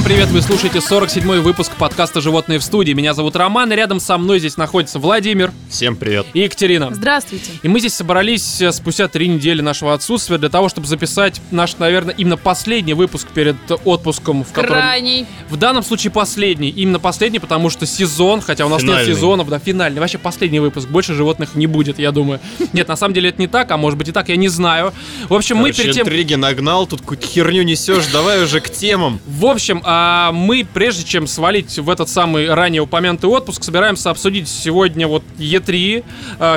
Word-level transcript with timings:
Всем 0.00 0.12
привет, 0.12 0.28
вы 0.30 0.40
слушаете 0.40 0.78
47-й 0.78 1.40
выпуск 1.40 1.72
подкаста 1.76 2.22
«Животные 2.22 2.58
в 2.58 2.64
студии». 2.64 2.92
Меня 2.92 3.12
зовут 3.12 3.36
Роман, 3.36 3.70
и 3.70 3.76
рядом 3.76 4.00
со 4.00 4.16
мной 4.16 4.38
здесь 4.38 4.56
находится 4.56 4.98
Владимир 4.98 5.52
Всем 5.68 5.94
привет. 5.94 6.26
и 6.32 6.40
Екатерина. 6.40 6.88
Здравствуйте. 6.94 7.52
И 7.62 7.68
мы 7.68 7.80
здесь 7.80 7.92
собрались 7.92 8.62
э, 8.62 8.72
спустя 8.72 9.08
три 9.08 9.28
недели 9.28 9.60
нашего 9.60 9.92
отсутствия 9.92 10.38
для 10.38 10.48
того, 10.48 10.70
чтобы 10.70 10.86
записать 10.86 11.42
наш, 11.50 11.76
наверное, 11.76 12.14
именно 12.14 12.38
последний 12.38 12.94
выпуск 12.94 13.28
перед 13.28 13.56
отпуском, 13.84 14.42
в 14.42 14.52
котором... 14.52 14.78
Крайний. 14.78 15.26
В 15.50 15.58
данном 15.58 15.82
случае 15.82 16.10
последний. 16.12 16.70
Именно 16.70 16.98
последний, 16.98 17.38
потому 17.38 17.68
что 17.68 17.84
сезон, 17.84 18.40
хотя 18.40 18.64
у 18.64 18.70
нас 18.70 18.80
Финальный. 18.80 19.06
нет 19.06 19.16
сезонов, 19.16 19.50
да, 19.50 19.58
финальный. 19.58 20.00
Вообще 20.00 20.16
последний 20.16 20.60
выпуск. 20.60 20.88
Больше 20.88 21.12
животных 21.12 21.54
не 21.56 21.66
будет, 21.66 21.98
я 21.98 22.10
думаю. 22.10 22.40
Нет, 22.72 22.88
на 22.88 22.96
самом 22.96 23.12
деле 23.12 23.28
это 23.28 23.38
не 23.38 23.48
так, 23.48 23.70
а 23.70 23.76
может 23.76 23.98
быть 23.98 24.08
и 24.08 24.12
так, 24.12 24.30
я 24.30 24.36
не 24.36 24.48
знаю. 24.48 24.94
В 25.28 25.34
общем, 25.34 25.58
мы 25.58 25.72
перед 25.72 25.94
тем... 25.94 26.06
интриги 26.06 26.36
нагнал, 26.36 26.86
тут 26.86 27.02
какую-то 27.02 27.26
херню 27.26 27.64
несешь, 27.64 28.06
давай 28.06 28.42
уже 28.42 28.60
к 28.60 28.70
темам. 28.70 29.20
В 29.26 29.44
общем, 29.44 29.82
а, 29.92 30.30
мы, 30.30 30.64
прежде 30.72 31.04
чем 31.04 31.26
свалить 31.26 31.76
в 31.80 31.90
этот 31.90 32.08
самый 32.08 32.52
ранее 32.54 32.82
упомянутый 32.82 33.28
отпуск, 33.28 33.64
собираемся 33.64 34.10
обсудить 34.10 34.48
сегодня 34.48 35.08
вот 35.08 35.24
Е3, 35.36 36.04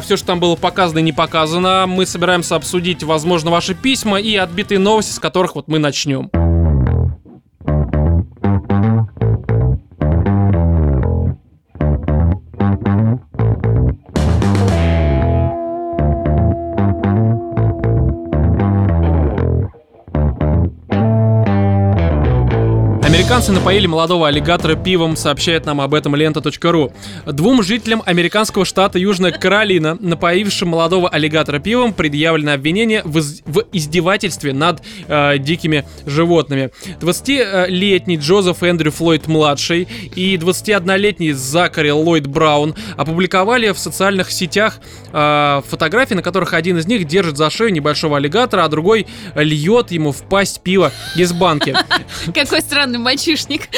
все, 0.01 0.17
что 0.17 0.27
там 0.27 0.39
было 0.39 0.55
показано 0.55 0.99
и 0.99 1.01
не 1.01 1.13
показано. 1.13 1.85
Мы 1.87 2.05
собираемся 2.05 2.55
обсудить, 2.55 3.01
возможно, 3.01 3.49
ваши 3.49 3.73
письма 3.73 4.19
и 4.19 4.35
отбитые 4.35 4.77
новости, 4.77 5.13
с 5.13 5.19
которых 5.19 5.55
вот 5.55 5.67
мы 5.67 5.79
начнем. 5.79 6.42
Американцы 23.33 23.51
напоили 23.51 23.87
молодого 23.87 24.27
аллигатора 24.27 24.75
пивом, 24.75 25.15
сообщает 25.15 25.65
нам 25.65 25.81
об 25.81 25.95
этом 25.95 26.15
лента.ру. 26.15 26.93
Двум 27.25 27.63
жителям 27.63 28.03
американского 28.05 28.63
штата 28.63 28.99
Южная 28.99 29.31
Каролина, 29.31 29.97
напоившим 29.99 30.69
молодого 30.69 31.09
аллигатора 31.09 31.57
пивом, 31.57 31.93
предъявлено 31.93 32.53
обвинение 32.53 33.01
в, 33.03 33.17
из- 33.17 33.41
в 33.47 33.63
издевательстве 33.71 34.53
над 34.53 34.83
э, 35.07 35.39
дикими 35.39 35.83
животными. 36.05 36.69
20-летний 37.01 38.17
Джозеф 38.17 38.61
Эндрю 38.61 38.91
Флойд-младший 38.91 39.87
и 40.15 40.37
21-летний 40.37 41.31
Закари 41.31 41.91
Ллойд 41.91 42.27
Браун 42.27 42.75
опубликовали 42.97 43.71
в 43.71 43.79
социальных 43.79 44.29
сетях 44.31 44.77
э, 45.11 45.61
фотографии, 45.67 46.13
на 46.13 46.21
которых 46.21 46.53
один 46.53 46.77
из 46.77 46.85
них 46.85 47.07
держит 47.07 47.37
за 47.37 47.49
шею 47.49 47.73
небольшого 47.73 48.17
аллигатора, 48.17 48.65
а 48.65 48.69
другой 48.69 49.07
льет 49.33 49.89
ему 49.89 50.11
в 50.11 50.21
пасть 50.21 50.61
пива 50.61 50.91
из 51.15 51.33
банки. 51.33 51.75
Какой 52.31 52.61
странный 52.61 52.99
мальчишник. 53.23 53.69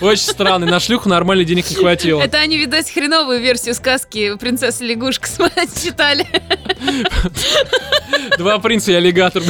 Очень 0.00 0.22
странно, 0.22 0.66
на 0.66 0.80
шлюху 0.80 1.08
нормально 1.08 1.44
денег 1.44 1.68
не 1.70 1.76
хватило. 1.76 2.20
Это 2.20 2.38
они, 2.38 2.58
видать, 2.58 2.90
хреновую 2.90 3.40
версию 3.40 3.74
сказки 3.74 4.36
«Принцесса 4.36 4.84
лягушка» 4.84 5.28
читали. 5.82 6.26
Два 8.38 8.58
принца 8.58 8.92
и 8.92 8.94
аллигатор. 8.94 9.42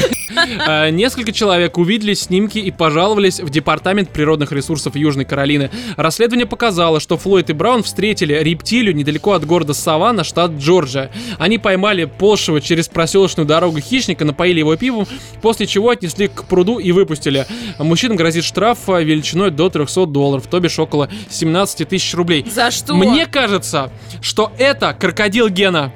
А, 0.67 0.91
Несколько 0.91 1.33
человек 1.33 1.79
увидели 1.79 2.15
снимки 2.15 2.59
и 2.59 2.71
пожаловались 2.71 3.41
в 3.41 3.51
Департамент 3.51 4.11
природных 4.11 4.53
ресурсов 4.53 4.97
Южной 4.97 5.25
Каролины. 5.25 5.71
Расследование 5.97 6.47
показало, 6.47 7.01
что 7.01 7.17
Флойд 7.17 7.51
и 7.51 7.53
Браун 7.53 7.83
встретили 7.83 8.35
рептилию 8.35 8.95
недалеко 8.95 9.33
от 9.33 9.45
города 9.45 9.75
Саванна, 9.75 10.25
штат 10.25 10.53
Джорджия. 10.53 11.11
Они 11.39 11.59
поймали 11.59 12.05
полшего 12.05 12.61
через 12.61 12.89
проселочную 12.89 13.47
дорогу 13.47 13.81
хищника, 13.81 14.25
напоили 14.25 14.61
его 14.61 14.77
пивом, 14.77 15.07
после 15.43 15.67
чего 15.67 15.91
отнесли 15.91 16.29
к 16.29 16.45
пруду 16.45 16.79
и 16.79 16.93
выпустили. 16.93 17.47
Мужчинам 17.79 18.17
грозит 18.17 18.45
штраф 18.45 18.89
а, 18.89 19.03
величиной 19.19 19.51
до 19.51 19.69
300 19.69 20.07
долларов, 20.07 20.47
то 20.47 20.61
бишь 20.61 20.79
около 20.79 21.09
17 21.31 21.89
тысяч 21.89 22.15
рублей. 22.15 22.47
За 22.51 22.71
что? 22.71 22.95
Мне 22.95 23.27
кажется, 23.27 23.91
что 24.23 24.53
это 24.59 24.95
крокодил 24.95 25.49
Гена. 25.49 25.93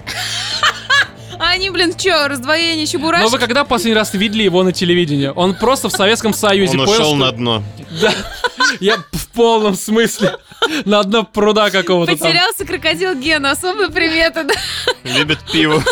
А 1.38 1.50
они, 1.50 1.70
блин, 1.70 1.92
что, 1.98 2.28
раздвоение 2.28 2.86
Но 2.86 2.90
чебурашки? 2.90 3.30
вы 3.32 3.38
когда 3.38 3.64
последний 3.64 3.96
раз 3.96 4.14
видели 4.14 4.44
его 4.44 4.62
на 4.62 4.72
телевидении? 4.72 5.26
Он 5.34 5.54
просто 5.54 5.88
в 5.88 5.92
Советском 5.92 6.32
Союзе. 6.34 6.78
Он 6.78 6.88
ушел 6.88 7.16
на 7.16 7.32
дно. 7.32 7.64
Да, 8.00 8.14
я 8.78 8.98
в 9.10 9.28
полном 9.28 9.74
смысле 9.74 10.36
на 10.84 11.02
дно 11.02 11.24
пруда 11.24 11.70
какого-то. 11.70 12.12
Потерялся 12.12 12.64
крокодил 12.64 13.14
Гена, 13.16 13.50
особые 13.50 13.90
приметы, 13.90 14.44
да? 14.44 14.54
Любит 15.02 15.40
пиво. 15.52 15.82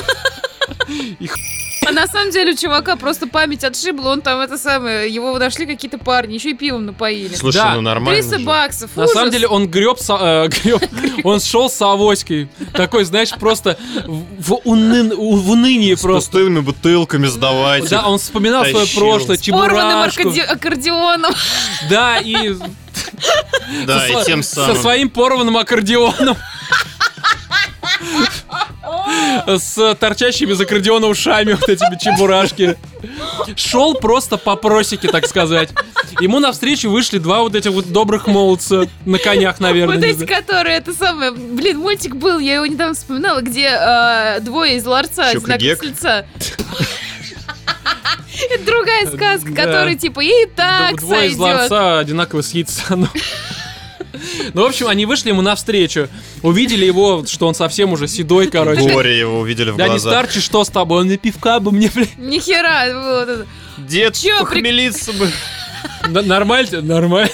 А 1.87 1.93
на 1.93 2.07
самом 2.07 2.31
деле 2.31 2.53
у 2.53 2.57
чувака 2.57 2.97
просто 2.97 3.27
память 3.27 3.65
отшибла, 3.65 4.11
он 4.11 4.21
там 4.21 4.39
это 4.41 4.59
самое, 4.59 5.09
его 5.13 5.37
нашли 5.39 5.67
какие-то 5.67 5.99
парни, 5.99 6.35
еще 6.35 6.51
и 6.51 6.55
пивом 6.55 6.85
напоили. 6.87 7.35
Слушай, 7.35 7.57
Да. 7.57 7.75
ну 7.75 7.81
нормально 7.81 8.21
300 8.21 8.39
же. 8.39 8.45
баксов, 8.45 8.91
На 8.97 9.05
ужас. 9.05 9.15
самом 9.15 9.31
деле 9.31 9.47
он 9.49 9.67
греб, 9.69 9.99
со- 9.99 10.19
э, 10.21 10.49
греб, 10.49 10.83
он 11.25 11.41
шел 11.41 11.71
с 11.71 11.81
авоськой. 11.81 12.49
Такой, 12.75 13.05
знаешь, 13.05 13.31
просто 13.31 13.79
в, 14.07 14.25
в 14.43 14.53
унын- 14.67 15.15
у- 15.15 15.37
в 15.37 15.51
унынии 15.51 15.95
С 15.95 16.01
просто. 16.03 16.31
пустыми 16.31 16.61
бутылками 16.61 17.27
сдавайте. 17.27 17.89
Да, 17.89 18.07
он 18.09 18.19
вспоминал 18.19 18.63
свое 18.65 18.85
Тащил. 18.85 19.01
прошлое, 19.01 19.39
Порванным 19.39 20.11
чебурашку. 20.11 20.23
аккорде- 20.31 20.43
аккордеоном. 20.43 21.33
Да, 21.89 22.19
и 22.19 22.55
Да, 23.87 24.01
со, 24.01 24.21
и 24.21 24.25
тем 24.25 24.43
со 24.43 24.55
самым. 24.67 24.77
своим 24.77 25.09
порванным 25.11 25.57
аккордеоном. 25.57 26.37
С 29.47 29.95
торчащими 29.97 30.53
из 30.53 30.61
аккордеона 30.61 31.07
ушами 31.07 31.53
вот 31.53 31.69
этими 31.69 31.99
чебурашки. 31.99 32.77
Шел 33.57 33.95
просто 33.95 34.37
по 34.37 34.57
просеке, 34.57 35.09
так 35.09 35.27
сказать. 35.27 35.71
Ему 36.21 36.41
навстречу 36.41 36.91
вышли 36.91 37.19
два 37.19 37.41
вот 37.41 37.55
этих 37.55 37.71
вот 37.71 37.91
добрых 37.93 38.27
молодца 38.27 38.83
на 39.07 39.19
конях, 39.19 39.61
наверное. 39.61 39.97
Вот 39.97 40.05
эти, 40.05 40.27
которые, 40.27 40.77
это 40.77 40.93
самое, 40.93 41.31
блин, 41.31 41.79
мультик 41.79 42.17
был, 42.17 42.39
я 42.39 42.57
его 42.57 42.67
недавно 42.67 42.95
вспоминала, 42.95 43.41
где 43.41 43.69
э, 43.71 44.41
двое 44.41 44.77
из 44.77 44.85
ларца, 44.85 45.39
знак 45.39 45.61
с 45.61 45.83
лица. 45.83 46.27
Это 48.51 48.65
другая 48.65 49.07
сказка, 49.07 49.51
Да. 49.51 49.65
которая 49.65 49.95
типа 49.97 50.21
и 50.21 50.47
так 50.57 50.97
Двое 50.99 51.29
из 51.31 51.37
ларца 51.39 51.99
одинаково 51.99 52.43
с 52.43 52.53
яйца. 52.53 52.83
Ну. 54.55 54.63
В 54.63 54.67
общем, 54.67 54.87
они 54.89 55.07
вышли 55.07 55.29
ему 55.31 55.43
навстречу. 55.43 56.09
Увидели 56.43 56.85
его, 56.85 57.25
что 57.27 57.47
он 57.47 57.55
совсем 57.55 57.93
уже 57.93 58.09
седой, 58.09 58.47
короче. 58.49 58.83
Горе 58.91 59.19
его 59.19 59.41
увидели 59.41 59.71
в 59.71 59.77
Да 59.77 59.85
не 59.85 59.91
глаза. 59.91 60.11
старче, 60.11 60.41
что 60.41 60.65
с 60.65 60.69
тобой? 60.69 61.01
Он 61.03 61.09
на 61.09 61.17
пивка 61.17 61.61
бы 61.61 61.73
мне, 61.73 61.91
блядь. 61.95 62.17
Нихера, 62.19 62.87
вот 62.95 63.29
это. 63.29 63.47
Дед, 63.79 64.15
Чё, 64.19 64.45
при- 64.47 64.57
похмелиться 64.57 65.13
бы. 65.13 65.31
Нормально? 66.09 66.81
Нормально. 66.83 67.31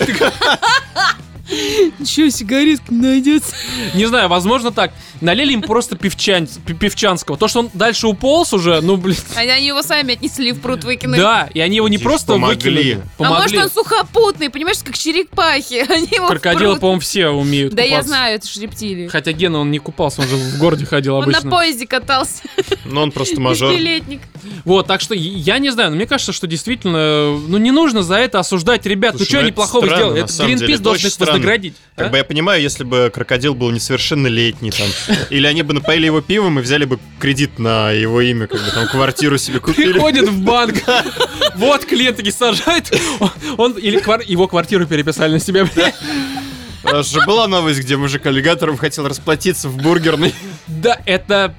Че, 2.05 2.31
сигаретка 2.31 2.93
найдется? 2.93 3.55
Не 3.94 4.06
знаю, 4.06 4.28
возможно 4.28 4.73
так. 4.73 4.93
Налили 5.21 5.53
им 5.53 5.62
просто 5.62 5.97
пивчан, 5.97 6.47
пи- 6.66 6.75
пивчанского. 6.75 7.37
То, 7.38 7.49
что 7.49 7.60
он 7.60 7.71
дальше 7.75 8.06
уполз 8.06 8.53
уже, 8.53 8.81
ну, 8.81 8.97
блин. 8.97 9.16
Они, 9.34 9.50
они 9.50 9.66
его 9.69 9.82
сами 9.82 10.15
отнесли 10.15 10.53
в 10.53 10.60
пруд 10.60 10.84
выкинули. 10.84 11.19
Да, 11.19 11.49
и 11.54 11.60
они 11.60 11.77
его 11.77 11.88
не 11.88 11.97
Типа 11.99 12.10
просто 12.10 12.32
помогли. 12.32 12.54
выкинули. 12.71 12.93
А 13.19 13.22
может 13.25 13.37
Помогли. 13.53 13.59
он 13.59 13.71
сухопутный, 13.71 14.50
понимаешь, 14.50 14.78
как 14.84 14.97
черепахи. 14.99 15.87
Они 15.91 16.09
его 16.10 16.28
Крокодилы, 16.28 16.72
пруд. 16.72 16.81
по-моему, 16.81 17.00
все 17.00 17.28
умеют 17.28 17.75
Да 17.75 17.82
я 17.82 17.88
купаться. 17.91 18.09
знаю, 18.09 18.34
это 18.37 18.49
ж 18.49 18.56
рептилии. 18.56 19.09
Хотя 19.09 19.32
Гена, 19.32 19.59
он 19.60 19.71
не 19.71 19.78
купался, 19.78 20.22
он 20.22 20.28
же 20.28 20.37
в 20.37 20.59
городе 20.59 20.84
ходил 20.87 21.15
Он 21.16 21.21
на 21.25 21.31
обычно. 21.38 21.50
поезде 21.50 21.87
катался, 21.87 22.43
Но 22.84 23.03
он 23.03 23.12
просто 23.12 23.41
мажор. 23.41 23.71
беспилетник. 23.72 24.21
Вот, 24.65 24.87
так 24.87 25.00
что 25.00 25.15
я 25.15 25.59
не 25.59 25.71
знаю, 25.71 25.91
но 25.91 25.97
мне 25.97 26.06
кажется, 26.06 26.32
что 26.32 26.47
действительно, 26.47 27.37
ну 27.38 27.59
не 27.59 27.71
нужно 27.71 28.03
за 28.03 28.16
это 28.16 28.38
осуждать 28.38 28.87
ребят. 28.87 29.16
Слушай, 29.16 29.22
ну 29.22 29.26
что 29.28 29.37
ну 29.38 29.43
они 29.43 29.53
плохого 29.53 29.87
сделали? 29.87 30.22
Это 30.25 30.44
Гринпис 30.44 30.81
должен 30.81 31.09
их 31.09 31.19
вознаградить. 31.19 31.75
Как 31.97 32.09
а? 32.09 32.10
бы 32.10 32.16
я 32.19 32.25
понимаю, 32.25 32.60
если 32.62 32.84
бы 32.84 33.10
крокодил 33.12 33.55
был 33.55 33.71
несовершеннолетний 33.71 34.71
там, 34.71 34.87
или 35.31 35.47
они 35.47 35.62
бы 35.62 35.75
напоили 35.75 36.06
его 36.06 36.20
пивом 36.20 36.58
и 36.58 36.62
взяли 36.62 36.85
бы 36.85 36.99
кредит 37.19 37.58
на 37.58 37.91
его 37.91 38.20
имя, 38.20 38.47
как 38.47 38.61
бы 38.61 38.70
там 38.70 38.87
квартиру 38.87 39.38
себе 39.38 39.61
купили. 39.61 39.93
Приходит 39.93 40.29
в 40.29 40.43
банк, 40.43 40.82
вот 41.56 41.85
клиент 41.85 42.17
таки 42.17 42.31
сажает, 42.31 42.93
он, 43.56 43.73
или 43.73 44.03
его 44.31 44.49
квартиру 44.49 44.87
переписали 44.87 45.32
на 45.32 45.41
себя. 45.41 45.69
нас 46.93 47.11
же 47.11 47.20
была 47.26 47.49
новость, 47.49 47.81
где 47.81 47.97
мужик 47.97 48.26
аллигатором 48.26 48.76
хотел 48.76 49.08
расплатиться 49.08 49.69
в 49.69 49.76
бургерной. 49.76 50.35
Да, 50.67 51.00
это... 51.05 51.55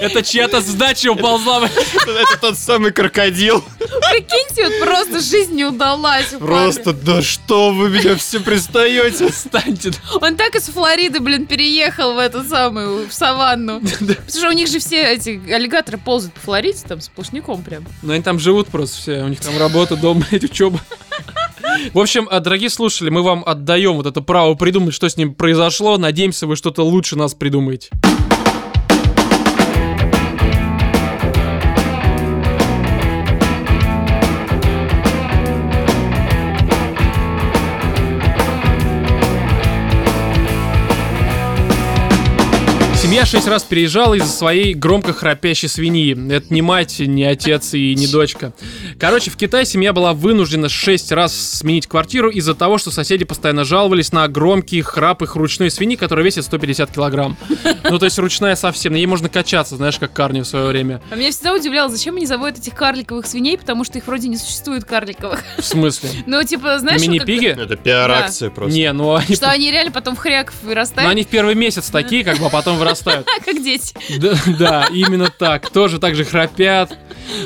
Это 0.00 0.22
чья-то 0.22 0.60
сдача 0.60 1.10
уползла. 1.12 1.68
Это 1.94 2.38
тот 2.40 2.58
самый 2.58 2.92
крокодил. 2.92 3.64
Прикиньте, 3.78 4.68
вот 4.68 4.80
просто 4.80 5.20
жизнь 5.20 5.54
не 5.54 5.64
удалась. 5.64 6.26
Просто, 6.38 6.92
да 6.92 7.22
что 7.22 7.70
вы 7.70 7.90
меня 7.90 8.16
все 8.16 8.40
пристаете? 8.40 9.30
Станьте. 9.30 9.92
Он 10.20 10.36
так 10.36 10.54
из 10.54 10.64
Флориды, 10.64 11.20
блин, 11.20 11.46
переехал 11.46 12.14
в 12.14 12.18
эту 12.18 12.44
самую, 12.44 13.08
в 13.08 13.12
саванну. 13.12 13.80
Потому 13.98 14.28
что 14.28 14.48
у 14.48 14.52
них 14.52 14.68
же 14.68 14.78
все 14.78 15.14
эти 15.14 15.40
аллигаторы 15.52 15.98
ползают 15.98 16.34
по 16.34 16.40
Флориде, 16.40 16.78
там, 16.86 17.00
сплошняком 17.00 17.62
прям. 17.62 17.86
Ну, 18.02 18.12
они 18.12 18.22
там 18.22 18.38
живут 18.38 18.68
просто 18.68 18.96
все. 18.96 19.22
У 19.22 19.28
них 19.28 19.40
там 19.40 19.58
работа, 19.58 19.96
дом, 19.96 20.24
блядь, 20.30 20.44
учеба. 20.44 20.80
В 21.92 21.98
общем, 21.98 22.28
а, 22.30 22.40
дорогие 22.40 22.70
слушатели, 22.70 23.10
мы 23.10 23.22
вам 23.22 23.42
отдаем 23.44 23.94
вот 23.94 24.06
это 24.06 24.20
право 24.20 24.54
придумать, 24.54 24.94
что 24.94 25.08
с 25.08 25.16
ним 25.16 25.34
произошло. 25.34 25.98
Надеемся, 25.98 26.46
вы 26.46 26.56
что-то 26.56 26.82
лучше 26.82 27.16
нас 27.16 27.34
придумаете. 27.34 27.90
Семья 43.14 43.26
шесть 43.26 43.46
раз 43.46 43.62
переезжала 43.62 44.14
из-за 44.14 44.28
своей 44.28 44.74
громко 44.74 45.12
храпящей 45.12 45.68
свиньи. 45.68 46.32
Это 46.32 46.52
не 46.52 46.62
мать, 46.62 46.98
не 46.98 47.22
отец 47.22 47.72
и 47.72 47.94
не 47.94 48.08
дочка. 48.08 48.52
Короче, 48.98 49.30
в 49.30 49.36
Китае 49.36 49.64
семья 49.64 49.92
была 49.92 50.14
вынуждена 50.14 50.68
шесть 50.68 51.12
раз 51.12 51.32
сменить 51.32 51.86
квартиру 51.86 52.28
из-за 52.28 52.56
того, 52.56 52.76
что 52.76 52.90
соседи 52.90 53.24
постоянно 53.24 53.62
жаловались 53.62 54.10
на 54.10 54.26
громкий 54.26 54.82
храп 54.82 55.22
их 55.22 55.36
ручной 55.36 55.70
свиньи, 55.70 55.94
которая 55.94 56.24
весит 56.24 56.42
150 56.42 56.90
килограмм. 56.90 57.36
Ну, 57.88 58.00
то 58.00 58.04
есть 58.04 58.18
ручная 58.18 58.56
совсем. 58.56 58.94
На 58.94 58.96
ней 58.96 59.06
можно 59.06 59.28
качаться, 59.28 59.76
знаешь, 59.76 59.96
как 59.96 60.12
Карни 60.12 60.40
в 60.40 60.44
свое 60.44 60.66
время. 60.66 61.00
А 61.12 61.14
меня 61.14 61.30
всегда 61.30 61.54
удивляло, 61.54 61.90
зачем 61.90 62.16
они 62.16 62.26
заводят 62.26 62.58
этих 62.58 62.74
карликовых 62.74 63.26
свиней, 63.26 63.56
потому 63.56 63.84
что 63.84 63.96
их 63.96 64.08
вроде 64.08 64.26
не 64.26 64.38
существует 64.38 64.86
карликовых. 64.86 65.38
В 65.58 65.62
смысле? 65.62 66.10
Ну, 66.26 66.42
типа, 66.42 66.80
знаешь, 66.80 67.00
вот 67.00 67.10
Мини-пиги? 67.10 67.46
Это 67.46 67.76
пиар-акция 67.76 68.50
просто. 68.50 68.76
Не, 68.76 68.92
ну 68.92 69.14
они, 69.14 69.36
что 69.36 69.52
они 69.52 69.70
реально 69.70 69.92
потом 69.92 70.16
в 70.16 70.18
хряков 70.18 70.56
ну, 70.62 70.70
вырастают, 70.70 71.08
они 71.08 71.22
в 71.22 71.28
первый 71.28 71.54
месяц 71.54 71.90
такие, 71.90 72.24
как 72.24 72.38
бы, 72.38 72.46
а 72.46 72.48
потом 72.48 72.76
вырастают. 72.76 73.03
как 73.44 73.62
дети. 73.62 73.94
Да, 74.18 74.34
да, 74.58 74.86
именно 74.92 75.30
так. 75.30 75.70
Тоже 75.70 75.98
так 75.98 76.14
же 76.14 76.24
храпят. 76.24 76.96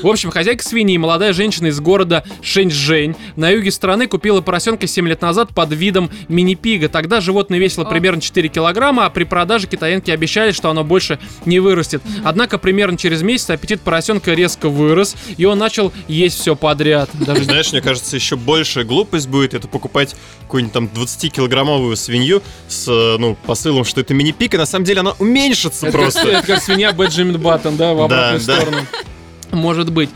В 0.02 0.06
общем, 0.06 0.30
хозяйка 0.30 0.62
свиньи, 0.62 0.96
молодая 0.96 1.32
женщина 1.32 1.68
из 1.68 1.80
города 1.80 2.24
Шэньчжэнь, 2.42 3.14
на 3.36 3.50
юге 3.50 3.70
страны 3.70 4.06
купила 4.06 4.40
поросенка 4.40 4.86
7 4.86 5.06
лет 5.08 5.22
назад 5.22 5.54
под 5.54 5.72
видом 5.72 6.10
мини-пига. 6.28 6.88
Тогда 6.88 7.20
животное 7.20 7.58
весило 7.58 7.84
О. 7.84 7.88
примерно 7.88 8.20
4 8.20 8.48
килограмма, 8.48 9.06
а 9.06 9.10
при 9.10 9.24
продаже 9.24 9.66
китаянки 9.66 10.10
обещали, 10.10 10.52
что 10.52 10.70
оно 10.70 10.84
больше 10.84 11.18
не 11.46 11.60
вырастет. 11.60 12.02
Однако 12.24 12.58
примерно 12.58 12.98
через 12.98 13.22
месяц 13.22 13.50
аппетит 13.50 13.80
поросенка 13.80 14.34
резко 14.34 14.68
вырос, 14.68 15.16
и 15.36 15.44
он 15.44 15.58
начал 15.58 15.92
есть 16.06 16.38
все 16.38 16.56
подряд. 16.56 17.10
Даже 17.14 17.44
Знаешь, 17.48 17.72
мне 17.72 17.80
кажется, 17.80 18.16
еще 18.16 18.36
большая 18.36 18.84
глупость 18.84 19.28
будет 19.28 19.54
это 19.54 19.68
покупать 19.68 20.16
какую-нибудь 20.42 20.72
там 20.72 20.90
20-килограммовую 20.94 21.96
свинью 21.96 22.42
с, 22.68 22.88
э, 22.88 23.16
ну, 23.18 23.36
посылом, 23.46 23.84
что 23.84 24.00
это 24.00 24.14
мини-пик, 24.14 24.54
и 24.54 24.56
на 24.56 24.66
самом 24.66 24.84
деле 24.84 25.00
она 25.00 25.14
уменьшится 25.48 25.86
Это 25.86 25.96
как, 25.98 26.02
просто. 26.12 26.28
это 26.28 26.46
как 26.46 26.62
свинья 26.62 26.92
Бенджамин 26.92 27.40
Баттон, 27.40 27.76
да, 27.76 27.94
в 27.94 28.02
обратную 28.02 28.40
Да, 28.40 28.54
да. 28.54 28.60
сторону. 28.60 28.86
Может 29.50 29.90
быть. 29.90 30.10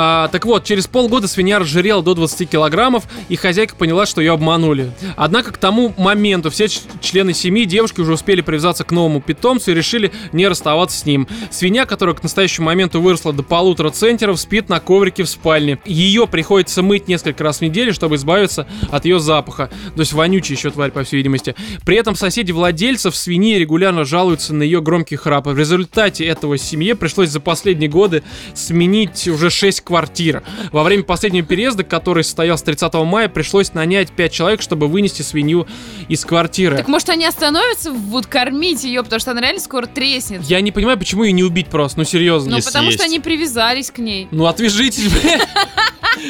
А, 0.00 0.28
так 0.28 0.46
вот, 0.46 0.62
через 0.62 0.86
полгода 0.86 1.26
свинья 1.26 1.58
разжирела 1.58 2.04
до 2.04 2.14
20 2.14 2.48
килограммов, 2.48 3.02
и 3.28 3.34
хозяйка 3.34 3.74
поняла, 3.74 4.06
что 4.06 4.20
ее 4.20 4.34
обманули. 4.34 4.92
Однако 5.16 5.52
к 5.52 5.58
тому 5.58 5.92
моменту 5.98 6.50
все 6.50 6.68
члены 7.00 7.34
семьи 7.34 7.64
девушки 7.64 8.00
уже 8.00 8.12
успели 8.12 8.40
привязаться 8.40 8.84
к 8.84 8.92
новому 8.92 9.20
питомцу 9.20 9.72
и 9.72 9.74
решили 9.74 10.12
не 10.30 10.46
расставаться 10.46 10.96
с 10.96 11.04
ним. 11.04 11.26
Свинья, 11.50 11.84
которая 11.84 12.14
к 12.14 12.22
настоящему 12.22 12.66
моменту 12.66 13.00
выросла 13.00 13.32
до 13.32 13.42
полутора 13.42 13.90
центнеров, 13.90 14.38
спит 14.38 14.68
на 14.68 14.78
коврике 14.78 15.24
в 15.24 15.28
спальне. 15.28 15.80
Ее 15.84 16.28
приходится 16.28 16.80
мыть 16.82 17.08
несколько 17.08 17.42
раз 17.42 17.58
в 17.58 17.62
неделю, 17.62 17.92
чтобы 17.92 18.14
избавиться 18.14 18.68
от 18.92 19.04
ее 19.04 19.18
запаха. 19.18 19.68
То 19.96 20.00
есть 20.02 20.12
вонючая 20.12 20.56
еще 20.56 20.70
тварь, 20.70 20.92
по 20.92 21.02
всей 21.02 21.16
видимости. 21.16 21.56
При 21.84 21.96
этом 21.96 22.14
соседи 22.14 22.52
владельцев 22.52 23.16
свиньи 23.16 23.56
регулярно 23.56 24.04
жалуются 24.04 24.54
на 24.54 24.62
ее 24.62 24.80
громкий 24.80 25.16
храп. 25.16 25.48
В 25.48 25.58
результате 25.58 26.24
этого 26.24 26.56
семье 26.56 26.94
пришлось 26.94 27.30
за 27.30 27.40
последние 27.40 27.90
годы 27.90 28.22
сменить 28.54 29.26
уже 29.26 29.50
6 29.50 29.87
квартир. 29.88 30.42
Во 30.70 30.82
время 30.84 31.02
последнего 31.02 31.46
переезда, 31.46 31.82
который 31.82 32.22
состоялся 32.22 32.64
30 32.66 32.92
мая, 33.06 33.28
пришлось 33.28 33.72
нанять 33.72 34.12
5 34.12 34.32
человек, 34.32 34.60
чтобы 34.62 34.86
вынести 34.86 35.22
свинью 35.22 35.66
из 36.08 36.24
квартиры. 36.26 36.76
Так 36.76 36.88
может 36.88 37.08
они 37.08 37.24
остановятся, 37.24 37.90
будут 37.90 38.26
кормить 38.26 38.84
ее, 38.84 39.02
потому 39.02 39.18
что 39.18 39.30
она 39.30 39.40
реально 39.40 39.60
скоро 39.60 39.86
треснет. 39.86 40.42
Я 40.44 40.60
не 40.60 40.72
понимаю, 40.72 40.98
почему 40.98 41.24
ее 41.24 41.32
не 41.32 41.42
убить 41.42 41.68
просто, 41.68 41.98
ну 42.00 42.04
серьезно. 42.04 42.56
Ну, 42.56 42.62
потому 42.62 42.90
что 42.90 42.98
съесть. 42.98 43.04
они 43.04 43.18
привязались 43.20 43.90
к 43.90 43.98
ней. 43.98 44.28
Ну 44.30 44.44
отвяжитесь, 44.46 45.10
бля. 45.22 45.40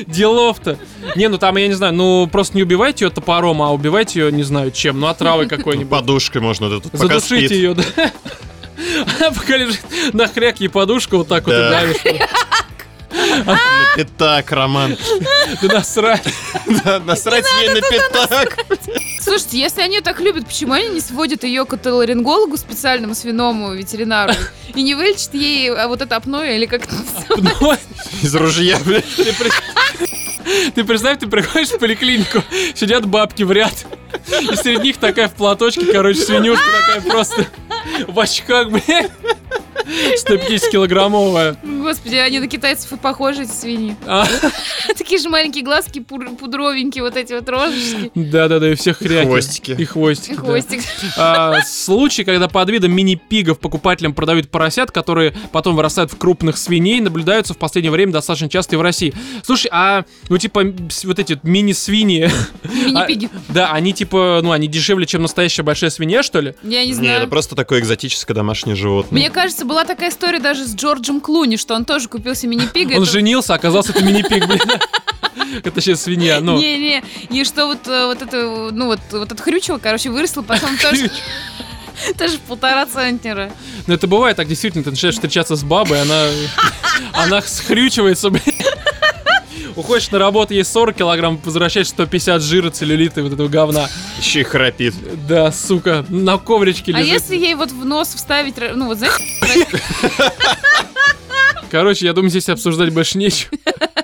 Делов-то. 0.06 0.78
Не, 1.16 1.28
ну 1.28 1.38
там, 1.38 1.56
я 1.56 1.66
не 1.66 1.74
знаю, 1.74 1.94
ну 1.94 2.28
просто 2.30 2.56
не 2.56 2.62
убивайте 2.62 3.06
ее 3.06 3.10
топором, 3.10 3.60
а 3.62 3.72
убивайте 3.72 4.20
ее, 4.20 4.30
не 4.32 4.42
знаю, 4.44 4.70
чем. 4.70 5.00
Ну, 5.00 5.08
отравой 5.08 5.48
какой-нибудь. 5.48 5.90
Подушкой 5.90 6.40
можно 6.42 6.68
вот 6.68 6.80
эту, 6.80 6.90
пока 6.90 7.18
Задушите 7.18 7.54
ее, 7.56 7.74
да. 7.74 7.82
Она 9.18 9.32
пока 9.32 9.56
лежит 9.56 9.80
на 10.12 10.28
хряк 10.28 10.60
ей 10.60 10.68
подушку 10.68 11.18
вот 11.18 11.28
так 11.28 11.46
вот 11.46 11.52
и 11.52 11.56
Да. 11.56 11.70
давишь. 11.70 11.96
На 13.46 13.58
пятак, 13.96 14.50
Роман. 14.52 14.96
Да 15.62 15.68
насрать. 15.68 16.22
Да, 16.84 16.98
Насрать 17.00 17.46
ей 17.60 17.68
на 17.68 17.80
пятак. 17.80 18.58
Слушайте, 19.20 19.58
если 19.58 19.82
они 19.82 19.96
ее 19.96 20.02
так 20.02 20.20
любят, 20.20 20.46
почему 20.46 20.72
они 20.72 20.88
не 20.88 21.00
сводят 21.00 21.44
ее 21.44 21.64
к 21.64 21.74
отоларингологу 21.74 22.56
специальному 22.56 23.14
свиному 23.14 23.74
ветеринару 23.74 24.32
и 24.74 24.82
не 24.82 24.94
вылечат 24.94 25.34
ей 25.34 25.70
а, 25.70 25.88
вот 25.88 26.00
это 26.00 26.16
апноэ 26.16 26.56
или 26.56 26.66
как 26.66 26.84
это 26.84 26.94
называется? 26.94 27.56
Ну, 27.60 27.76
Из 28.22 28.34
ружья, 28.34 28.78
блядь. 28.84 29.04
Ты, 30.74 30.84
представь, 30.84 31.18
ты 31.18 31.26
приходишь 31.26 31.68
в 31.68 31.78
поликлинику, 31.78 32.42
сидят 32.74 33.06
бабки 33.06 33.42
в 33.42 33.52
ряд, 33.52 33.86
и 34.40 34.56
среди 34.56 34.82
них 34.82 34.96
такая 34.96 35.28
в 35.28 35.34
платочке, 35.34 35.84
короче, 35.92 36.20
свинюшка 36.20 36.64
такая 36.86 37.10
просто 37.10 37.46
в 38.06 38.18
очках, 38.18 38.70
блядь. 38.70 39.10
150-килограммовая. 40.28 41.56
Господи, 41.62 42.16
они 42.16 42.40
на 42.40 42.48
китайцев 42.48 42.92
и 42.92 42.96
похожи, 42.96 43.42
эти 43.44 43.50
свиньи. 43.50 43.96
А, 44.06 44.26
Такие 44.96 45.20
же 45.20 45.28
маленькие 45.28 45.64
глазки, 45.64 46.00
пудровенькие, 46.00 47.02
вот 47.02 47.16
эти 47.16 47.32
вот 47.32 47.48
рожечки. 47.48 48.10
Да-да-да, 48.14 48.72
и 48.72 48.74
всех 48.74 48.98
хряки. 48.98 49.26
Хвостики. 49.26 49.76
И 49.78 49.84
хвостики, 49.84 50.32
И 50.32 50.36
да. 50.36 50.42
хвостик. 50.42 50.80
А, 51.16 51.62
случай, 51.62 52.24
когда 52.24 52.48
под 52.48 52.68
видом 52.70 52.92
мини-пигов 52.92 53.58
покупателям 53.58 54.12
продают 54.14 54.50
поросят, 54.50 54.90
которые 54.90 55.34
потом 55.52 55.76
вырастают 55.76 56.12
в 56.12 56.18
крупных 56.18 56.58
свиней, 56.58 57.00
наблюдаются 57.00 57.54
в 57.54 57.58
последнее 57.58 57.90
время 57.92 58.12
достаточно 58.12 58.48
часто 58.48 58.76
и 58.76 58.78
в 58.78 58.82
России. 58.82 59.14
Слушай, 59.42 59.68
а 59.72 60.04
ну 60.38 60.40
типа 60.40 60.62
вот 61.04 61.18
эти 61.18 61.40
мини-свиньи, 61.42 62.30
Мини-пиги. 62.62 63.28
да, 63.48 63.72
они 63.72 63.92
типа, 63.92 64.38
ну 64.44 64.52
они 64.52 64.68
дешевле, 64.68 65.04
чем 65.04 65.22
настоящая 65.22 65.64
большая 65.64 65.90
свинья, 65.90 66.22
что 66.22 66.38
ли? 66.40 66.54
Я 66.62 66.82
не 66.82 66.88
Не, 66.90 66.94
знаю. 66.94 67.18
это 67.22 67.26
просто 67.28 67.56
такое 67.56 67.80
экзотическое 67.80 68.36
домашнее 68.36 68.76
животное. 68.76 69.18
Мне 69.18 69.30
кажется, 69.30 69.64
была 69.64 69.84
такая 69.84 70.10
история 70.10 70.38
даже 70.38 70.64
с 70.64 70.76
Джорджем 70.76 71.20
Клуни, 71.20 71.56
что 71.56 71.74
он 71.74 71.84
тоже 71.84 72.08
купил 72.08 72.36
себе 72.36 72.50
мини-пига. 72.50 72.94
Он 72.94 73.02
Это- 73.02 73.10
женился, 73.10 73.52
а 73.54 73.56
оказался 73.56 73.90
это 73.90 74.04
мини-пиг, 74.04 74.46
блин. 74.46 74.60
Это 75.64 75.80
сейчас 75.80 76.02
свинья, 76.02 76.40
ну. 76.40 76.56
Не-не, 76.58 77.02
и 77.30 77.42
что 77.44 77.66
вот, 77.66 77.86
э, 77.88 78.06
вот 78.06 78.20
это, 78.22 78.70
ну 78.72 78.86
вот, 78.86 79.00
вот 79.10 79.32
это 79.32 79.42
хрючево, 79.42 79.78
короче, 79.78 80.10
выросло, 80.10 80.42
потом 80.42 80.76
тоже, 80.82 81.10
тоже 82.18 82.38
полтора 82.46 82.84
центнера. 82.86 83.50
Ну 83.86 83.94
это 83.94 84.06
бывает 84.06 84.36
так, 84.36 84.46
действительно, 84.46 84.84
ты 84.84 84.90
начинаешь 84.90 85.14
встречаться 85.14 85.56
с 85.56 85.64
бабой, 85.64 86.02
она, 86.02 86.26
она 87.14 87.40
схрючивается, 87.42 88.30
блин. 88.30 88.42
Уходишь 89.78 90.10
на 90.10 90.18
работу, 90.18 90.54
есть 90.54 90.72
40 90.72 90.96
килограмм, 90.96 91.40
возвращаешь 91.44 91.86
150 91.86 92.42
жира, 92.42 92.70
целлюлита 92.70 93.20
и 93.20 93.22
вот 93.22 93.32
этого 93.34 93.46
говна. 93.46 93.88
Еще 94.18 94.40
и 94.40 94.42
храпит. 94.42 94.92
Да, 95.28 95.52
сука, 95.52 96.04
на 96.08 96.36
ковричке 96.36 96.92
А 96.92 96.98
лежит. 96.98 97.12
если 97.12 97.36
ей 97.36 97.54
вот 97.54 97.70
в 97.70 97.84
нос 97.84 98.08
вставить, 98.08 98.56
ну 98.74 98.86
вот 98.86 98.98
знаешь, 98.98 99.14
Короче, 101.70 102.06
я 102.06 102.12
думаю, 102.12 102.30
здесь 102.30 102.48
обсуждать 102.48 102.92
больше 102.92 103.18
нечего. 103.18 103.52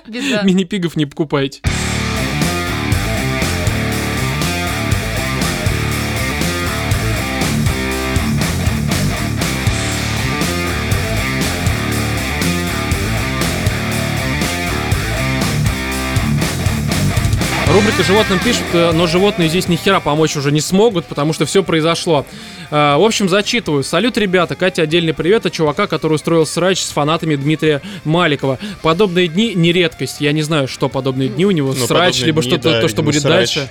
Мини-пигов 0.44 0.94
не 0.94 1.06
покупайте. 1.06 1.60
Рубрика 17.72 18.02
«Животным 18.02 18.38
пишут», 18.38 18.64
э, 18.72 18.92
но 18.92 19.06
животные 19.06 19.48
здесь 19.48 19.68
ни 19.68 19.76
хера 19.76 19.98
помочь 19.98 20.36
уже 20.36 20.52
не 20.52 20.60
смогут, 20.60 21.06
потому 21.06 21.32
что 21.32 21.46
все 21.46 21.62
произошло. 21.62 22.26
Э, 22.70 22.96
В 22.96 23.04
общем, 23.04 23.28
зачитываю. 23.28 23.82
Салют, 23.84 24.16
ребята. 24.18 24.54
Катя, 24.54 24.82
отдельный 24.82 25.14
привет 25.14 25.46
от 25.46 25.52
чувака, 25.52 25.86
который 25.86 26.14
устроил 26.14 26.46
срач 26.46 26.80
с 26.80 26.90
фанатами 26.90 27.36
Дмитрия 27.36 27.82
Маликова. 28.04 28.58
Подобные 28.82 29.28
дни 29.28 29.54
не 29.54 29.72
редкость. 29.72 30.20
Я 30.20 30.32
не 30.32 30.42
знаю, 30.42 30.68
что 30.68 30.88
подобные 30.88 31.28
дни 31.28 31.44
у 31.46 31.50
него. 31.50 31.74
Ну, 31.76 31.86
срач, 31.86 32.20
либо 32.22 32.42
дни, 32.42 32.50
что-то, 32.50 32.72
да, 32.72 32.80
то, 32.80 32.88
что 32.88 33.02
будет 33.02 33.22
срач. 33.22 33.54
дальше. 33.56 33.70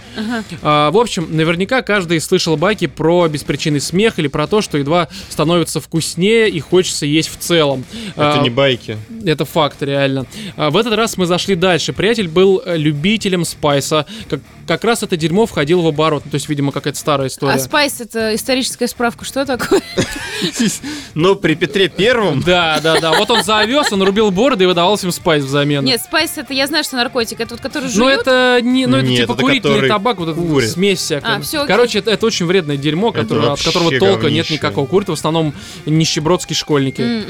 А, 0.61 0.91
в 0.91 0.97
общем, 0.97 1.27
наверняка 1.35 1.81
каждый 1.81 2.19
слышал 2.21 2.57
байки 2.57 2.87
про 2.87 3.27
беспричинный 3.27 3.81
смех 3.81 4.19
или 4.19 4.27
про 4.27 4.47
то, 4.47 4.61
что 4.61 4.77
едва 4.77 5.07
становится 5.29 5.79
вкуснее 5.81 6.49
и 6.49 6.59
хочется 6.59 7.05
есть 7.05 7.29
в 7.29 7.37
целом. 7.37 7.85
Это 8.15 8.39
А, 8.39 8.43
не 8.43 8.49
байки. 8.49 8.97
это 9.25 9.45
факт, 9.45 9.81
реально. 9.81 10.25
А, 10.55 10.69
в 10.69 10.77
этот 10.77 10.93
раз 10.93 11.17
мы 11.17 11.25
зашли 11.25 11.55
дальше. 11.55 11.93
Приятель 11.93 12.27
был 12.27 12.61
э, 12.65 12.77
любителем 12.77 13.45
спайса. 13.45 14.05
Как, 14.29 14.39
как 14.67 14.83
раз 14.83 15.03
это 15.03 15.17
дерьмо 15.17 15.45
входило 15.45 15.81
в 15.81 15.87
оборот. 15.87 16.23
Ну, 16.25 16.31
То 16.31 16.35
есть, 16.35 16.49
видимо, 16.49 16.71
какая-то 16.71 16.97
старая 16.99 17.27
А 17.27 17.29
история. 17.29 17.59
спайс 17.59 18.01
это 18.01 18.35
историческая 18.35 18.82
справка, 18.87 19.25
что 19.25 19.45
такое? 19.45 19.81
Но 21.13 21.35
при 21.35 21.55
Петре 21.55 21.87
Первом 21.89 22.41
Да, 22.41 22.79
да, 22.81 22.99
да. 22.99 23.13
Вот 23.13 23.29
он 23.31 23.43
завез, 23.43 23.91
он 23.91 24.01
рубил 24.03 24.31
бороды 24.31 24.63
и 24.63 24.67
выдавал 24.67 24.95
им 25.01 25.11
спайс 25.11 25.43
взамен. 25.43 25.83
Нет, 25.85 26.01
спайс 26.01 26.37
это, 26.37 26.53
я 26.53 26.67
знаю, 26.67 26.83
что 26.83 26.95
наркотик, 26.95 27.39
это 27.39 27.53
вот 27.55 27.61
который 27.61 27.85
Ну 27.85 27.89
жуют. 27.89 28.21
это 28.21 28.59
не, 28.61 28.85
ну 28.85 28.97
это 28.97 29.07
Нет, 29.07 29.21
типа 29.21 29.33
это 29.33 29.41
курительный 29.41 29.87
табак, 29.87 30.17
вот 30.19 30.29
эта 30.29 30.67
смесь 30.67 30.99
всякая. 30.99 31.37
А, 31.37 31.41
всё 31.41 31.59
окей. 31.61 31.67
Короче, 31.67 31.99
это, 31.99 32.11
это 32.11 32.25
очень 32.25 32.45
вредное 32.45 32.77
дерьмо, 32.77 33.11
которое, 33.11 33.51
от 33.53 33.61
которого 33.61 33.91
толка 33.97 34.29
нет 34.29 34.49
никакого. 34.49 34.85
Курят 34.85 35.09
в 35.09 35.13
основном 35.13 35.53
нищебродские 35.85 36.55
школьники. 36.55 37.23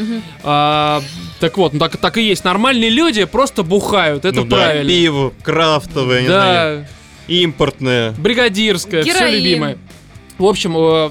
А, 0.43 1.01
так 1.39 1.57
вот, 1.57 1.73
ну 1.73 1.79
так, 1.79 1.97
так 1.97 2.17
и 2.17 2.23
есть. 2.23 2.43
Нормальные 2.43 2.89
люди 2.89 3.23
просто 3.25 3.63
бухают, 3.63 4.25
это 4.25 4.41
ну 4.41 4.45
да, 4.45 4.55
правильно. 4.57 4.89
пиво, 4.89 5.33
крафтовое, 5.43 6.21
не 6.21 6.27
знаю, 6.27 6.79
да, 7.27 7.33
импортное. 7.33 8.11
бригадирская, 8.11 9.03
все 9.03 9.13
Героин. 9.13 9.35
любимое. 9.35 9.77
В 10.43 10.45
общем, 10.45 10.75
э, 10.77 11.09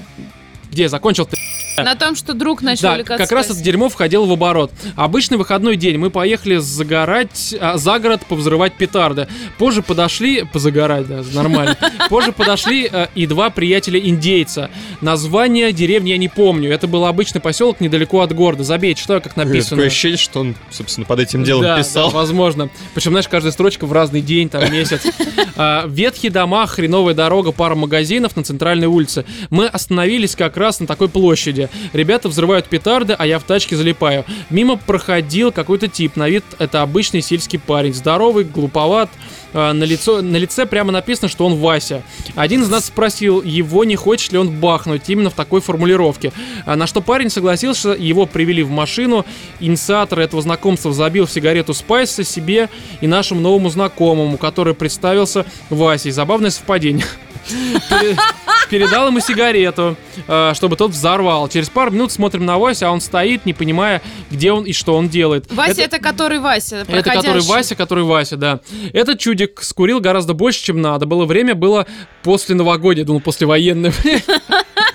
где 0.71 0.83
я 0.83 0.89
закончил? 0.89 1.27
На 1.77 1.95
том, 1.95 2.15
что 2.15 2.33
друг 2.33 2.61
начал 2.61 2.83
Да, 2.83 2.91
увлекаться 2.91 3.23
как 3.23 3.31
раз 3.31 3.49
это 3.49 3.61
дерьмо 3.61 3.89
входило 3.89 4.25
в 4.25 4.31
оборот. 4.31 4.71
Обычный 4.95 5.37
выходной 5.37 5.75
день 5.75 5.97
мы 5.97 6.09
поехали 6.09 6.57
загорать, 6.57 7.55
а, 7.59 7.77
за 7.77 7.99
город 7.99 8.21
повзрывать 8.27 8.73
петарды. 8.73 9.27
Позже 9.57 9.81
подошли, 9.81 10.43
позагорать, 10.43 11.07
да, 11.07 11.23
нормально. 11.33 11.77
Позже 12.09 12.31
подошли 12.31 12.87
а, 12.91 13.09
и 13.15 13.25
два 13.25 13.49
приятеля 13.49 13.99
индейца. 13.99 14.69
Название 15.01 15.71
деревни 15.71 16.11
я 16.11 16.17
не 16.17 16.29
помню. 16.29 16.71
Это 16.71 16.87
был 16.87 17.05
обычный 17.05 17.41
поселок 17.41 17.79
недалеко 17.81 18.21
от 18.21 18.33
города. 18.33 18.63
Забей, 18.63 18.93
читаю, 18.93 19.21
как 19.21 19.35
написано. 19.35 19.77
Такое 19.77 19.87
ощущение, 19.87 20.17
что 20.17 20.41
он, 20.41 20.55
собственно, 20.69 21.05
под 21.05 21.19
этим 21.19 21.43
делом 21.43 21.63
да, 21.63 21.77
писал. 21.77 22.11
да, 22.11 22.17
возможно. 22.17 22.69
Причем, 22.93 23.11
знаешь, 23.11 23.27
каждая 23.27 23.51
строчка 23.51 23.85
в 23.85 23.93
разный 23.93 24.21
день, 24.21 24.49
там, 24.49 24.71
месяц. 24.71 25.01
А, 25.55 25.85
ветхие 25.87 26.31
дома, 26.31 26.65
хреновая 26.65 27.13
дорога, 27.13 27.51
пара 27.51 27.75
магазинов 27.75 28.35
на 28.35 28.43
центральной 28.43 28.87
улице. 28.87 29.23
Мы 29.51 29.67
остановились 29.67 30.35
как 30.35 30.57
раз 30.57 30.79
на 30.79 30.87
такой 30.87 31.09
площади. 31.09 31.62
Ребята 31.93 32.29
взрывают 32.29 32.67
петарды, 32.67 33.13
а 33.17 33.25
я 33.25 33.39
в 33.39 33.43
тачке 33.43 33.75
залипаю. 33.75 34.25
Мимо 34.49 34.77
проходил 34.77 35.51
какой-то 35.51 35.87
тип. 35.87 36.15
На 36.15 36.29
вид 36.29 36.43
это 36.59 36.81
обычный 36.81 37.21
сельский 37.21 37.59
парень. 37.59 37.93
Здоровый, 37.93 38.43
глуповат. 38.43 39.09
А, 39.53 39.73
на, 39.73 39.83
лицо, 39.83 40.21
на 40.21 40.37
лице 40.37 40.65
прямо 40.65 40.91
написано, 40.91 41.27
что 41.27 41.45
он 41.45 41.55
Вася. 41.55 42.01
Один 42.35 42.63
из 42.63 42.69
нас 42.69 42.85
спросил 42.85 43.41
его, 43.41 43.83
не 43.83 43.95
хочет 43.95 44.31
ли 44.31 44.37
он 44.37 44.49
бахнуть 44.59 45.09
именно 45.09 45.29
в 45.29 45.33
такой 45.33 45.61
формулировке. 45.61 46.33
А, 46.65 46.75
на 46.75 46.87
что 46.87 47.01
парень 47.01 47.29
согласился, 47.29 47.89
его 47.89 48.25
привели 48.25 48.63
в 48.63 48.71
машину. 48.71 49.25
Инициатор 49.59 50.19
этого 50.19 50.41
знакомства 50.41 50.93
забил 50.93 51.25
в 51.25 51.31
сигарету 51.31 51.73
Спайса 51.73 52.23
себе 52.23 52.69
и 53.01 53.07
нашему 53.07 53.41
новому 53.41 53.69
знакомому, 53.69 54.37
который 54.37 54.73
представился 54.73 55.45
Васей. 55.69 56.11
Забавное 56.11 56.49
совпадение. 56.49 57.05
Пере- 58.69 58.83
Передал 58.85 59.07
ему 59.07 59.19
сигарету, 59.19 59.95
э, 60.27 60.51
чтобы 60.55 60.75
тот 60.75 60.91
взорвал. 60.91 61.47
Через 61.47 61.69
пару 61.69 61.91
минут 61.91 62.11
смотрим 62.11 62.45
на 62.45 62.57
Васю, 62.57 62.87
а 62.87 62.91
он 62.91 63.01
стоит, 63.01 63.45
не 63.45 63.53
понимая, 63.53 64.01
где 64.31 64.51
он 64.51 64.63
и 64.65 64.73
что 64.73 64.95
он 64.95 65.09
делает. 65.09 65.51
Вася 65.51 65.83
это, 65.83 65.99
который 65.99 66.39
Вася, 66.39 66.85
Это 66.87 67.09
который. 67.11 67.41
Вася, 67.41 67.75
который 67.75 68.03
Вася, 68.03 68.35
да. 68.37 68.59
Этот 68.93 69.19
чудик 69.19 69.61
скурил 69.63 69.99
гораздо 69.99 70.33
больше, 70.33 70.63
чем 70.63 70.81
надо. 70.81 71.05
Было 71.05 71.25
время, 71.25 71.55
было 71.55 71.85
после 72.23 72.55
новогодия, 72.55 73.05
думал, 73.05 73.21
послевоенное. 73.21 73.93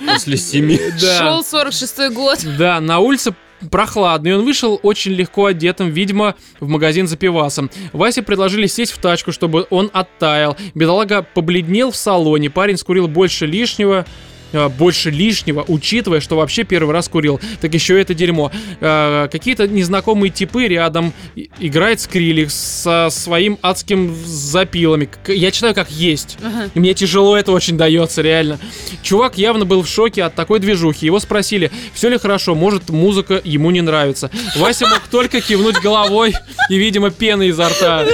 После 0.07 0.37
семи. 0.37 0.79
Да. 1.01 1.19
Шел 1.19 1.41
46-й 1.61 2.11
год. 2.11 2.39
Да, 2.59 2.81
на 2.81 2.99
улице 3.01 3.35
прохладно, 3.71 4.29
и 4.29 4.33
он 4.33 4.45
вышел 4.45 4.79
очень 4.83 5.12
легко 5.12 5.47
одетым, 5.47 5.91
видимо, 5.91 6.35
в 6.61 6.69
магазин 6.69 7.07
за 7.07 7.17
пивасом. 7.17 7.71
Васе 7.93 8.23
предложили 8.23 8.67
сесть 8.67 8.93
в 8.93 8.99
тачку, 8.99 9.33
чтобы 9.33 9.67
он 9.71 9.91
оттаял. 9.93 10.57
Бедолага 10.75 11.23
побледнел 11.23 11.91
в 11.91 11.97
салоне, 11.97 12.50
парень 12.50 12.77
скурил 12.77 13.09
больше 13.09 13.47
лишнего, 13.47 14.07
э, 14.52 14.69
больше 14.69 15.11
лишнего, 15.11 15.64
учитывая, 15.67 16.21
что 16.21 16.37
вообще 16.37 16.64
первый 16.64 16.93
раз 16.93 17.09
курил. 17.09 17.40
Так 17.61 17.75
еще 17.75 18.00
это 18.00 18.14
дерьмо. 18.14 18.50
Э, 18.81 19.28
Какие-то 19.31 19.67
незнакомые 19.67 20.31
типы 20.31 20.67
рядом 20.67 21.12
играет 21.59 22.00
скрилик 22.00 22.50
со 22.50 23.09
своим 23.11 23.59
адским 23.62 24.14
запилами. 24.25 25.09
Я 25.26 25.50
читаю 25.50 25.75
как 25.75 25.90
есть. 25.90 26.38
Ага. 26.43 26.71
И 26.75 26.78
мне 26.81 26.95
тяжело 26.95 27.37
это 27.37 27.52
очень 27.52 27.76
дается, 27.76 28.23
реально. 28.23 28.59
Чувак 29.02 29.38
явно 29.38 29.64
был 29.64 29.83
в 29.83 29.88
шоке 29.88 30.25
от 30.25 30.35
такой 30.35 30.61
движухи. 30.61 31.07
Его 31.07 31.21
спросили, 31.21 31.71
все 31.93 32.09
ли 32.09 32.19
хорошо, 32.19 32.55
может, 32.55 32.90
музыка 32.90 33.40
ему 33.45 33.71
не 33.71 33.81
нравится. 33.81 34.31
Вася 34.57 34.87
мог 34.87 35.02
только 35.11 35.40
кивнуть 35.40 35.81
головой 35.81 36.33
и, 36.71 36.76
видимо, 36.78 37.11
пена 37.11 37.43
изо 37.43 37.69
рта. 37.69 38.05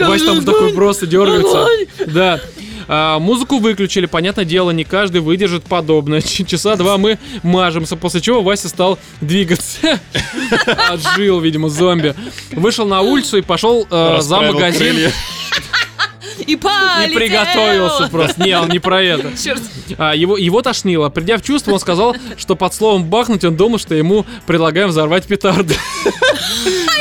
Вася 0.00 0.26
там 0.26 0.44
такой 0.44 0.72
просто 0.72 1.06
дергается. 1.06 1.66
Да. 2.06 2.40
А, 2.88 3.18
музыку 3.18 3.58
выключили, 3.58 4.06
понятное 4.06 4.44
дело, 4.44 4.70
не 4.70 4.84
каждый 4.84 5.20
выдержит 5.20 5.64
подобное. 5.64 6.20
Часа 6.46 6.76
два 6.76 6.98
мы 6.98 7.18
мажемся, 7.42 7.96
после 7.96 8.20
чего 8.20 8.42
Вася 8.42 8.68
стал 8.68 8.98
двигаться. 9.20 10.00
Отжил, 10.90 11.40
видимо, 11.40 11.68
зомби. 11.68 12.14
Вышел 12.52 12.86
на 12.86 13.00
улицу 13.00 13.38
и 13.38 13.42
пошел 13.42 13.86
э, 13.90 14.18
за 14.20 14.40
магазин. 14.40 15.10
И 16.38 16.56
полетел. 16.56 17.10
И 17.10 17.14
приготовился 17.14 18.08
просто. 18.08 18.42
Не, 18.42 18.58
он 18.58 18.68
не 18.68 18.78
про 18.78 19.02
это. 19.02 19.32
Черт. 19.42 19.62
А, 19.98 20.14
его, 20.14 20.36
его 20.36 20.62
тошнило. 20.62 21.08
Придя 21.08 21.38
в 21.38 21.42
чувство, 21.42 21.72
он 21.72 21.80
сказал, 21.80 22.16
что 22.36 22.56
под 22.56 22.74
словом 22.74 23.04
«бахнуть» 23.04 23.44
он 23.44 23.56
думал, 23.56 23.78
что 23.78 23.94
ему 23.94 24.26
предлагаем 24.46 24.88
взорвать 24.88 25.26
петарды. 25.26 25.76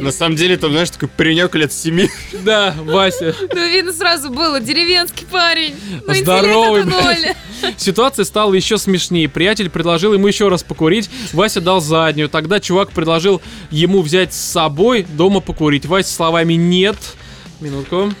На 0.00 0.12
самом 0.12 0.36
деле, 0.36 0.56
там, 0.56 0.72
знаешь, 0.72 0.90
такой 0.90 1.08
паренек 1.08 1.54
лет 1.54 1.72
семи. 1.72 2.08
Да, 2.32 2.74
Вася. 2.84 3.34
Ну, 3.52 3.66
видно, 3.68 3.92
сразу 3.92 4.30
было. 4.30 4.60
Деревенский 4.60 5.26
парень. 5.26 5.74
Ну, 6.06 6.14
Здоровый. 6.14 6.84
Ситуация 7.76 8.24
стала 8.24 8.54
еще 8.54 8.78
смешнее. 8.78 9.28
Приятель 9.28 9.68
предложил 9.68 10.14
ему 10.14 10.26
еще 10.26 10.48
раз 10.48 10.62
покурить. 10.62 11.10
Вася 11.32 11.60
дал 11.60 11.80
заднюю. 11.80 12.28
Тогда 12.28 12.60
чувак 12.60 12.92
предложил 12.92 13.42
ему 13.70 14.00
взять 14.00 14.32
с 14.32 14.40
собой 14.40 15.02
дома 15.02 15.40
покурить. 15.40 15.86
Вася 15.86 16.12
словами 16.12 16.54
«нет». 16.54 16.96
Минутку. 17.60 18.12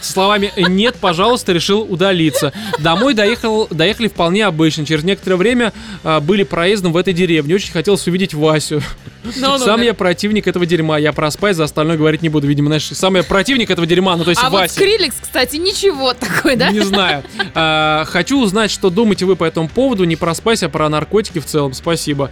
Со 0.00 0.12
словами 0.12 0.52
«нет, 0.56 0.96
пожалуйста», 1.00 1.52
решил 1.52 1.82
удалиться. 1.82 2.52
Домой 2.78 3.14
доехал, 3.14 3.66
доехали 3.70 4.08
вполне 4.08 4.46
обычно. 4.46 4.86
Через 4.86 5.04
некоторое 5.04 5.36
время 5.36 5.72
а, 6.04 6.20
были 6.20 6.44
проездом 6.44 6.92
в 6.92 6.96
этой 6.96 7.12
деревне. 7.12 7.54
Очень 7.54 7.72
хотелось 7.72 8.06
увидеть 8.06 8.34
Васю. 8.34 8.82
Ну-ну, 9.24 9.58
Сам 9.58 9.80
да. 9.80 9.84
я 9.84 9.94
противник 9.94 10.46
этого 10.46 10.66
дерьма. 10.66 10.98
Я 10.98 11.12
про 11.12 11.30
Спайс 11.30 11.56
за 11.56 11.64
остальное 11.64 11.96
говорить 11.96 12.22
не 12.22 12.28
буду. 12.28 12.46
Видимо, 12.46 12.68
знаешь, 12.68 12.86
сам 12.86 13.16
я 13.16 13.22
противник 13.22 13.70
этого 13.70 13.86
дерьма. 13.86 14.16
Ну, 14.16 14.24
то 14.24 14.30
есть 14.30 14.42
А 14.42 14.50
вот 14.50 14.60
Вася. 14.60 14.74
Skrillex, 14.74 15.16
кстати, 15.20 15.56
ничего 15.56 16.12
такой, 16.12 16.56
да? 16.56 16.70
Не 16.70 16.80
знаю. 16.80 17.24
А, 17.54 18.04
хочу 18.06 18.40
узнать, 18.40 18.70
что 18.70 18.90
думаете 18.90 19.24
вы 19.24 19.36
по 19.36 19.44
этому 19.44 19.68
поводу. 19.68 20.04
Не 20.04 20.16
про 20.16 20.34
спайс, 20.34 20.62
а 20.62 20.68
про 20.68 20.88
наркотики 20.88 21.38
в 21.38 21.46
целом. 21.46 21.72
Спасибо. 21.72 22.30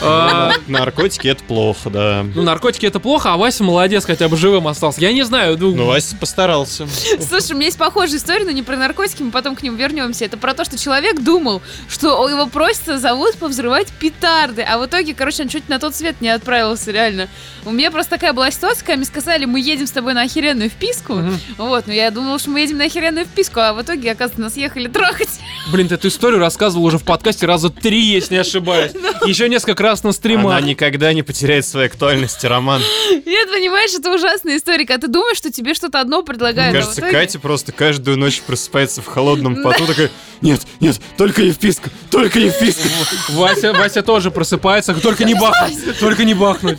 А, 0.00 0.52
Наркотики 0.66 1.28
это 1.28 1.42
плохо, 1.44 1.90
да. 1.90 2.24
ну, 2.34 2.42
наркотики 2.42 2.86
это 2.86 3.00
плохо, 3.00 3.32
а 3.32 3.36
Вася 3.36 3.64
молодец, 3.64 4.04
хотя 4.04 4.28
бы 4.28 4.36
живым 4.36 4.68
остался. 4.68 5.00
Я 5.00 5.12
не 5.12 5.22
знаю. 5.24 5.56
Ну, 5.58 5.74
Ну, 5.74 5.86
Вася 5.86 6.16
постарался. 6.16 6.86
Слушай, 7.26 7.52
у 7.52 7.54
меня 7.56 7.66
есть 7.66 7.78
похожая 7.78 8.18
история, 8.18 8.44
но 8.44 8.50
не 8.50 8.62
про 8.62 8.76
наркотики, 8.76 9.22
мы 9.22 9.30
потом 9.30 9.56
к 9.56 9.62
ним 9.62 9.76
вернемся. 9.76 10.24
Это 10.24 10.36
про 10.36 10.54
то, 10.54 10.64
что 10.64 10.78
человек 10.78 11.20
думал, 11.20 11.62
что 11.88 12.28
его 12.28 12.46
просто 12.46 12.98
зовут 12.98 13.36
повзрывать 13.36 13.88
петарды, 13.98 14.62
а 14.62 14.78
в 14.78 14.86
итоге, 14.86 15.14
короче, 15.14 15.42
он 15.42 15.48
чуть 15.48 15.68
на 15.68 15.78
тот 15.78 15.94
свет 15.94 16.20
не 16.20 16.28
отправился, 16.28 16.90
реально. 16.90 17.28
У 17.64 17.70
меня 17.70 17.90
просто 17.90 18.10
такая 18.10 18.32
была 18.32 18.50
ситуация, 18.50 18.84
когда 18.84 18.96
мне 18.96 19.06
сказали, 19.06 19.44
мы 19.46 19.60
едем 19.60 19.86
с 19.86 19.90
тобой 19.90 20.14
на 20.14 20.22
охеренную 20.22 20.70
вписку. 20.70 21.20
Вот, 21.56 21.86
но 21.86 21.92
я 21.92 22.10
думала, 22.10 22.38
что 22.38 22.50
мы 22.50 22.60
едем 22.60 22.78
на 22.78 22.84
охеренную 22.84 23.24
вписку, 23.26 23.60
а 23.60 23.72
в 23.72 23.82
итоге, 23.82 24.12
оказывается, 24.12 24.40
нас 24.40 24.56
ехали 24.56 24.88
трахать. 24.88 25.28
блин, 25.72 25.88
ты 25.88 25.94
эту 25.96 26.08
историю 26.08 26.38
рассказывал 26.40 26.84
уже 26.84 26.98
в 26.98 27.04
подкасте 27.04 27.46
раза 27.46 27.70
три, 27.70 28.00
если 28.00 28.34
не 28.34 28.40
ошибаюсь. 28.40 28.92
Еще 29.26 29.48
несколько 29.48 29.82
раз 29.82 29.87
Она 29.92 30.12
стримах. 30.12 30.62
никогда 30.62 31.12
не 31.12 31.22
потеряет 31.22 31.66
своей 31.66 31.88
актуальности, 31.88 32.46
Роман. 32.46 32.82
Нет, 33.10 33.48
понимаешь, 33.50 33.94
это 33.94 34.12
ужасная 34.14 34.56
история, 34.56 34.86
когда 34.86 35.06
ты 35.06 35.12
думаешь, 35.12 35.36
что 35.36 35.50
тебе 35.50 35.74
что-то 35.74 36.00
одно 36.00 36.22
предлагают, 36.22 36.74
а 36.76 36.80
в 36.80 36.94
Кажется, 36.94 37.02
Катя 37.02 37.38
просто 37.38 37.72
каждую 37.72 38.18
ночь 38.18 38.40
просыпается 38.40 39.02
в 39.02 39.06
холодном 39.06 39.62
поту, 39.62 39.86
такая, 39.86 40.10
нет, 40.40 40.60
нет, 40.80 41.00
только 41.16 41.42
не 41.42 41.50
вписка, 41.50 41.90
только 42.10 42.38
не 42.40 42.50
вписка. 42.50 42.88
Вася, 43.30 43.72
Вася 43.72 44.02
тоже 44.02 44.30
просыпается, 44.30 44.94
только 44.94 45.24
не 45.24 45.34
бахнуть, 45.34 45.98
только 45.98 46.24
не 46.24 46.34
бахнуть. 46.34 46.78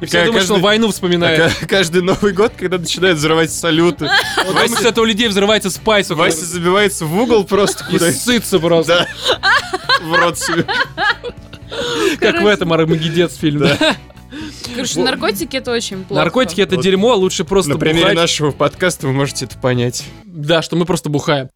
И 0.00 0.06
все 0.06 0.24
думают, 0.24 0.44
что 0.44 0.56
войну 0.56 0.90
вспоминает. 0.90 1.52
А 1.62 1.66
Каждый 1.66 2.02
Новый 2.02 2.32
год, 2.32 2.52
когда 2.58 2.78
начинают 2.78 3.18
взрывать 3.18 3.52
салюты, 3.52 4.10
что 4.78 4.88
это 4.88 5.00
у 5.00 5.04
людей 5.04 5.28
взрывается 5.28 5.70
спайс. 5.70 6.10
Вася 6.10 6.44
забивается 6.44 7.06
в 7.06 7.18
угол 7.18 7.44
просто 7.44 7.84
и 7.84 7.92
куда 7.92 8.12
ссытся 8.12 8.58
просто. 8.58 9.08
Да. 9.40 9.50
В 10.02 10.14
рот 10.14 10.38
себе. 10.38 10.66
Как 12.18 12.42
в 12.42 12.46
этом 12.46 12.72
Армагеддец 12.72 13.36
фильме. 13.36 13.76
да? 13.78 13.96
Короче, 14.74 15.00
наркотики 15.00 15.56
это 15.56 15.72
очень 15.72 16.04
плохо. 16.04 16.22
Наркотики 16.24 16.60
это 16.60 16.76
дерьмо, 16.76 17.14
лучше 17.14 17.44
просто 17.44 17.72
На 17.72 17.78
примере 17.78 18.12
нашего 18.12 18.50
подкаста 18.50 19.06
вы 19.06 19.12
можете 19.12 19.44
это 19.44 19.58
понять. 19.58 20.04
Да, 20.24 20.62
что 20.62 20.76
мы 20.76 20.86
просто 20.86 21.10
бухаем. 21.10 21.48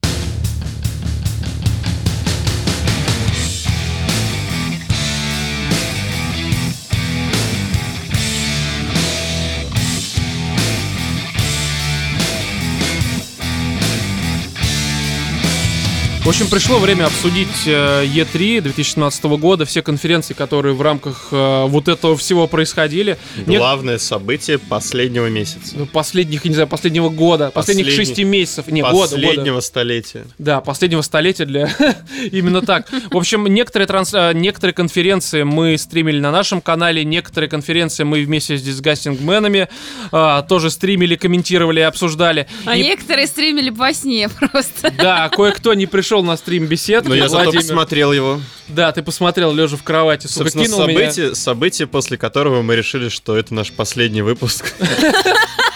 В 16.26 16.28
общем, 16.28 16.48
пришло 16.50 16.80
время 16.80 17.04
обсудить 17.04 17.66
э, 17.66 18.04
E3 18.04 18.60
2017 18.60 19.24
года, 19.38 19.64
все 19.64 19.80
конференции, 19.80 20.34
которые 20.34 20.74
в 20.74 20.82
рамках 20.82 21.28
э, 21.30 21.64
вот 21.68 21.86
этого 21.86 22.16
всего 22.16 22.48
происходили. 22.48 23.16
Главное 23.46 23.98
событие 23.98 24.58
последнего 24.58 25.28
месяца. 25.28 25.76
ну, 25.76 25.86
последних, 25.86 26.44
я 26.44 26.48
не 26.48 26.54
знаю, 26.56 26.66
последнего 26.66 27.10
года, 27.10 27.52
последних 27.52 27.86
Последний- 27.86 28.06
шести 28.06 28.24
месяцев, 28.24 28.66
не, 28.66 28.82
года, 28.82 28.92
года. 28.96 29.10
Последнего 29.12 29.60
столетия. 29.60 30.26
Да, 30.36 30.60
последнего 30.60 31.02
столетия 31.02 31.44
для... 31.44 31.70
Именно 32.32 32.60
так. 32.62 32.88
В 33.12 33.16
общем, 33.16 33.46
некоторые, 33.46 33.86
транс... 33.86 34.12
а, 34.12 34.32
некоторые 34.32 34.74
конференции 34.74 35.44
мы 35.44 35.78
стримили 35.78 36.18
на 36.18 36.32
нашем 36.32 36.60
канале, 36.60 37.04
некоторые 37.04 37.48
конференции 37.48 38.02
мы 38.02 38.24
вместе 38.24 38.58
с 38.58 38.62
дисгастингменами 38.62 39.68
а, 40.10 40.42
тоже 40.42 40.72
стримили, 40.72 41.14
комментировали 41.14 41.78
и 41.78 41.84
обсуждали. 41.84 42.48
А 42.64 42.76
И- 42.76 42.82
некоторые 42.82 43.28
стримили 43.28 43.70
по 43.70 43.94
сне 43.94 44.28
просто. 44.40 44.92
Да, 44.98 45.28
кое-кто 45.28 45.72
не 45.74 45.86
пришел 45.86 46.15
пришел 46.16 46.22
на 46.24 46.36
стрим 46.36 46.66
беседки, 46.66 47.08
Но 47.08 47.14
я 47.14 47.28
зато 47.28 47.44
Владимир. 47.44 47.62
посмотрел 47.62 48.12
его. 48.12 48.40
Да, 48.68 48.90
ты 48.92 49.02
посмотрел, 49.02 49.52
лежа 49.52 49.76
в 49.76 49.82
кровати, 49.82 50.26
сука, 50.26 50.50
Собственно, 50.50 50.64
кинул 50.64 50.86
меня. 50.86 50.98
событие, 51.10 51.34
событие, 51.34 51.86
после 51.86 52.16
которого 52.16 52.62
мы 52.62 52.74
решили, 52.76 53.08
что 53.08 53.36
это 53.36 53.52
наш 53.54 53.70
последний 53.72 54.22
выпуск. 54.22 54.72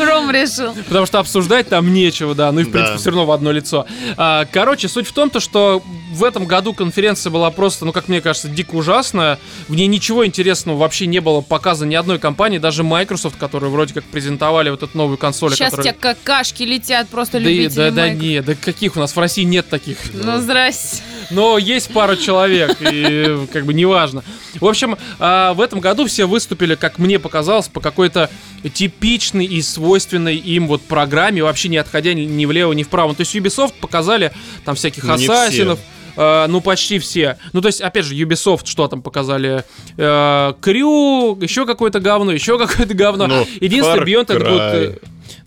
Ром 0.00 0.30
решил. 0.30 0.74
Потому 0.74 1.06
что 1.06 1.18
обсуждать 1.18 1.68
там 1.68 1.92
нечего, 1.92 2.34
да. 2.34 2.50
Ну 2.52 2.60
и, 2.60 2.64
в 2.64 2.66
Да. 2.66 2.72
принципе, 2.72 2.98
все 2.98 3.10
равно 3.10 3.26
в 3.26 3.32
одно 3.32 3.52
лицо. 3.52 3.86
А, 4.16 4.46
короче, 4.50 4.88
суть 4.88 5.06
в 5.06 5.12
том, 5.12 5.30
то, 5.30 5.40
что 5.40 5.82
в 6.12 6.24
этом 6.24 6.44
году 6.46 6.74
конференция 6.74 7.30
была 7.30 7.50
просто, 7.50 7.84
ну, 7.84 7.92
как 7.92 8.08
мне 8.08 8.20
кажется, 8.20 8.48
дико 8.48 8.74
ужасная. 8.74 9.38
В 9.68 9.74
ней 9.74 9.86
ничего 9.86 10.26
интересного 10.26 10.76
вообще 10.76 11.06
не 11.06 11.20
было 11.20 11.40
показано 11.40 11.88
ни 11.88 11.94
одной 11.94 12.18
компании, 12.18 12.58
даже 12.58 12.82
Microsoft, 12.82 13.36
которые 13.38 13.70
вроде 13.70 13.94
как 13.94 14.04
презентовали 14.04 14.70
вот 14.70 14.82
эту 14.82 14.96
новую 14.96 15.18
консоль. 15.18 15.52
Сейчас 15.54 15.70
которая... 15.70 15.92
тебя 15.94 16.14
какашки 16.14 16.62
летят, 16.62 17.08
просто 17.08 17.32
Да, 17.38 17.38
любители 17.48 17.76
да, 17.76 17.90
да, 17.90 18.02
Майк. 18.02 18.18
не, 18.20 18.42
да 18.42 18.54
каких 18.54 18.96
у 18.96 19.00
нас 19.00 19.14
в 19.14 19.18
России 19.18 19.42
нет 19.42 19.68
таких. 19.68 19.98
Ну, 20.12 20.38
здрасте. 20.40 21.02
Но 21.30 21.56
есть 21.56 21.92
пару 21.92 22.16
человек, 22.16 22.76
и 22.80 23.46
как 23.52 23.64
бы 23.64 23.72
неважно. 23.72 24.22
В 24.60 24.66
общем, 24.66 24.98
а, 25.18 25.54
в 25.54 25.60
этом 25.62 25.80
году 25.80 26.06
все 26.06 26.26
выступили, 26.26 26.74
как 26.74 26.98
мне 26.98 27.18
показалось, 27.18 27.68
по 27.68 27.80
какой-то 27.80 28.28
типичной 28.74 29.44
и 29.46 29.62
свойственной 29.82 30.36
им 30.36 30.68
вот 30.68 30.80
программе, 30.82 31.42
вообще 31.42 31.68
не 31.68 31.76
отходя 31.76 32.14
ни- 32.14 32.46
влево, 32.46 32.72
ни 32.72 32.84
вправо. 32.84 33.14
То 33.14 33.22
есть 33.22 33.34
Ubisoft 33.34 33.74
показали 33.80 34.30
там 34.64 34.76
всяких 34.76 35.02
Ну, 35.02 35.14
ассасинов, 35.14 35.80
э, 36.16 36.46
ну, 36.48 36.60
почти 36.60 36.98
все. 37.00 37.36
Ну, 37.52 37.60
то 37.60 37.66
есть, 37.66 37.80
опять 37.80 38.04
же, 38.04 38.14
Ubisoft 38.14 38.62
что 38.66 38.86
там 38.86 39.02
показали? 39.02 39.64
Э, 39.96 40.52
Крю, 40.60 41.36
еще 41.40 41.66
какое-то 41.66 41.98
говно, 41.98 42.30
еще 42.32 42.58
какое-то 42.58 42.94
говно. 42.94 43.26
Ну, 43.26 43.46
Единственное, 43.60 43.98
Far 44.00 44.06
Beyond 44.06 44.22
это 44.22 44.38
будет... 44.38 44.60
э, 44.60 44.98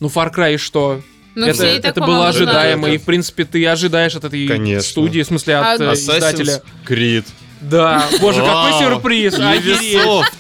Ну, 0.02 0.08
Far 0.10 0.34
Cry 0.36 0.56
и 0.56 0.58
что? 0.58 1.02
Ну, 1.36 1.46
это 1.46 1.66
это 1.66 2.02
было 2.02 2.28
ожидаемо, 2.28 2.90
и, 2.90 2.98
в 2.98 3.04
принципе, 3.04 3.46
ты 3.46 3.66
ожидаешь 3.68 4.16
от 4.16 4.26
этой 4.26 4.48
Конечно. 4.48 4.82
студии, 4.84 5.22
в 5.22 5.28
смысле, 5.28 5.58
от 5.58 5.80
А- 5.82 5.94
издателя. 5.94 6.56
Assassin's 6.56 6.62
Creed. 6.88 7.26
Да, 7.62 8.06
боже, 8.22 8.42
какой 8.42 8.74
сюрприз! 8.80 9.34
Ubisoft, 9.40 10.34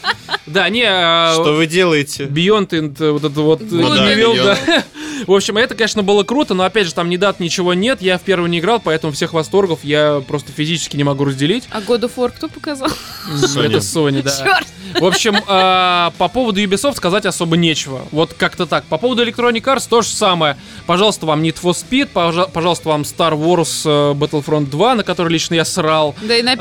Да, 0.46 0.70
не, 0.70 0.84
а, 0.88 1.34
Что 1.34 1.54
вы 1.54 1.66
делаете? 1.66 2.26
Beyond 2.26 2.70
and, 2.70 2.96
э, 3.04 3.12
вот 3.12 3.24
это 3.24 3.42
вот 3.42 3.62
э, 3.62 3.66
Ну 3.70 3.90
да, 3.96 4.14
Evil, 4.14 4.34
Beyond. 4.36 4.44
да. 4.68 4.84
В 5.28 5.34
общем, 5.34 5.58
это, 5.58 5.76
конечно, 5.76 6.04
было 6.04 6.24
круто, 6.24 6.54
но 6.54 6.66
опять 6.66 6.88
же, 6.88 6.94
там 6.94 7.10
ни 7.10 7.18
дат, 7.18 7.40
ничего 7.40 7.74
нет. 7.74 8.02
Я 8.02 8.18
в 8.18 8.22
первый 8.22 8.50
не 8.50 8.60
играл, 8.60 8.80
поэтому 8.84 9.14
всех 9.14 9.34
восторгов 9.34 9.80
я 9.84 10.22
просто 10.28 10.52
физически 10.52 10.98
не 10.98 11.04
могу 11.06 11.24
разделить. 11.26 11.64
А 11.72 11.80
God 11.80 12.02
of 12.02 12.12
War 12.18 12.32
кто 12.36 12.48
показал? 12.50 12.90
Sony. 13.34 13.68
Это 13.68 13.78
Sony, 13.78 14.22
да. 14.22 14.32
Черт! 14.38 14.68
В 15.00 15.06
общем, 15.06 15.38
а, 15.48 16.12
по 16.18 16.28
поводу 16.28 16.62
Ubisoft 16.62 16.96
сказать 16.98 17.26
особо 17.26 17.58
нечего. 17.58 18.02
Вот 18.12 18.34
как-то 18.34 18.66
так. 18.66 18.84
По 18.86 18.98
поводу 18.98 19.26
Electronic 19.26 19.62
Arts 19.64 19.88
то 19.90 20.02
же 20.02 20.10
самое. 20.10 20.58
Пожалуйста, 20.86 21.26
вам 21.26 21.42
Need 21.42 21.58
for 21.62 21.72
Speed, 21.74 22.10
пожа- 22.14 22.50
пожалуйста, 22.52 22.90
вам 22.90 23.02
Star 23.02 23.34
Wars 23.34 23.82
э, 23.86 24.14
Battlefront 24.14 24.68
2, 24.68 24.96
на 24.96 25.04
который 25.04 25.32
лично 25.34 25.56
я 25.56 25.66
срал. 25.66 26.14
Да 26.22 26.36
и 26.38 26.42
на 26.44 26.54
А, 26.54 26.56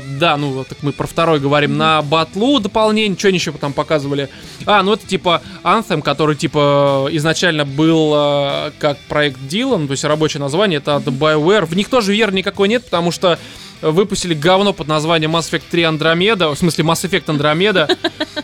первый. 0.00 0.18
да, 0.18 0.36
ну 0.36 0.50
вот 0.52 0.68
так 0.68 0.78
мы 0.82 0.92
про 0.92 1.06
второй 1.06 1.40
говорим. 1.40 1.76
На 1.76 2.00
батлу 2.02 2.60
дополнение, 2.60 3.16
что 3.24 3.28
они 3.28 3.38
еще 3.38 3.52
там 3.52 3.72
показывали? 3.72 4.28
А, 4.66 4.82
ну 4.82 4.92
это 4.92 5.06
типа 5.06 5.40
Anthem, 5.62 6.02
который 6.02 6.36
типа 6.36 7.08
изначально 7.12 7.64
был 7.64 8.12
э, 8.14 8.72
как 8.78 8.98
проект 9.08 9.40
Dylan, 9.40 9.86
то 9.86 9.92
есть 9.92 10.04
рабочее 10.04 10.42
название, 10.42 10.76
это 10.76 10.96
от 10.96 11.04
BioWare. 11.04 11.64
В 11.64 11.74
них 11.74 11.88
тоже 11.88 12.12
веры 12.12 12.32
никакой 12.32 12.68
нет, 12.68 12.84
потому 12.84 13.10
что 13.10 13.38
выпустили 13.82 14.34
говно 14.34 14.72
под 14.72 14.88
названием 14.88 15.34
Mass 15.36 15.50
Effect 15.52 15.62
3 15.70 15.82
Andromeda, 15.82 16.54
в 16.54 16.58
смысле 16.58 16.84
Mass 16.84 17.08
Effect 17.08 17.26
Andromeda, 17.26 17.96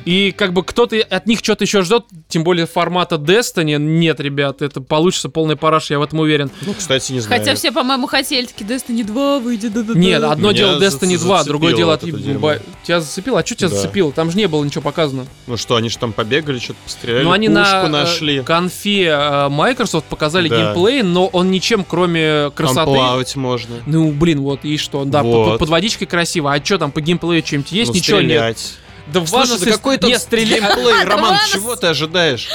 и 0.05 0.33
как 0.33 0.53
бы 0.53 0.63
кто-то 0.65 0.97
от 0.97 1.27
них 1.27 1.41
что-то 1.43 1.65
еще 1.65 1.83
ждет, 1.83 2.05
тем 2.29 2.45
более 2.45 2.67
формата 2.67 3.17
Destiny, 3.17 3.77
нет, 3.79 4.21
ребят, 4.21 4.63
это 4.63 4.81
получится 4.81 5.29
полный 5.29 5.57
параш, 5.57 5.91
я 5.91 5.99
в 5.99 6.03
этом 6.03 6.21
уверен. 6.21 6.51
Ну, 6.63 6.75
кстати, 6.75 7.13
не 7.13 7.21
знаю. 7.21 7.41
Хотя 7.41 7.55
все, 7.55 7.73
по-моему, 7.73 8.07
хотели 8.07 8.47
такие 8.47 8.67
Destiny 8.69 9.05
2 9.05 9.39
выйдет. 9.41 9.73
да-да-да. 9.73 9.99
Нет, 9.99 10.23
одно 10.23 10.51
Меня 10.51 10.59
дело 10.59 10.81
Destiny 10.81 11.17
за- 11.17 11.25
2, 11.25 11.45
другое 11.45 11.75
дело 11.75 11.95
от... 11.95 12.01
Тебя 12.03 13.01
зацепило? 13.01 13.41
А 13.41 13.47
что 13.47 13.55
тебя 13.55 13.69
Да. 13.69 13.77
зацепило? 13.77 14.13
Там 14.13 14.31
же 14.31 14.37
не 14.37 14.47
было 14.49 14.65
ничего 14.65 14.83
показано. 14.83 15.27
Ну 15.47 15.57
что, 15.57 15.77
они 15.77 15.89
же 15.89 15.99
там 15.99 16.13
побегали, 16.13 16.59
что-то 16.59 16.79
постреляли, 16.85 17.25
Ну, 17.25 17.33
они 17.33 17.49
пушку 17.49 17.61
на 17.63 17.87
э, 17.87 17.89
нашли. 17.89 18.43
конфе 18.43 19.05
э, 19.07 19.49
Microsoft 19.49 20.07
показали 20.07 20.49
Да. 20.49 20.57
геймплей, 20.73 21.03
но 21.03 21.27
он 21.27 21.51
ничем, 21.51 21.85
кроме 21.85 22.45
Там 22.45 22.53
красоты... 22.53 22.93
плавать 22.93 23.37
можно. 23.37 23.77
Ну, 23.87 24.13
блин, 24.13 24.41
вот, 24.41 24.65
и 24.65 24.77
что? 24.77 25.05
Да, 25.05 25.20
по- 25.23 25.29
Вот. 25.29 25.53
по- 25.53 25.59
под 25.59 25.69
водичкой 25.69 26.07
красиво. 26.07 26.53
А 26.53 26.65
что 26.65 26.79
там 26.79 26.91
по 26.93 27.01
геймплею 27.01 27.43
чем-то 27.43 27.75
есть? 27.75 27.91
Ну, 27.91 27.97
Ничего 27.97 28.21
нет. 28.21 28.59
стрелять. 28.59 28.73
Да 29.13 29.27
Слушай, 29.27 29.59
да 29.59 29.73
какой 29.73 29.99
там 29.99 30.11
геймплей, 30.11 31.05
Роман, 31.05 31.37
чего 31.53 31.75
ты 31.77 31.89
ожидаешь? 31.89 32.49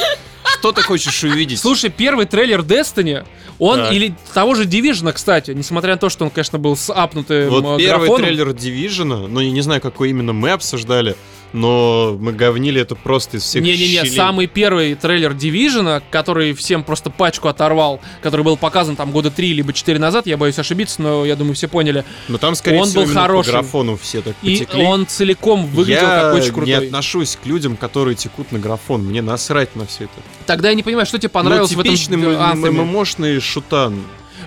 Что 0.60 0.72
ты 0.72 0.82
хочешь 0.82 1.24
увидеть? 1.24 1.60
Слушай, 1.60 1.90
первый 1.90 2.26
трейлер 2.28 2.62
Destiny, 2.62 3.26
он 3.60 3.78
Так. 3.80 3.94
или 3.94 4.16
того 4.34 4.56
же 4.56 4.66
Division, 4.66 5.12
кстати, 5.12 5.52
несмотря 5.52 5.94
на 5.94 5.98
то, 5.98 6.10
что 6.10 6.24
он, 6.24 6.30
конечно, 6.32 6.58
был 6.60 6.78
с 6.78 6.90
апнутым 6.94 7.50
Вот 7.50 7.80
э, 7.80 7.84
первый 7.84 8.08
графоном. 8.08 8.18
трейлер 8.28 8.50
Division, 8.50 9.28
ну 9.28 9.40
я 9.42 9.52
не 9.52 9.62
знаю, 9.62 9.82
какой 9.82 10.12
именно 10.12 10.34
мы 10.34 10.52
обсуждали, 10.52 11.16
но 11.54 12.18
мы 12.20 12.34
говнили 12.34 12.82
это 12.82 12.96
просто 12.96 13.38
из 13.38 13.44
всех 13.44 13.64
Не-не-не, 13.64 14.00
щелей. 14.00 14.16
самый 14.16 14.48
первый 14.48 14.96
трейлер 14.96 15.32
Division, 15.32 16.02
который 16.10 16.54
всем 16.54 16.84
просто 16.84 17.10
пачку 17.10 17.48
оторвал, 17.48 18.02
который 18.22 18.44
был 18.44 18.58
показан 18.58 18.96
там 18.96 19.12
года 19.12 19.32
три 19.32 19.54
либо 19.54 19.74
четыре 19.74 20.00
назад, 20.00 20.28
я 20.28 20.38
боюсь 20.38 20.60
ошибиться, 20.60 21.02
но 21.02 21.26
я 21.26 21.36
думаю, 21.36 21.56
все 21.56 21.68
поняли. 21.68 22.04
Но 22.28 22.38
там, 22.38 22.56
скорее 22.56 22.82
он 22.82 22.88
всего, 22.88 23.06
был 23.06 23.14
хороший. 23.14 23.48
по 23.48 23.52
графону 23.52 23.98
все 23.98 24.22
так 24.22 24.36
И 24.42 24.54
потекли. 24.60 24.84
он 24.84 25.08
целиком 25.08 25.66
выглядел 25.66 26.02
я 26.04 26.22
как 26.22 26.34
очень 26.36 26.46
не 26.48 26.52
крутой. 26.52 26.88
отношусь 26.88 27.38
к 27.42 27.46
людям, 27.46 27.78
которые 27.78 28.16
текут 28.16 28.52
на 28.52 28.60
графон. 28.60 29.04
Мне 29.04 29.22
насрать 29.22 29.76
на 29.76 29.86
все 29.86 30.06
это. 30.06 30.14
Тогда 30.46 30.70
я 30.70 30.76
не 30.76 30.84
понимаю, 30.84 31.06
что 31.06 31.18
тебе 31.18 31.30
понравилось 31.30 31.72
ну, 31.72 31.78
в 31.78 31.80
этом 31.82 31.96
типичный 31.96 32.22
э? 32.22 32.56
ММОшный 32.72 33.40
шутан. 33.40 34.02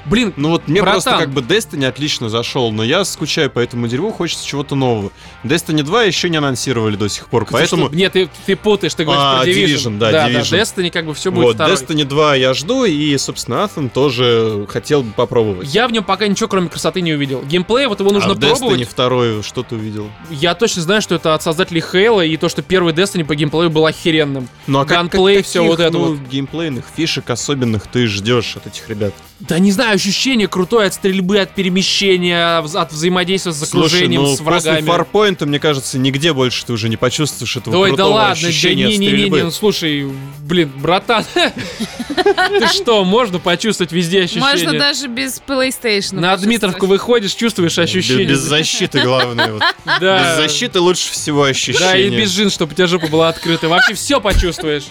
Блин, 0.09 0.33
Ну 0.37 0.51
вот 0.51 0.68
мне 0.68 0.81
Братан. 0.81 1.03
просто 1.03 1.18
как 1.18 1.31
бы 1.31 1.40
Destiny 1.40 1.87
отлично 1.87 2.29
зашел, 2.29 2.71
но 2.73 2.83
я 2.83 3.05
скучаю 3.05 3.51
по 3.51 3.59
этому 3.59 3.88
дерьму, 3.88 4.11
хочется 4.12 4.47
чего-то 4.47 4.75
нового. 4.75 5.11
Destiny 5.44 5.83
2 5.83 6.05
еще 6.05 6.31
не 6.31 6.37
анонсировали 6.37 6.97
до 6.97 7.09
сих 7.09 7.29
пор, 7.29 7.44
ты 7.44 7.53
поэтому... 7.53 7.87
что, 7.87 7.94
нет, 7.97 8.12
ты, 8.12 8.29
ты 8.47 8.57
путаешь, 8.57 8.94
ты 8.94 9.05
говоришь 9.05 9.23
А, 9.25 9.42
про 9.42 9.51
Division. 9.51 9.64
Division, 9.66 9.99
да, 9.99 10.29
Division. 10.29 10.61
Destiny 10.61 10.90
как 10.90 11.07
бы 11.07 11.14
все 11.14 11.31
будет 11.31 11.44
Вот, 11.44 11.55
второй. 11.57 11.77
Destiny 11.77 12.05
2 12.05 12.35
я 12.37 12.55
жду, 12.55 12.85
и, 12.85 13.16
собственно, 13.18 13.57
Anthem 13.57 13.88
тоже 13.90 14.66
хотел 14.68 15.03
бы 15.03 15.12
попробовать. 15.12 15.73
Я 15.75 15.87
в 15.88 15.92
нем 15.92 16.05
пока 16.05 16.27
ничего, 16.27 16.49
кроме 16.49 16.68
красоты, 16.68 17.01
не 17.01 17.12
увидел. 17.12 17.42
Геймплей, 17.42 17.87
вот 17.87 18.01
его 18.01 18.11
нужно 18.11 18.33
а 18.33 18.35
в 18.35 18.38
Destiny 18.38 18.87
пробовать. 18.97 19.37
2 19.37 19.42
что 19.42 19.62
ты 19.62 19.75
увидел? 19.75 20.09
Я 20.31 20.55
точно 20.55 20.83
знаю, 20.83 21.03
что 21.03 21.14
это 21.14 21.35
от 21.35 21.42
создателей 21.42 21.83
Halo, 21.83 22.27
и 22.27 22.37
то, 22.37 22.49
что 22.49 22.62
первый 22.62 22.92
Destiny 22.94 23.25
по 23.25 23.35
геймплею 23.35 23.71
был 23.71 23.87
охеренным. 23.87 24.49
Ну 24.66 24.81
а 24.81 24.85
как, 24.85 24.99
Ганплей, 24.99 25.37
как- 25.38 25.47
каких, 25.47 25.62
вот 25.62 25.81
это 25.81 25.92
ну, 25.92 26.05
вот. 26.14 26.18
геймплейных 26.31 26.85
фишек 26.97 27.29
особенных 27.31 27.87
ты 27.87 28.07
ждешь 28.07 28.57
от 28.57 28.66
этих 28.66 28.88
ребят? 28.88 29.14
Да 29.40 29.59
не 29.59 29.71
знаю, 29.71 29.97
ощущение 29.98 30.48
крутое 30.48 30.87
от 30.87 30.94
стрельбы, 30.94 31.38
от 31.40 31.54
перемещения, 31.54 32.58
от 32.58 32.92
взаимодействия 32.92 33.52
с 33.52 33.62
окружением, 33.62 34.22
Слушай, 34.22 34.30
ну, 34.30 34.37
с 34.37 34.40
врагами. 34.40 34.87
после 34.87 35.20
Farpoint, 35.22 35.44
мне 35.46 35.58
кажется, 35.61 35.98
нигде 35.98 36.32
больше 36.32 36.64
ты 36.64 36.72
уже 36.72 36.88
не 36.88 36.96
почувствуешь 36.96 37.56
этого 37.56 37.76
Ой, 37.76 37.90
да 37.90 37.96
крутого 37.96 38.14
ладно, 38.14 38.42
да 38.42 38.48
ощущения 38.48 38.84
от 38.87 38.90
не-не-не, 38.92 39.08
стрельбы. 39.16 39.42
ну 39.42 39.50
слушай, 39.50 40.08
блин, 40.40 40.70
братан, 40.76 41.24
ты 41.34 42.66
что, 42.68 43.04
можно 43.04 43.38
почувствовать 43.38 43.92
везде 43.92 44.22
ощущения? 44.22 44.40
Можно 44.44 44.78
даже 44.78 45.08
без 45.08 45.42
PlayStation. 45.46 46.20
На 46.20 46.37
Дмитровку 46.37 46.87
выходишь, 46.87 47.32
чувствуешь 47.34 47.78
ощущения. 47.78 48.24
Без 48.24 48.38
защиты, 48.40 49.00
главное. 49.02 49.58
Да. 50.00 50.20
Без 50.20 50.37
защиты 50.37 50.80
лучше 50.80 51.11
всего 51.11 51.42
Да, 51.42 51.48
и 51.48 51.50
ощущения. 51.50 52.16
без 52.16 52.30
джин, 52.30 52.50
чтобы 52.50 52.72
у 52.72 52.74
тебя 52.74 52.87
жопа 52.87 53.08
была 53.08 53.28
открыта. 53.30 53.68
Вообще 53.68 53.94
все 53.94 54.20
почувствуешь. 54.20 54.84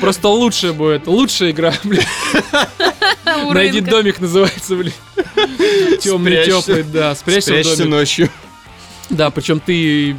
Просто 0.00 0.28
лучше 0.28 0.72
будет. 0.72 1.06
Лучшая 1.06 1.50
игра, 1.50 1.72
блин. 1.84 2.02
Найди 3.52 3.80
домик 3.80 4.20
называется, 4.20 4.76
блин. 4.76 4.92
Темный, 6.00 6.44
теплый, 6.44 6.82
да. 6.82 7.14
Спрячься, 7.14 7.50
Спрячься 7.50 7.76
домик. 7.78 7.90
ночью. 7.90 8.30
Да, 9.10 9.30
причем 9.30 9.60
ты 9.60 10.16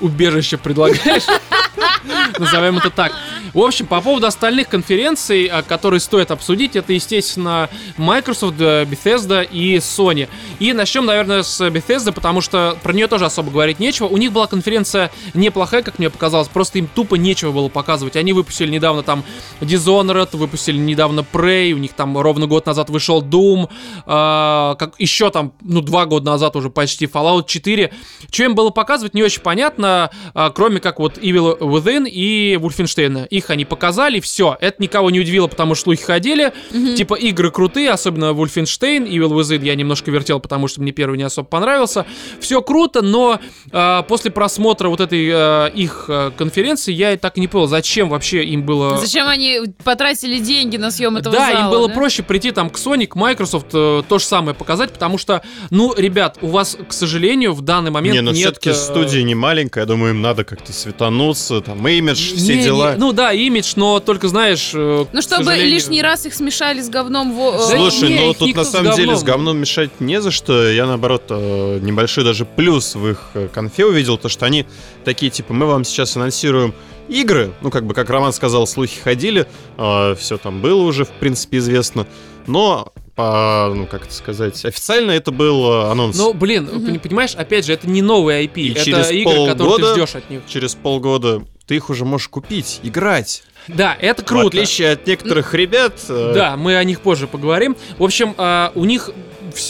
убежище 0.00 0.56
предлагаешь. 0.58 1.24
Назовем 2.38 2.78
это 2.78 2.90
так. 2.90 3.12
В 3.54 3.60
общем, 3.60 3.86
по 3.86 4.00
поводу 4.00 4.26
остальных 4.26 4.68
конференций, 4.68 5.46
а, 5.46 5.62
которые 5.62 6.00
стоит 6.00 6.30
обсудить, 6.30 6.76
это, 6.76 6.92
естественно, 6.92 7.68
Microsoft, 7.96 8.60
э, 8.60 8.84
Bethesda 8.84 9.46
и 9.50 9.76
Sony. 9.76 10.28
И 10.58 10.72
начнем, 10.72 11.06
наверное, 11.06 11.42
с 11.42 11.60
Bethesda, 11.68 12.12
потому 12.12 12.40
что 12.40 12.76
про 12.82 12.92
нее 12.92 13.06
тоже 13.06 13.24
особо 13.24 13.50
говорить 13.50 13.80
нечего. 13.80 14.06
У 14.06 14.16
них 14.16 14.32
была 14.32 14.46
конференция 14.46 15.10
неплохая, 15.34 15.82
как 15.82 15.98
мне 15.98 16.10
показалось, 16.10 16.48
просто 16.48 16.78
им 16.78 16.86
тупо 16.86 17.14
нечего 17.14 17.52
было 17.52 17.68
показывать. 17.68 18.16
Они 18.16 18.32
выпустили 18.32 18.70
недавно 18.70 19.02
там 19.02 19.24
Dishonored, 19.60 20.36
выпустили 20.36 20.76
недавно 20.76 21.24
Prey, 21.32 21.72
у 21.72 21.78
них 21.78 21.94
там 21.94 22.18
ровно 22.18 22.46
год 22.46 22.66
назад 22.66 22.90
вышел 22.90 23.22
Doom, 23.22 23.68
а, 24.06 24.74
как 24.76 24.94
еще 24.98 25.30
там, 25.30 25.52
ну, 25.62 25.80
два 25.80 26.06
года 26.06 26.26
назад 26.26 26.54
уже 26.56 26.70
почти 26.70 27.06
Fallout 27.06 27.46
4. 27.46 27.92
Что 28.30 28.44
им 28.44 28.54
было 28.54 28.70
показывать, 28.70 29.14
не 29.14 29.22
очень 29.22 29.40
понятно, 29.40 30.10
а, 30.34 30.50
кроме 30.50 30.80
как 30.80 30.98
вот 30.98 31.18
Evil 31.18 31.58
Within 31.58 31.87
и 31.88 32.54
Wolfenstein. 32.54 33.26
их 33.28 33.50
они 33.50 33.64
показали, 33.64 34.20
все. 34.20 34.56
Это 34.60 34.82
никого 34.82 35.10
не 35.10 35.20
удивило, 35.20 35.46
потому 35.46 35.74
что 35.74 35.84
слухи 35.84 36.02
ходили. 36.02 36.52
Мгм. 36.70 36.94
Типа 36.94 37.14
игры 37.14 37.50
крутые, 37.50 37.90
особенно 37.90 38.32
Wolfenstein, 38.32 39.08
Evil 39.08 39.30
Within 39.30 39.64
я 39.64 39.74
немножко 39.74 40.10
вертел, 40.10 40.40
потому 40.40 40.68
что 40.68 40.82
мне 40.82 40.92
первый 40.92 41.16
не 41.16 41.24
особо 41.24 41.48
понравился. 41.48 42.06
Все 42.40 42.60
круто, 42.62 43.02
но 43.02 43.40
а, 43.72 44.02
после 44.02 44.30
просмотра 44.30 44.88
вот 44.88 45.00
этой 45.00 45.28
а, 45.32 45.66
их 45.66 46.06
а, 46.08 46.30
конференции 46.30 46.92
я 46.92 47.12
и 47.12 47.16
так 47.16 47.38
и 47.38 47.40
не 47.40 47.48
понял, 47.48 47.66
зачем 47.66 48.08
вообще 48.08 48.44
им 48.44 48.64
было... 48.64 48.98
Зачем 48.98 49.26
они 49.26 49.60
потратили 49.84 50.38
деньги 50.38 50.76
на 50.76 50.90
съем 50.90 51.16
этого 51.16 51.34
да, 51.34 51.52
зала, 51.52 51.64
им 51.64 51.70
было 51.70 51.88
да? 51.88 51.94
проще 51.94 52.22
прийти 52.22 52.50
там 52.50 52.70
к 52.70 52.78
Sony, 52.78 53.06
к 53.06 53.16
Microsoft, 53.16 53.68
э, 53.72 54.02
то 54.08 54.18
же 54.18 54.24
самое 54.24 54.54
показать, 54.54 54.92
потому 54.92 55.18
что, 55.18 55.42
ну, 55.70 55.94
ребят, 55.96 56.38
у 56.42 56.48
вас, 56.48 56.76
к 56.88 56.92
сожалению, 56.92 57.52
в 57.54 57.62
данный 57.62 57.90
момент 57.90 58.14
Не, 58.14 58.20
но 58.20 58.32
нет... 58.32 58.40
все-таки 58.40 58.70
э, 58.70 58.74
студия 58.74 59.22
не 59.22 59.34
маленькая, 59.34 59.80
я 59.80 59.86
думаю, 59.86 60.14
им 60.14 60.22
надо 60.22 60.44
как-то 60.44 60.72
светануться, 60.72 61.60
там, 61.60 61.77
имидж, 61.86 62.34
все 62.34 62.56
не- 62.56 62.62
дела. 62.64 62.94
не- 62.94 62.98
ну 63.00 63.12
да, 63.12 63.32
имидж, 63.32 63.74
но 63.76 64.00
только 64.00 64.28
знаешь... 64.28 64.70
э, 64.74 65.06
Ну, 65.12 65.22
чтобы 65.22 65.44
сожалению- 65.44 65.70
лишний 65.72 66.02
раз 66.02 66.26
их 66.26 66.34
смешали 66.34 66.80
с 66.80 66.88
говном 66.88 67.36
во- 67.36 67.52
Да 67.52 67.58
Слушай, 67.76 68.08
не, 68.08 68.20
ну 68.20 68.34
тут 68.34 68.56
на 68.56 68.64
с 68.64 68.70
самом 68.70 68.94
деле 68.96 69.16
с 69.16 69.22
говном. 69.22 69.58
мешать 69.58 70.00
не 70.00 70.20
за 70.20 70.30
что. 70.30 70.68
Я 70.70 70.86
наоборот 70.86 71.24
э, 71.28 71.78
небольшой 71.82 72.24
даже 72.24 72.44
плюс 72.44 72.94
в 72.94 73.06
их 73.08 73.30
э, 73.34 73.48
конфе 73.52 73.84
увидел, 73.86 74.18
то 74.18 74.28
что 74.28 74.46
они 74.46 74.66
такие, 75.04 75.30
типа, 75.30 75.52
мы 75.54 75.66
вам 75.66 75.84
сейчас 75.84 76.16
анонсируем 76.16 76.74
игры, 77.08 77.52
ну 77.62 77.70
как 77.70 77.86
бы, 77.86 77.94
как 77.94 78.10
Роман 78.10 78.32
сказал, 78.32 78.66
слухи 78.66 78.98
ходили, 79.00 79.46
все 79.76 80.36
там 80.36 80.60
было 80.60 80.82
уже, 80.82 81.04
в 81.04 81.10
принципе, 81.10 81.56
известно, 81.58 82.06
но 82.46 82.92
по, 83.14 83.72
ну 83.74 83.86
как 83.86 84.04
это 84.04 84.14
сказать, 84.14 84.62
официально 84.64 85.10
это 85.12 85.30
был 85.32 85.72
э, 85.72 85.90
анонс. 85.90 86.16
Ну, 86.16 86.34
блин, 86.34 86.66
пони- 86.68 86.98
понимаешь, 86.98 87.34
опять 87.34 87.64
же, 87.66 87.72
это 87.72 87.88
не 87.88 88.00
новый 88.02 88.44
IP, 88.44 88.60
И 88.60 88.70
это 88.72 88.84
через 88.84 89.10
игры, 89.10 89.32
которые 89.32 89.54
ты 89.54 89.64
полгода- 89.64 89.94
ждешь 89.94 90.14
от 90.14 90.30
них. 90.30 90.40
Через 90.46 90.74
полгода 90.74 91.42
ты 91.68 91.76
их 91.76 91.90
уже 91.90 92.04
можешь 92.04 92.28
купить, 92.28 92.80
играть. 92.82 93.44
Да, 93.68 93.94
это 94.00 94.22
В 94.22 94.24
круто. 94.26 94.46
отличие 94.48 94.92
от 94.92 95.06
некоторых 95.06 95.52
ребят. 95.52 95.92
э, 96.08 96.32
Да, 96.34 96.56
мы 96.56 96.76
о 96.76 96.82
них 96.84 97.00
позже 97.02 97.26
поговорим. 97.26 97.76
В 97.98 98.02
общем, 98.04 98.34
а, 98.38 98.72
у 98.74 98.86
них, 98.86 99.10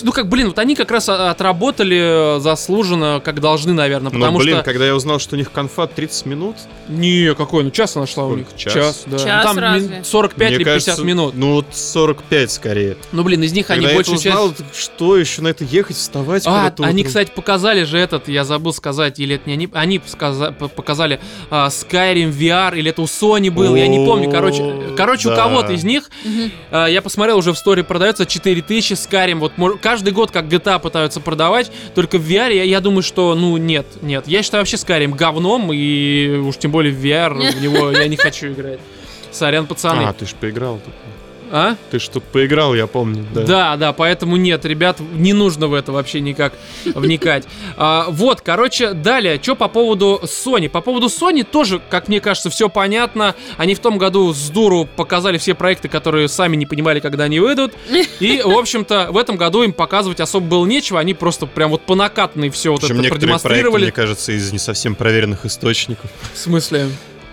ну 0.02 0.12
как, 0.12 0.28
блин, 0.28 0.48
вот 0.48 0.58
они 0.58 0.74
как 0.74 0.90
раз 0.90 1.08
а, 1.08 1.30
отработали 1.30 2.36
э, 2.36 2.40
заслуженно, 2.40 3.20
как 3.24 3.40
должны, 3.40 3.72
наверное, 3.72 4.10
Но, 4.12 4.18
потому 4.18 4.38
блин, 4.38 4.56
что... 4.56 4.64
когда 4.64 4.86
я 4.86 4.94
узнал, 4.94 5.18
что 5.18 5.34
у 5.34 5.38
них 5.38 5.50
конфа 5.52 5.86
30 5.86 6.26
минут, 6.26 6.56
Не, 6.88 7.34
какой, 7.34 7.64
ну 7.64 7.70
час 7.70 7.96
она 7.96 8.06
шла 8.06 8.26
у 8.26 8.36
них. 8.36 8.46
Сколько? 8.48 8.70
Час? 8.70 9.02
да. 9.06 9.18
Час 9.18 9.44
Ну, 9.44 9.48
там 9.54 9.58
разве? 9.58 9.88
мин- 9.88 10.04
45 10.04 10.48
мне 10.48 10.56
или 10.56 10.64
50 10.64 10.84
кажется, 10.86 11.04
минут. 11.04 11.34
Ну, 11.36 11.52
вот 11.54 11.66
45 11.72 12.50
скорее. 12.50 12.96
Ну, 13.12 13.22
блин, 13.22 13.42
из 13.42 13.52
них 13.52 13.66
Когда 13.66 13.80
они 13.82 13.88
я 13.90 13.94
большую 13.96 14.18
часть... 14.18 14.26
узнал, 14.26 14.54
что 14.74 15.16
еще 15.16 15.42
на 15.42 15.48
это 15.48 15.64
ехать, 15.64 15.96
вставать? 15.96 16.46
А, 16.46 16.72
они, 16.78 17.02
утром? 17.02 17.04
кстати, 17.04 17.30
показали 17.34 17.84
же 17.84 17.98
этот, 17.98 18.28
я 18.28 18.44
забыл 18.44 18.72
сказать, 18.72 19.18
или 19.18 19.36
это 19.36 19.48
не 19.48 19.54
они, 19.54 19.68
они 19.72 20.00
показали 20.76 21.20
а, 21.50 21.68
Skyrim 21.68 22.30
VR, 22.30 22.76
или 22.78 22.90
это 22.90 23.02
у 23.02 23.06
Sony 23.06 23.50
был, 23.50 23.74
я 23.74 23.88
не 23.88 24.04
помню, 24.04 24.30
короче, 24.30 24.62
О, 24.62 24.94
короче, 24.96 25.28
у 25.28 25.30
да. 25.32 25.36
кого-то 25.36 25.72
из 25.72 25.84
них, 25.84 26.10
а, 26.70 26.86
я 26.86 27.02
посмотрел, 27.02 27.38
уже 27.38 27.52
в 27.52 27.58
сторе 27.58 27.84
продается 27.84 28.26
4000 28.26 28.92
Skyrim, 28.94 29.36
вот 29.36 29.52
каждый 29.76 30.12
год 30.12 30.30
как 30.30 30.46
GTA 30.46 30.78
пытаются 30.80 31.20
продавать, 31.20 31.70
только 31.94 32.18
в 32.18 32.28
VR 32.28 32.54
я, 32.54 32.62
я 32.62 32.80
думаю, 32.80 33.02
что, 33.02 33.34
ну, 33.34 33.56
нет, 33.56 33.86
нет, 34.02 34.26
я 34.26 34.42
считаю 34.42 34.62
вообще 34.62 34.76
Skyrim 34.76 35.14
говном, 35.14 35.72
и 35.72 36.38
уж 36.38 36.56
тем 36.56 36.70
более 36.70 36.92
в 36.92 37.04
VR 37.04 37.34
в 37.52 37.62
него 37.62 37.90
я 37.90 38.08
не 38.08 38.16
хочу 38.16 38.48
играть. 38.48 38.80
Сорян, 39.30 39.66
пацаны. 39.66 40.04
А, 40.04 40.12
ты 40.12 40.26
ж 40.26 40.34
поиграл. 40.34 40.80
А? 41.50 41.76
Ты 41.90 41.98
тут 41.98 42.24
поиграл, 42.24 42.74
я 42.74 42.86
помню. 42.86 43.24
Да. 43.34 43.42
Да, 43.42 43.76
да, 43.76 43.92
поэтому 43.92 44.36
нет, 44.36 44.64
ребят, 44.64 44.98
не 45.00 45.32
нужно 45.32 45.68
в 45.68 45.74
это 45.74 45.92
вообще 45.92 46.20
никак 46.20 46.52
вникать. 46.84 47.44
А, 47.76 48.06
вот, 48.08 48.40
короче, 48.40 48.92
далее, 48.92 49.40
что 49.42 49.54
по 49.54 49.68
поводу 49.68 50.20
Sony? 50.24 50.68
По 50.68 50.80
поводу 50.80 51.06
Sony 51.06 51.44
тоже, 51.44 51.80
как 51.88 52.08
мне 52.08 52.20
кажется, 52.20 52.50
все 52.50 52.68
понятно. 52.68 53.34
Они 53.56 53.74
в 53.74 53.80
том 53.80 53.98
году 53.98 54.32
с 54.32 54.50
дуру 54.50 54.88
показали 54.96 55.38
все 55.38 55.54
проекты, 55.54 55.88
которые 55.88 56.28
сами 56.28 56.56
не 56.56 56.66
понимали, 56.66 57.00
когда 57.00 57.24
они 57.24 57.40
выйдут. 57.40 57.72
И, 58.20 58.42
в 58.44 58.56
общем-то, 58.56 59.08
в 59.10 59.16
этом 59.16 59.36
году 59.36 59.62
им 59.62 59.72
показывать 59.72 60.20
особо 60.20 60.46
было 60.46 60.66
нечего. 60.66 61.00
Они 61.00 61.14
просто 61.14 61.46
прям 61.46 61.70
вот 61.70 61.82
по 61.82 61.94
накатанной 61.94 62.50
все 62.50 62.70
вот 62.70 62.80
Причем 62.80 62.96
это 62.96 63.04
некоторые 63.04 63.38
проекты, 63.38 63.48
продемонстрировали. 63.48 63.82
мне 63.84 63.92
кажется, 63.92 64.32
из 64.32 64.52
не 64.52 64.58
совсем 64.58 64.94
проверенных 64.94 65.46
источников. 65.46 66.10
В 66.34 66.38
смысле? 66.38 66.88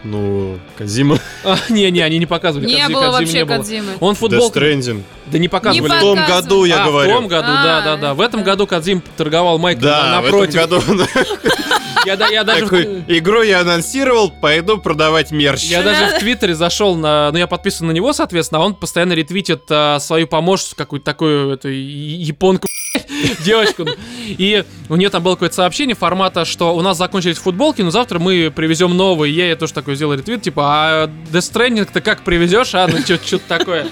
Ну, 0.06 0.60
Казима, 0.78 1.18
А, 1.44 1.58
Не-не, 1.70 2.02
они 2.04 2.20
не 2.20 2.28
показывали. 2.28 2.68
Не 2.68 2.76
Кодзи- 2.76 2.94
было 2.94 3.02
Кодзимы 3.02 3.12
вообще 3.12 3.34
не 3.40 3.46
было. 3.46 3.58
Кодзимы. 3.58 3.92
Он 4.00 4.14
Death 4.14 4.18
футболку... 4.18 4.60
Stranding. 4.60 5.02
Да 5.26 5.38
не 5.40 5.48
показывали. 5.48 5.92
Не 5.92 5.98
В 5.98 6.00
том 6.00 6.16
году, 6.26 6.64
я 6.66 6.84
а, 6.84 6.86
говорю. 6.88 7.12
в 7.12 7.16
том 7.16 7.28
году, 7.28 7.48
А, 7.50 7.64
да, 7.64 7.82
да, 7.82 7.98
да. 7.98 8.14
В 8.14 8.22
этом 8.22 8.44
году 8.44 8.68
Кадзим 8.68 9.02
торговал 9.18 9.58
майкой 9.58 9.82
Да, 9.82 10.22
в 10.22 10.26
этом 10.28 10.40
напротив. 10.40 10.56
году 10.56 10.82
Я, 12.06 12.18
да- 12.18 12.28
я 12.28 12.44
даже, 12.44 12.66
такой, 12.66 12.86
в- 12.86 13.04
игру 13.08 13.42
я 13.42 13.62
анонсировал, 13.62 14.30
пойду 14.30 14.78
продавать 14.78 15.32
мерч. 15.32 15.64
я 15.64 15.82
даже 15.82 16.06
в 16.16 16.20
Твиттере 16.20 16.54
зашел 16.54 16.96
на... 16.96 17.32
Ну, 17.32 17.40
я 17.40 17.48
подписан 17.48 17.88
на 17.88 17.92
него, 17.94 18.14
соответственно, 18.14 18.62
а 18.62 18.66
он 18.66 18.76
постоянно 18.76 19.14
ретвитит 19.14 19.64
а, 19.72 19.98
свою 20.00 20.28
помощницу, 20.28 20.76
какую-то 20.76 21.04
такую, 21.04 21.54
эту 21.54 21.70
японку, 21.70 22.68
девочку. 23.46 23.86
И 24.28 24.64
у 24.90 24.96
нее 24.96 25.10
там 25.10 25.24
было 25.24 25.34
какое-то 25.34 25.56
сообщение 25.56 25.96
формата, 25.96 26.46
что 26.46 26.76
у 26.76 26.82
нас 26.82 26.98
закончились 26.98 27.38
футболки, 27.38 27.82
но 27.82 27.92
завтра 27.92 28.20
мы 28.20 28.52
привезем 28.56 28.96
новые. 28.96 29.34
И 29.34 29.36
я 29.36 29.46
ей 29.48 29.56
тоже 29.56 29.74
такой 29.74 29.96
сделал 29.96 30.14
ретвит, 30.14 30.42
типа, 30.42 30.64
а 30.66 31.08
Death 31.32 31.54
Stranding-то 31.54 32.02
как 32.02 32.24
привезешь, 32.24 32.74
а? 32.76 32.88
Ну, 32.88 33.00
что-то 33.00 33.42
такое. 33.48 33.88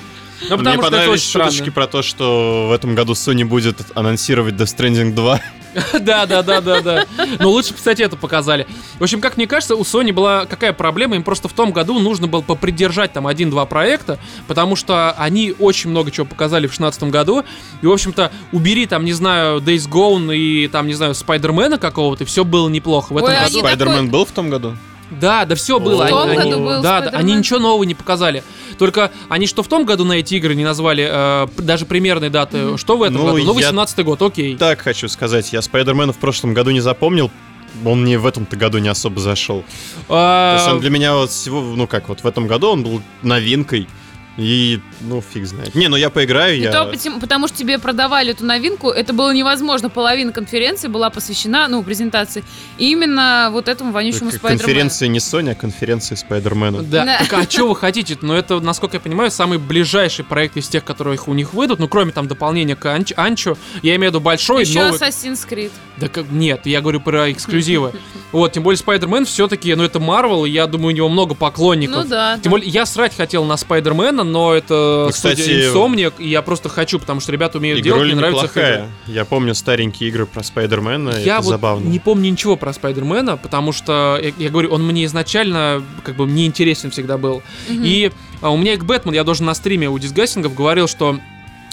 Ну, 0.49 0.57
Мне 0.57 0.77
понравились 0.77 1.13
очень 1.21 1.29
странно. 1.29 1.51
шуточки 1.51 1.69
про 1.69 1.87
то, 1.87 2.01
что 2.01 2.67
в 2.69 2.73
этом 2.73 2.95
году 2.95 3.13
Sony 3.13 3.45
будет 3.45 3.77
анонсировать 3.95 4.55
Death 4.55 4.75
Stranding 4.75 5.13
2. 5.13 5.41
Да, 5.99 6.25
да, 6.25 6.43
да, 6.43 6.61
да, 6.61 6.81
да. 6.81 7.05
Но 7.39 7.49
лучше, 7.49 7.73
кстати, 7.73 8.01
это 8.01 8.15
показали. 8.15 8.67
В 8.99 9.03
общем, 9.03 9.21
как 9.21 9.37
мне 9.37 9.47
кажется, 9.47 9.75
у 9.75 9.81
Sony 9.81 10.11
была 10.11 10.45
какая 10.45 10.73
проблема? 10.73 11.15
Им 11.15 11.23
просто 11.23 11.47
в 11.47 11.53
том 11.53 11.71
году 11.71 11.99
нужно 11.99 12.27
было 12.27 12.41
попридержать 12.41 13.13
там 13.13 13.27
один-два 13.27 13.65
проекта, 13.65 14.19
потому 14.47 14.75
что 14.75 15.11
они 15.17 15.53
очень 15.59 15.89
много 15.89 16.11
чего 16.11 16.25
показали 16.25 16.67
в 16.67 16.71
16 16.71 17.03
году. 17.03 17.43
И, 17.81 17.85
в 17.85 17.91
общем-то, 17.91 18.31
убери 18.51 18.85
там, 18.85 19.05
не 19.05 19.13
знаю, 19.13 19.59
Days 19.59 19.89
Gone 19.89 20.35
и 20.35 20.67
там, 20.67 20.87
не 20.87 20.93
знаю, 20.93 21.15
Спайдермена 21.15 21.77
какого-то, 21.77 22.23
и 22.23 22.27
все 22.27 22.43
было 22.43 22.69
неплохо. 22.69 23.13
В 23.13 23.17
этом 23.17 23.29
Ой, 23.29 23.37
а 23.37 23.43
году... 23.45 23.59
Спайдермен 23.59 24.09
был 24.09 24.25
в 24.25 24.31
том 24.31 24.49
году? 24.49 24.75
Да, 25.19 25.45
да 25.45 25.55
все 25.55 25.79
было. 25.79 26.05
В 26.05 26.09
том 26.09 26.23
Они- 26.29 26.35
году 26.37 26.49
они- 26.49 26.61
был 26.61 26.69
да, 26.69 26.81
да, 26.81 26.97
Спайдермен? 26.99 27.19
они 27.19 27.35
ничего 27.35 27.59
нового 27.59 27.83
не 27.83 27.95
показали. 27.95 28.43
Только 28.77 29.11
они 29.29 29.47
что 29.47 29.63
в 29.63 29.67
том 29.67 29.85
году 29.85 30.03
на 30.05 30.13
эти 30.13 30.35
игры 30.35 30.55
не 30.55 30.63
назвали, 30.63 31.07
э, 31.09 31.47
даже 31.57 31.85
примерной 31.85 32.29
даты, 32.29 32.77
что 32.77 32.97
в 32.97 33.03
этом 33.03 33.17
Ну, 33.17 33.25
году? 33.31 33.37
Ну, 33.37 33.43
я- 33.59 33.67
18 33.67 34.03
год, 34.03 34.21
окей. 34.21 34.55
Так 34.57 34.81
хочу 34.81 35.07
сказать, 35.07 35.51
я 35.53 35.61
Спайдермена 35.61 36.13
в 36.13 36.17
прошлом 36.17 36.53
году 36.53 36.71
не 36.71 36.79
запомнил. 36.81 37.31
Он 37.85 38.03
мне 38.03 38.19
в 38.19 38.25
этом-то 38.27 38.55
году 38.55 38.77
не 38.77 38.87
особо 38.89 39.19
зашел. 39.19 39.63
То 40.07 40.15
А, 40.15 40.55
есть 40.57 40.67
он 40.69 40.79
для 40.79 40.89
меня 40.91 41.15
вот 41.15 41.31
всего, 41.31 41.59
ну 41.61 41.87
как, 41.87 42.07
вот 42.07 42.19
в 42.21 42.27
этом 42.27 42.45
году 42.47 42.69
он 42.69 42.83
был 42.83 43.01
новинкой. 43.23 43.87
И, 44.37 44.79
ну, 45.01 45.21
фиг 45.21 45.45
знает. 45.45 45.75
Не, 45.75 45.87
ну 45.89 45.95
я 45.95 46.09
поиграю, 46.09 46.55
И 46.57 46.61
я... 46.61 46.71
то 46.71 46.85
потому, 46.85 47.19
потому 47.19 47.47
что 47.47 47.57
тебе 47.57 47.77
продавали 47.77 48.31
эту 48.31 48.45
новинку, 48.45 48.89
это 48.89 49.13
было 49.13 49.31
невозможно. 49.31 49.89
Половина 49.89 50.31
конференции 50.31 50.87
была 50.87 51.09
посвящена, 51.11 51.67
ну, 51.67 51.83
презентации, 51.83 52.43
именно 52.77 53.49
вот 53.51 53.67
этому 53.67 53.91
вонючему 53.91 54.31
Спайдермену. 54.31 54.59
Конференция 54.59 55.07
не 55.07 55.19
Sony, 55.19 55.51
а 55.51 55.55
конференция 55.55 56.15
Спайдермена. 56.15 56.81
Да, 56.81 57.05
Да. 57.05 57.19
так 57.19 57.33
а 57.33 57.43
что 57.49 57.67
вы 57.69 57.75
хотите? 57.75 58.17
Ну, 58.21 58.33
это, 58.33 58.59
насколько 58.59 58.97
я 58.97 59.01
понимаю, 59.01 59.29
самый 59.29 59.59
ближайший 59.59 60.25
проект 60.25 60.57
из 60.57 60.67
тех, 60.67 60.83
которые 60.83 61.19
у 61.27 61.33
них 61.33 61.53
выйдут. 61.53 61.79
Ну, 61.79 61.87
кроме 61.87 62.11
там 62.11 62.27
дополнения 62.27 62.75
к 62.75 62.85
Анч- 62.85 63.13
Анчу. 63.15 63.57
Я 63.83 63.95
имею 63.95 64.11
в 64.11 64.15
виду 64.15 64.19
большой, 64.23 64.63
Еще 64.63 64.83
новый... 64.83 64.99
Assassin's 64.99 65.47
Creed. 65.47 65.71
Да 65.97 66.07
как... 66.07 66.31
Нет, 66.31 66.65
я 66.65 66.81
говорю 66.81 67.01
про 67.01 67.31
эксклюзивы. 67.31 67.93
Вот, 68.31 68.51
тем 68.51 68.63
более 68.63 68.79
Спайдермен 68.79 69.25
все-таки, 69.25 69.75
ну, 69.75 69.83
это 69.83 69.99
Марвел, 69.99 70.45
и 70.45 70.49
я 70.49 70.65
думаю, 70.65 70.87
у 70.87 70.91
него 70.97 71.07
много 71.07 71.35
поклонников. 71.35 71.97
Ну 71.97 72.09
да. 72.09 72.39
Тем 72.41 72.49
более, 72.49 72.67
я 72.67 72.87
срать 72.87 73.15
хотел 73.15 73.45
на 73.45 73.57
Спайдермена, 73.57 74.22
но 74.23 74.53
это 74.53 75.05
Ну, 75.07 75.11
студия 75.11 75.35
кстати, 75.35 75.75
Insomniac, 75.75 76.13
и 76.19 76.29
я 76.29 76.41
просто 76.41 76.69
хочу, 76.69 76.99
потому 76.99 77.19
что 77.19 77.31
ребята 77.31 77.57
умеют 77.57 77.81
делать, 77.81 78.05
мне 78.05 78.15
нравится 78.15 78.45
игры. 78.45 78.85
Я 79.07 79.25
помню 79.25 79.55
старенькие 79.55 80.09
игры 80.09 80.25
про 80.25 80.43
Спайдермена, 80.43 81.11
Я 81.19 81.35
это 81.35 81.43
вот 81.43 81.51
забавно. 81.51 81.87
не 81.87 81.99
помню 81.99 82.31
ничего 82.31 82.55
про 82.55 82.73
Спайдермена, 82.73 83.37
потому 83.37 83.71
что, 83.71 84.19
я, 84.21 84.31
я 84.37 84.49
говорю, 84.49 84.71
он 84.71 84.85
мне 84.85 85.05
изначально 85.05 85.83
как 86.03 86.15
бы 86.15 86.25
не 86.25 86.45
интересен 86.45 86.91
всегда 86.91 87.17
был. 87.17 87.43
Мгм. 87.69 87.83
И 87.83 88.11
а, 88.41 88.49
у 88.49 88.57
меня 88.57 88.73
и 88.73 88.77
к 88.77 88.83
Бэтмену, 88.83 89.15
я 89.15 89.23
даже 89.23 89.43
на 89.43 89.53
стриме 89.53 89.89
у 89.89 89.97
дисгастингов 89.97 90.53
говорил, 90.53 90.87
что 90.87 91.19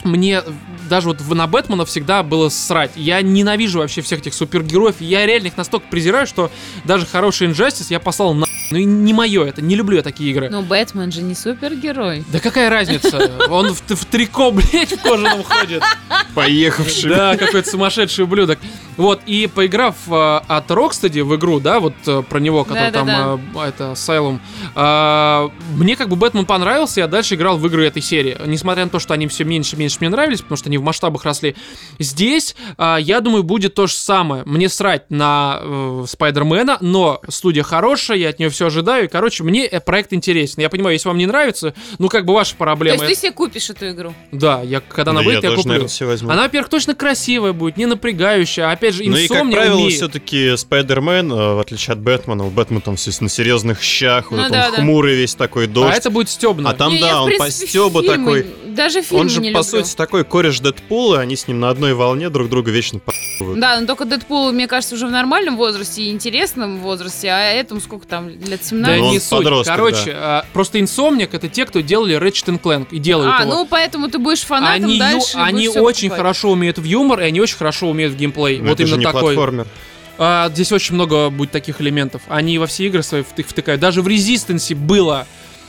мне 0.05 0.43
даже 0.89 1.09
вот 1.09 1.21
на 1.29 1.47
Бэтмена 1.47 1.85
всегда 1.85 2.23
было 2.23 2.49
срать. 2.49 2.93
Я 2.97 3.21
ненавижу 3.23 3.79
вообще 3.79 4.03
всех 4.03 4.21
этих 4.21 4.35
супергероев. 4.35 4.97
Я 5.01 5.27
реально 5.27 5.49
их 5.49 5.57
настолько 5.57 5.87
презираю, 5.89 6.27
что 6.27 6.51
даже 6.85 7.07
хороший 7.07 7.49
Injustice 7.49 7.87
я 7.91 8.01
послал 8.01 8.35
на... 8.35 8.47
Ну 8.71 8.79
и 8.79 8.85
не 8.85 9.13
мое 9.13 9.45
это, 9.45 9.63
не 9.63 9.75
люблю 9.75 9.97
я 9.97 10.03
такие 10.03 10.31
игры. 10.31 10.49
Но 10.49 10.63
Бэтмен 10.63 11.11
же 11.11 11.23
не 11.23 11.35
супергерой. 11.35 12.25
Да 12.33 12.41
какая 12.41 12.71
разница? 12.71 13.31
Он 13.49 13.73
в, 13.75 13.83
в 13.89 14.05
трико, 14.07 14.51
блядь, 14.53 14.93
в 14.93 15.03
кожаном 15.03 15.43
ходит. 15.43 15.83
Поехавший. 16.35 17.11
Да, 17.11 17.37
какой-то 17.37 17.69
сумасшедший 17.69 18.25
ублюдок. 18.25 18.59
Вот, 18.97 19.23
и 19.25 19.47
поиграв 19.47 19.95
э, 20.09 20.41
от 20.47 20.71
Rocksteady 20.71 21.25
в 21.25 21.35
игру, 21.37 21.59
да, 21.59 21.81
вот 21.81 21.95
э, 22.07 22.23
про 22.29 22.39
него, 22.39 22.65
который 22.65 22.93
там, 22.93 23.07
Да-да-да. 23.07 23.65
э, 23.65 23.69
это, 23.69 23.85
Asylum, 23.93 24.41
э, 24.75 25.49
мне 25.75 25.97
как 25.97 26.11
бы 26.11 26.17
Бэтмен 26.17 26.45
понравился, 26.45 27.01
я 27.01 27.07
дальше 27.07 27.35
играл 27.37 27.57
в 27.57 27.67
игры 27.67 27.87
этой 27.87 28.03
серии. 28.03 28.37
Несмотря 28.45 28.85
на 28.85 28.91
то, 28.91 28.99
что 28.99 29.15
они 29.15 29.27
все 29.27 29.45
меньше 29.45 29.77
и 29.77 29.79
меньше 29.79 29.97
мне 30.01 30.11
нравились, 30.11 30.43
потому 30.43 30.59
что 30.59 30.69
они 30.69 30.77
в 30.77 30.83
масштабах 30.83 31.25
росли. 31.25 31.57
Здесь, 31.99 32.55
э, 32.77 32.97
я 33.01 33.21
думаю, 33.21 33.43
будет 33.43 33.75
то 33.75 33.87
же 33.87 33.95
самое. 33.95 34.43
Мне 34.45 34.69
срать 34.69 35.11
на 35.11 35.61
э, 35.63 36.05
Спайдермена, 36.07 36.77
но 36.83 37.23
студия 37.29 37.63
хорошая, 37.63 38.19
я 38.19 38.29
от 38.29 38.39
нее 38.39 38.51
все 38.51 38.60
ожидаю, 38.67 39.05
и, 39.05 39.09
короче, 39.09 39.45
мне 39.45 39.67
э, 39.67 39.81
проект 39.81 40.13
интересен. 40.13 40.61
Я 40.63 40.69
понимаю, 40.69 40.95
если 40.95 41.09
вам 41.09 41.19
не 41.19 41.27
нравится, 41.27 41.75
ну, 41.99 42.09
как 42.09 42.25
бы 42.25 42.35
ваши 42.35 42.53
То 42.53 42.59
проблемы. 42.59 42.97
есть 43.05 43.07
ты 43.07 43.15
себе 43.27 43.33
купишь 43.33 43.71
эту 43.71 43.91
игру? 43.91 44.15
Да, 44.33 44.61
я, 44.63 44.81
когда 44.81 45.11
она 45.13 45.21
Ну, 45.21 45.27
выйдет, 45.27 45.43
я, 45.45 45.51
тоже, 45.51 45.63
куплю. 45.63 45.73
наверное, 45.81 46.07
возьму. 46.09 46.31
Она, 46.31 46.43
во-первых, 46.43 46.69
точно 46.71 46.95
красивая 46.95 47.53
будет, 47.53 47.77
не 47.77 47.87
напрягающая. 47.87 48.71
Опять 48.71 48.95
же, 48.95 49.05
Ну 49.05 49.17
и, 49.17 49.29
как 49.29 49.51
правило, 49.51 49.77
умеет. 49.77 49.95
все-таки 49.95 50.57
Спайдермен, 50.57 51.33
э, 51.33 51.55
в 51.55 51.59
отличие 51.61 51.93
от 51.93 52.01
Бэтмена, 52.01 52.47
у 52.47 52.51
Бэтмена 52.51 52.81
там 52.81 52.97
все 52.97 53.11
на 53.21 53.29
серьезных 53.29 53.83
щах, 53.83 54.31
вот 54.31 54.37
Ну 54.39 54.43
он 54.45 54.51
да, 54.53 54.71
да. 54.71 54.77
хмурый 54.77 55.15
весь 55.17 55.35
такой 55.35 55.65
А 55.65 55.69
дождь. 55.69 55.97
это 55.99 56.11
будет 56.11 56.29
стебно. 56.29 56.71
А 56.71 56.75
там, 56.75 56.93
Не, 56.93 57.01
да, 57.01 57.07
я, 57.09 57.23
он 57.23 57.31
по 57.31 57.37
принципе, 57.39 57.67
фильмы- 57.79 58.07
такой. 58.07 58.47
Даже 58.75 59.03
фильмы 59.03 59.23
Он 59.23 59.29
же, 59.29 59.41
не 59.41 59.51
по 59.51 59.59
люблю. 59.59 59.63
сути, 59.63 59.95
такой 59.97 60.25
кореш 60.25 60.61
Дэдпула, 60.61 61.21
они 61.21 61.37
с 61.37 61.47
ним 61.49 61.61
на 61.61 61.71
одной 61.71 61.95
волне 61.95 62.31
друг 62.31 62.49
друга 62.49 62.71
вечно 62.71 62.99
по***ывают. 62.99 63.61
Да, 63.61 63.79
но 63.81 63.87
только 63.87 64.05
Дэдпул, 64.05 64.53
мне 64.53 64.67
кажется, 64.67 64.95
уже 64.95 65.07
в 65.07 65.11
нормальном 65.11 65.57
возрасте 65.57 66.03
и 66.03 66.11
интересном 66.11 66.79
возрасте, 66.81 67.29
а 67.29 67.39
этому 67.53 67.81
сколько 67.81 68.07
там, 68.07 68.29
лет 68.29 68.41
Да 68.41 68.57
17? 68.69 68.71
Ну, 69.01 69.07
он 69.07 69.13
не 69.13 69.19
суть. 69.21 69.31
подросток, 69.31 69.75
Короче, 69.77 70.13
а, 70.15 70.45
просто 70.53 70.79
Insomniac 70.79 71.31
это 71.33 71.49
те, 71.49 71.67
кто 71.67 71.81
делали 71.81 72.17
Ratchet 72.19 72.61
Clank 72.61 72.89
и 72.91 72.99
делают 72.99 73.35
А, 73.39 73.43
его. 73.43 73.53
ну 73.55 73.67
поэтому 73.67 74.09
ты 74.09 74.19
будешь 74.19 74.41
фанатом 74.43 74.85
они 74.85 74.95
ю- 74.95 74.99
дальше. 75.01 75.37
и 75.39 75.41
они 75.41 75.69
очень 75.69 76.09
покупать. 76.09 76.17
хорошо 76.19 76.51
умеют 76.53 76.79
в 76.79 76.85
юмор, 76.85 77.21
и 77.21 77.25
они 77.25 77.41
очень 77.41 77.57
хорошо 77.57 77.89
умеют 77.89 78.13
в 78.15 78.17
геймплей. 78.17 78.59
Но 78.59 78.71
вот 78.71 78.81
это 78.81 78.87
же 78.87 78.95
именно 78.95 78.99
не 79.01 79.05
такой. 79.13 79.35
платформер. 79.35 79.67
А, 80.23 80.51
здесь 80.51 80.71
очень 80.71 80.97
много 80.97 81.31
будет 81.31 81.51
таких 81.51 81.81
элементов. 81.81 82.21
Они 82.29 82.59
во 82.59 82.67
все 82.67 82.87
игры 82.87 83.03
свои 83.03 83.23
втык- 83.23 83.47
втыкают. 83.49 83.81
Даже 83.81 84.03
в 84.03 84.07
Resistance 84.07 84.75
было 84.75 85.27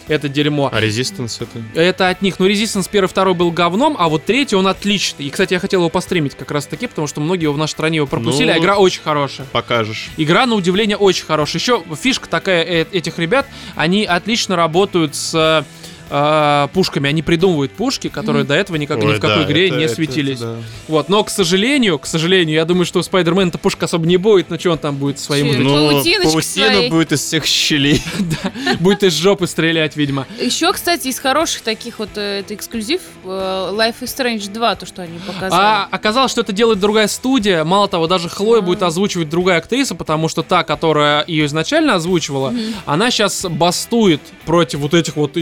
это 0.07 0.29
дерьмо. 0.29 0.69
А 0.71 0.81
Resistance 0.81 1.41
это... 1.41 1.79
Это 1.79 2.09
от 2.09 2.21
них. 2.21 2.39
Ну, 2.39 2.47
Resistance 2.47 2.87
первый, 2.91 3.07
второй 3.07 3.33
был 3.33 3.51
говном, 3.51 3.95
а 3.99 4.09
вот 4.09 4.25
третий 4.25 4.55
он 4.55 4.67
отличный. 4.67 5.25
И, 5.25 5.29
кстати, 5.29 5.53
я 5.53 5.59
хотел 5.59 5.81
его 5.81 5.89
постримить 5.89 6.35
как 6.35 6.51
раз 6.51 6.65
таки, 6.65 6.87
потому 6.87 7.07
что 7.07 7.21
многие 7.21 7.43
его 7.43 7.53
в 7.53 7.57
нашей 7.57 7.71
стране 7.71 7.97
его 7.97 8.07
пропустили, 8.07 8.47
Ну, 8.47 8.53
а 8.53 8.57
игра 8.59 8.77
очень 8.77 9.01
хорошая. 9.01 9.47
Покажешь. 9.51 10.09
Игра, 10.17 10.45
на 10.45 10.55
удивление, 10.55 10.97
очень 10.97 11.25
хорошая. 11.25 11.59
Еще 11.59 11.83
фишка 12.01 12.27
такая 12.29 12.63
э- 12.63 12.85
этих 12.91 13.19
ребят, 13.19 13.47
они 13.75 14.03
отлично 14.05 14.55
работают 14.55 15.15
с 15.15 15.65
э, 16.11 16.67
пушками. 16.73 17.09
Они 17.09 17.21
придумывают 17.23 17.71
пушки, 17.71 18.09
которые 18.09 18.43
до 18.43 18.53
этого 18.53 18.75
никак 18.77 18.97
ни 19.01 19.05
Ой, 19.07 19.15
в 19.15 19.19
какой 19.19 19.37
да, 19.37 19.43
игре 19.45 19.67
это- 19.69 19.77
не 19.77 19.85
это- 19.85 19.95
светились. 19.95 20.37
это 20.37 20.55
да. 20.55 20.61
Вот, 20.87 21.09
но, 21.09 21.23
к 21.23 21.29
сожалению, 21.29 21.97
к 21.99 22.05
сожалению, 22.05 22.55
я 22.55 22.65
думаю, 22.65 22.85
что 22.85 22.99
у 22.99 23.03
Спайдермена-то 23.03 23.57
пушка 23.57 23.85
особо 23.85 24.05
не 24.05 24.17
будет, 24.17 24.49
но 24.49 24.59
что 24.59 24.71
он 24.71 24.77
там 24.77 24.97
будет 24.97 25.19
своим 25.19 25.47
вот 25.47 25.57
Ну, 25.57 25.69
Паутиночка 25.91 26.31
паутина 26.33 26.65
своей. 26.73 26.89
будет 26.89 27.11
из 27.13 27.21
всех 27.21 27.45
щелей. 27.45 28.01
этим- 28.19 28.77
будет 28.79 29.03
из 29.03 29.13
жопы 29.13 29.47
стрелять, 29.47 29.95
видимо. 29.95 30.27
Еще, 30.39 30.71
кстати, 30.73 31.07
из 31.07 31.19
хороших 31.19 31.61
таких 31.61 31.99
вот, 31.99 32.09
э, 32.15 32.39
это 32.41 32.53
эксклюзив, 32.55 33.01
э, 33.23 33.27
Life 33.73 33.95
is 34.01 34.15
Strange 34.15 34.51
2, 34.51 34.75
то, 34.75 34.85
что 34.85 35.01
они 35.03 35.17
показали. 35.25 35.51
А 35.61 35.87
оказалось, 35.91 36.31
что 36.31 36.41
это 36.41 36.51
делает 36.51 36.79
другая 36.79 37.07
студия. 37.07 37.63
Мало 37.63 37.87
того, 37.87 38.07
даже 38.07 38.27
Хлоя 38.29 38.59
А. 38.59 38.61
будет 38.61 38.83
озвучивать 38.83 39.29
другая 39.29 39.59
актриса, 39.59 39.95
потому 39.95 40.27
что 40.27 40.43
та, 40.43 40.63
которая 40.63 41.23
ее 41.27 41.45
изначально 41.45 41.95
озвучивала, 41.95 42.53
она 42.85 43.11
сейчас 43.11 43.45
бастует 43.49 44.21
против 44.45 44.79
вот 44.79 44.93
этих 44.93 45.15
вот 45.15 45.37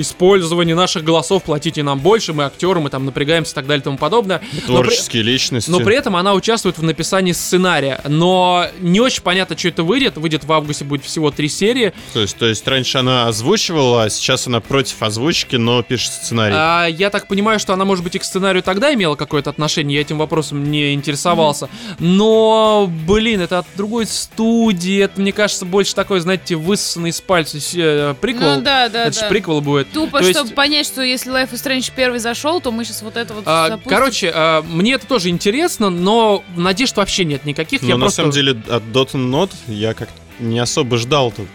использования 0.59 0.75
наших 0.75 1.03
голосов, 1.03 1.43
платите 1.43 1.83
нам 1.83 1.99
больше, 1.99 2.33
мы 2.33 2.43
актеры, 2.43 2.79
мы 2.79 2.89
там 2.89 3.05
напрягаемся 3.05 3.51
и 3.51 3.55
так 3.55 3.65
далее 3.67 3.81
и 3.81 3.83
тому 3.83 3.97
подобное. 3.97 4.41
Но 4.41 4.59
при- 4.59 4.89
Творческие 4.89 5.23
личности. 5.23 5.69
Но 5.69 5.79
при 5.79 5.95
этом 5.95 6.15
она 6.15 6.33
участвует 6.33 6.77
в 6.77 6.83
написании 6.83 7.31
сценария. 7.31 8.01
Но 8.07 8.65
не 8.79 8.99
очень 8.99 9.21
понятно, 9.21 9.57
что 9.57 9.69
это 9.69 9.83
выйдет. 9.83 10.17
Выйдет 10.17 10.43
в 10.43 10.51
августе, 10.51 10.85
будет 10.85 11.05
всего 11.05 11.31
три 11.31 11.47
серии. 11.47 11.93
То 12.13 12.21
есть, 12.21 12.37
то 12.37 12.45
есть 12.45 12.67
раньше 12.67 12.97
она 12.97 13.27
озвучивала, 13.27 14.03
а 14.03 14.09
сейчас 14.09 14.47
она 14.47 14.59
против 14.59 15.01
озвучки, 15.01 15.55
но 15.55 15.81
пишет 15.81 16.11
сценарий. 16.13 16.55
А, 16.57 16.87
я 16.87 17.09
так 17.09 17.27
понимаю, 17.27 17.59
что 17.59 17.73
она, 17.73 17.85
может 17.85 18.03
быть, 18.03 18.15
и 18.15 18.19
к 18.19 18.23
сценарию 18.23 18.63
тогда 18.63 18.93
имела 18.93 19.15
какое-то 19.15 19.49
отношение. 19.49 19.95
Я 19.95 20.01
этим 20.01 20.17
вопросом 20.17 20.69
не 20.71 20.93
интересовался. 20.93 21.69
Но, 21.99 22.89
блин, 23.07 23.41
это 23.41 23.59
от 23.59 23.67
другой 23.77 24.05
студии. 24.07 24.99
Это, 24.99 25.21
мне 25.21 25.31
кажется, 25.31 25.65
больше 25.65 25.95
такой, 25.95 26.19
знаете, 26.19 26.55
высосанный 26.55 27.09
из 27.11 27.21
пальца 27.21 27.57
э, 27.75 28.13
приквел. 28.19 28.55
Ну 28.55 28.61
да, 28.61 28.89
да, 28.89 29.05
это 29.05 29.13
же 29.13 29.21
да. 29.21 29.29
приквел 29.29 29.61
будет. 29.61 29.91
Тупо, 29.91 30.19
То 30.19 30.27
есть- 30.27 30.48
чтобы 30.49 30.55
понять, 30.55 30.85
что 30.85 31.01
если 31.01 31.31
Life 31.31 31.51
is 31.51 31.63
Strange 31.63 31.91
первый 31.95 32.19
зашел, 32.19 32.61
то 32.61 32.71
мы 32.71 32.83
сейчас 32.85 33.01
вот 33.01 33.17
это 33.17 33.33
вот 33.33 33.43
А, 33.45 33.69
запустим. 33.69 33.89
короче, 33.89 34.31
а, 34.33 34.61
мне 34.61 34.93
это 34.93 35.07
тоже 35.07 35.29
интересно, 35.29 35.89
но 35.89 36.43
надежд 36.55 36.95
вообще 36.97 37.25
нет 37.25 37.45
никаких. 37.45 37.81
Но 37.81 37.87
я 37.87 37.95
на 37.95 38.01
просто... 38.01 38.17
самом 38.17 38.31
деле 38.31 38.51
от 38.51 38.83
Dota 38.83 39.13
Not 39.15 39.51
я 39.67 39.93
как 39.93 40.09
не 40.39 40.59
особо 40.59 40.97
ждал 40.97 41.31
тут 41.31 41.47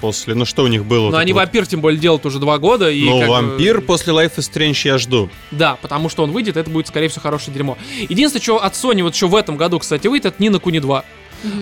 после. 0.00 0.34
Ну 0.34 0.44
что 0.44 0.64
у 0.64 0.66
них 0.66 0.84
было? 0.84 1.06
Но 1.06 1.10
вот 1.12 1.18
они 1.18 1.32
вот? 1.32 1.40
вампир 1.40 1.66
тем 1.66 1.80
более 1.80 2.00
делают 2.00 2.24
уже 2.26 2.38
два 2.38 2.58
года. 2.58 2.90
И 2.90 3.04
Ну, 3.04 3.20
как 3.20 3.28
вампир 3.28 3.80
после 3.82 4.12
Life 4.12 4.36
is 4.36 4.50
Strange 4.50 4.80
я 4.84 4.98
жду. 4.98 5.30
Да, 5.50 5.76
потому 5.80 6.08
что 6.08 6.22
он 6.22 6.32
выйдет, 6.32 6.56
это 6.56 6.70
будет, 6.70 6.88
скорее 6.88 7.08
всего, 7.08 7.22
хорошее 7.22 7.54
дерьмо. 7.54 7.76
Единственное, 8.08 8.42
что 8.42 8.62
от 8.62 8.72
Sony 8.74 9.02
вот 9.02 9.14
еще 9.14 9.26
в 9.26 9.36
этом 9.36 9.56
году, 9.56 9.78
кстати, 9.78 10.06
выйдет, 10.06 10.26
это 10.26 10.42
Нина 10.42 10.58
Куни 10.58 10.80
2. 10.80 11.04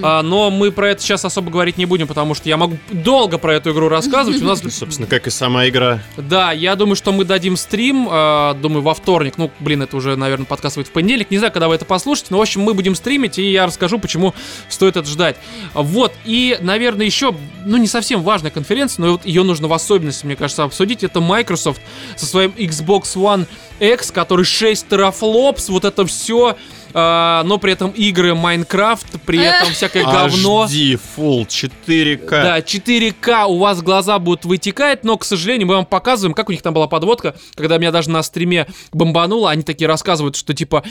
А, 0.03 0.23
но 0.23 0.51
мы 0.51 0.73
про 0.73 0.91
это 0.91 1.03
сейчас 1.03 1.25
особо 1.25 1.51
говорить 1.51 1.79
не 1.79 1.87
будем, 1.87 2.07
потому 2.07 2.35
что 2.35 2.49
я 2.49 2.57
могу 2.57 2.79
долго 2.91 3.39
про 3.39 3.55
эту 3.55 3.73
игру 3.73 3.89
рассказывать. 3.89 4.43
У 4.43 4.45
нас, 4.45 4.61
Собственно, 4.71 5.07
как 5.07 5.27
и 5.27 5.31
сама 5.31 5.69
игра. 5.69 6.03
да, 6.17 6.53
я 6.53 6.75
думаю, 6.77 6.97
что 6.97 7.13
мы 7.13 7.25
дадим 7.25 7.57
стрим, 7.57 8.09
а, 8.11 8.55
думаю, 8.55 8.83
во 8.83 8.95
вторник. 8.95 9.35
Ну, 9.37 9.51
блин, 9.61 9.83
это 9.83 9.97
уже, 9.97 10.17
наверное, 10.17 10.47
подкаст 10.47 10.77
выйдет 10.77 10.91
в 10.91 10.93
понедельник. 10.93 11.31
Не 11.31 11.39
знаю, 11.39 11.53
когда 11.53 11.69
вы 11.69 11.75
это 11.75 11.85
послушаете, 11.85 12.29
но, 12.31 12.39
в 12.39 12.43
общем, 12.43 12.63
мы 12.63 12.75
будем 12.75 12.95
стримить, 12.95 13.39
и 13.39 13.51
я 13.51 13.67
расскажу, 13.67 13.99
почему 13.99 14.35
стоит 14.69 14.97
это 14.97 15.09
ждать. 15.09 15.37
Вот, 15.75 16.13
и, 16.25 16.57
наверное, 16.61 17.07
еще, 17.07 17.35
ну, 17.65 17.77
не 17.77 17.87
совсем 17.87 18.23
важная 18.23 18.51
конференция, 18.51 19.05
но 19.05 19.13
вот 19.13 19.27
ее 19.27 19.43
нужно 19.43 19.69
в 19.69 19.73
особенности, 19.73 20.27
мне 20.27 20.37
кажется, 20.37 20.65
обсудить. 20.65 21.05
Это 21.05 21.21
Microsoft 21.21 21.81
со 22.17 22.27
своим 22.27 22.51
Xbox 22.57 23.15
One 23.17 23.47
X, 23.81 24.11
который 24.11 24.45
6 24.45 24.89
терафлопс, 24.89 25.69
вот 25.69 25.85
это 25.85 26.05
все. 26.07 26.57
Но 26.93 27.59
при 27.61 27.73
этом 27.73 27.91
игры 27.91 28.35
Майнкрафт, 28.35 29.07
при 29.27 29.43
этом 29.43 29.73
всякое 29.73 30.05
говно. 30.05 30.67
HD 30.69 31.01
Full 31.17 31.47
4К. 31.47 32.31
Да, 32.31 32.59
4К 32.61 33.47
у 33.47 33.59
вас 33.59 33.83
глаза 33.83 34.19
будут 34.19 34.45
вытекать, 34.45 35.05
но, 35.05 35.17
к 35.17 35.25
сожалению, 35.25 35.69
мы 35.69 35.75
вам 35.75 35.87
показываем, 35.87 36.35
как 36.35 36.49
у 36.49 36.53
них 36.53 36.63
там 36.63 36.75
была 36.75 36.87
подводка, 36.87 37.35
когда 37.55 37.79
меня 37.79 37.93
даже 37.93 38.11
на 38.11 38.23
стриме 38.23 38.67
бомбануло, 38.93 39.51
они 39.51 39.63
такие 39.63 39.89
рассказывают, 39.89 40.37
что, 40.37 40.55
типа, 40.55 40.83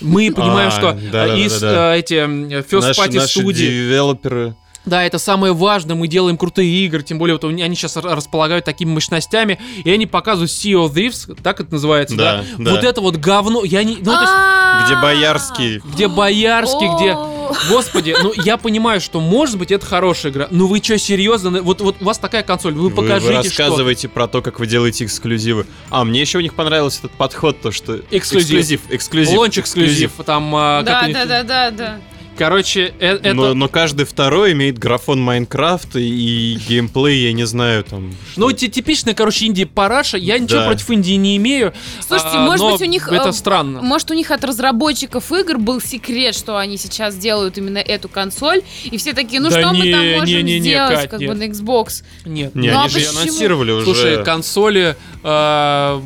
мы 0.00 0.30
понимаем, 0.32 0.68
А, 0.68 0.70
что 0.70 0.98
э, 1.12 1.38
из 1.38 1.62
э, 1.62 1.98
эти 1.98 2.14
м, 2.14 2.48
First 2.48 2.80
Наши, 2.88 3.00
Party 3.00 3.16
наши 3.16 3.40
студии, 3.40 3.66
девелоперы. 3.66 4.56
Да, 4.86 5.02
это 5.02 5.18
самое 5.18 5.52
важное, 5.52 5.96
мы 5.96 6.08
делаем 6.08 6.36
крутые 6.36 6.70
игры, 6.86 7.02
тем 7.02 7.18
более 7.18 7.34
вот 7.34 7.44
они 7.44 7.74
сейчас 7.74 7.96
располагают 7.96 8.64
такими 8.64 8.90
мощностями, 8.90 9.58
и 9.84 9.90
они 9.90 10.06
показывают 10.06 10.50
Sea 10.50 10.86
of 10.86 10.94
Thieves, 10.94 11.38
так 11.42 11.60
это 11.60 11.72
называется, 11.72 12.16
да? 12.16 12.44
Да, 12.56 12.64
да. 12.64 12.70
Вот 12.70 12.84
это 12.84 13.00
вот 13.00 13.16
говно, 13.16 13.64
я 13.64 13.82
не... 13.82 13.96
Ну, 13.96 14.04
то 14.04 14.20
есть! 14.20 14.86
Где 14.86 14.96
Боярский. 14.96 15.78
где 15.78 16.08
Боярский, 16.08 16.86
где... 16.96 17.16
Господи, 17.68 18.14
ну 18.20 18.32
я 18.44 18.56
понимаю, 18.56 19.00
что 19.00 19.20
может 19.20 19.58
быть 19.58 19.70
это 19.70 19.86
хорошая 19.86 20.32
игра. 20.32 20.48
Ну 20.50 20.66
вы 20.66 20.78
что, 20.82 20.98
серьезно? 20.98 21.62
Вот, 21.62 21.80
вот 21.80 21.96
у 22.00 22.04
вас 22.04 22.18
такая 22.18 22.42
консоль, 22.42 22.74
вы 22.74 22.90
покажите, 22.90 23.28
вы 23.28 23.34
рассказываете 23.36 24.08
про 24.08 24.26
то, 24.26 24.42
как 24.42 24.58
вы 24.58 24.66
делаете 24.66 25.04
эксклюзивы. 25.04 25.66
А, 25.90 26.04
мне 26.04 26.20
еще 26.20 26.38
у 26.38 26.40
них 26.40 26.54
понравился 26.54 27.00
этот 27.00 27.12
подход, 27.12 27.60
то 27.60 27.72
что... 27.72 28.00
Эксклюзив. 28.10 28.80
Эксклюзив. 28.80 28.80
что... 28.80 28.96
Эксклюзив. 28.96 29.38
Лонч 29.38 29.58
эксклюзив, 29.58 30.12
там... 30.24 30.54
а, 30.54 30.82
как 30.82 31.12
Да, 31.12 31.24
да, 31.24 31.24
да, 31.24 31.42
да, 31.42 31.70
да. 31.70 32.00
Короче, 32.38 32.92
э- 33.00 33.16
это... 33.22 33.34
Но, 33.34 33.54
но 33.54 33.68
каждый 33.68 34.04
второй 34.04 34.52
имеет 34.52 34.78
графон 34.78 35.20
Майнкрафта 35.20 35.98
и 35.98 36.56
геймплей, 36.68 37.24
я 37.26 37.32
не 37.32 37.44
знаю, 37.46 37.82
там... 37.84 38.14
Ну, 38.36 38.50
что- 38.50 38.58
ти- 38.58 38.68
типичная, 38.68 39.14
короче, 39.14 39.46
Индия 39.46 39.66
параша. 39.66 40.16
Я 40.18 40.38
ничего 40.38 40.60
Да. 40.60 40.66
против 40.66 40.90
Индии 40.90 41.14
не 41.14 41.36
имею. 41.38 41.72
Слушайте, 42.06 42.36
а, 42.36 42.44
может 42.44 42.60
но 42.60 42.72
быть, 42.72 42.80
у 42.82 42.84
них, 42.84 43.08
Это 43.10 43.30
э, 43.30 43.32
странно. 43.32 43.80
Может, 43.82 44.10
у 44.10 44.14
них 44.14 44.30
от 44.30 44.44
разработчиков 44.44 45.32
игр 45.32 45.58
был 45.58 45.80
секрет, 45.80 46.34
что 46.34 46.58
они 46.58 46.76
сейчас 46.76 47.16
делают 47.16 47.56
именно 47.58 47.78
эту 47.78 48.08
консоль, 48.08 48.62
и 48.84 48.96
все 48.98 49.12
такие, 49.14 49.40
ну 49.40 49.48
Да 49.48 49.58
что 49.60 49.72
мы 49.72 49.86
не, 49.86 49.92
там 49.92 50.02
не, 50.02 50.14
можем 50.18 50.36
не, 50.36 50.42
не, 50.42 50.60
сделать, 50.60 50.94
Кать, 50.94 51.10
как 51.10 51.20
нет. 51.20 51.30
бы 51.30 51.34
на 51.36 51.44
Xbox. 51.44 52.02
Нет. 52.24 52.54
Не, 52.54 52.70
Ну, 52.70 52.76
а 52.78 52.82
они 52.82 52.90
же 52.90 53.00
и 53.00 53.04
почему? 53.04 53.20
анонсировали 53.22 53.70
уже. 53.72 53.84
Слушай, 53.84 54.24
консоли 54.24 54.96
э, 55.22 56.00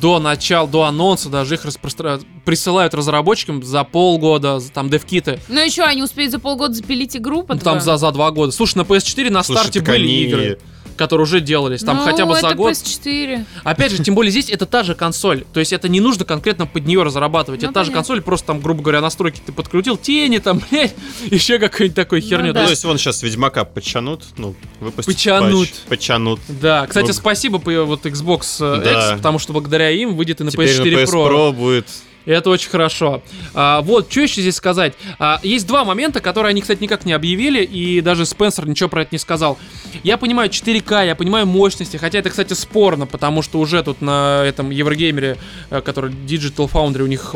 до 0.00 0.18
начала, 0.18 0.66
до 0.68 0.82
анонса 0.82 1.28
даже 1.28 1.54
их 1.54 1.64
распростра- 1.64 2.22
присылают 2.46 2.94
разработчикам 2.94 3.62
за 3.62 3.84
полгода, 3.84 4.58
за- 4.60 4.70
там, 4.72 4.88
девкиты. 4.88 5.38
Ну 5.48 5.68
что, 5.68 5.84
они 5.84 6.02
успеют 6.02 6.32
за 6.32 6.38
полгода 6.38 6.72
запилить 6.72 7.14
игру? 7.16 7.44
Ну, 7.46 7.58
там 7.58 7.80
за, 7.80 7.98
за 7.98 8.10
два 8.12 8.30
года. 8.30 8.52
Слушай, 8.52 8.78
на 8.78 8.82
PS4 8.82 9.30
на 9.30 9.42
Слушай, 9.42 9.58
старте 9.60 9.80
были 9.82 10.04
они- 10.04 10.22
игры, 10.22 10.58
которые 10.96 11.24
уже 11.24 11.40
делались. 11.40 11.82
Там 11.82 11.96
ну, 11.98 12.04
хотя 12.04 12.24
бы 12.24 12.34
за 12.40 12.54
год. 12.54 12.72
PS4. 12.72 13.44
Опять 13.64 13.92
же, 13.92 14.02
тем 14.02 14.14
более 14.14 14.30
здесь 14.30 14.48
это 14.48 14.64
та 14.64 14.82
же 14.82 14.94
консоль. 14.94 15.44
То 15.52 15.60
есть 15.60 15.72
это 15.74 15.88
не 15.90 16.00
нужно 16.00 16.24
конкретно 16.24 16.66
под 16.66 16.86
нее 16.86 17.02
разрабатывать. 17.02 17.60
Ну, 17.60 17.66
это 17.66 17.74
та 17.74 17.84
же 17.84 17.90
понятно. 17.90 17.98
консоль, 18.08 18.22
просто 18.22 18.46
там, 18.46 18.60
грубо 18.60 18.80
говоря, 18.82 19.00
настройки 19.02 19.42
ты 19.44 19.52
подкрутил, 19.52 19.96
тени 19.98 20.38
там, 20.38 20.62
блядь, 20.70 20.94
еще 21.30 21.58
какой-нибудь 21.58 21.96
такой 21.96 22.22
Ну 22.22 22.26
херню. 22.28 22.52
да. 22.54 22.60
Ну, 22.60 22.64
То 22.64 22.66
то 22.68 22.70
есть, 22.70 22.84
вон 22.84 22.96
сейчас 22.96 23.22
Ведьмака 23.22 23.64
подчанут, 23.66 24.24
ну, 24.38 24.54
выпустят 24.80 25.14
Почанут. 25.14 25.68
патч. 25.68 25.78
Почанут. 25.88 26.40
да, 26.48 26.86
кстати, 26.86 27.08
Ну, 27.08 27.12
спасибо 27.12 27.58
по 27.58 27.70
вот 27.84 28.06
Xbox 28.06 28.56
э, 28.60 28.82
Да. 28.82 28.92
X, 29.10 29.16
потому 29.18 29.38
что 29.38 29.52
благодаря 29.52 29.90
им 29.90 30.14
выйдет 30.16 30.40
и 30.40 30.44
на 30.44 30.50
Теперь 30.50 30.68
PS4 30.70 30.90
на 30.92 30.96
PS 31.00 31.04
Pro. 31.12 31.28
Pro 31.28 31.52
будет 31.52 31.86
Это 32.26 32.50
очень 32.50 32.68
хорошо. 32.70 33.22
А, 33.54 33.80
вот, 33.82 34.10
что 34.10 34.20
еще 34.20 34.40
здесь 34.40 34.56
сказать? 34.56 34.94
А, 35.18 35.40
есть 35.42 35.66
два 35.66 35.84
момента, 35.84 36.20
которые 36.20 36.50
они, 36.50 36.60
кстати, 36.60 36.82
никак 36.82 37.04
не 37.06 37.12
объявили, 37.12 37.62
и 37.62 38.00
даже 38.00 38.26
Спенсер 38.26 38.68
ничего 38.68 38.88
про 38.88 39.02
это 39.02 39.10
не 39.12 39.18
сказал. 39.18 39.56
Я 40.02 40.18
понимаю 40.18 40.50
4К, 40.50 41.06
я 41.06 41.14
понимаю 41.14 41.46
мощности, 41.46 41.96
хотя 41.96 42.18
это, 42.18 42.28
кстати, 42.30 42.52
спорно, 42.52 43.06
потому 43.06 43.42
что 43.42 43.60
уже 43.60 43.82
тут 43.82 44.00
на 44.02 44.42
этом 44.44 44.70
Еврогеймере, 44.70 45.38
э, 45.70 45.80
который 45.80 46.10
Digital 46.12 46.70
Foundry, 46.70 47.02
у 47.02 47.06
них, 47.06 47.34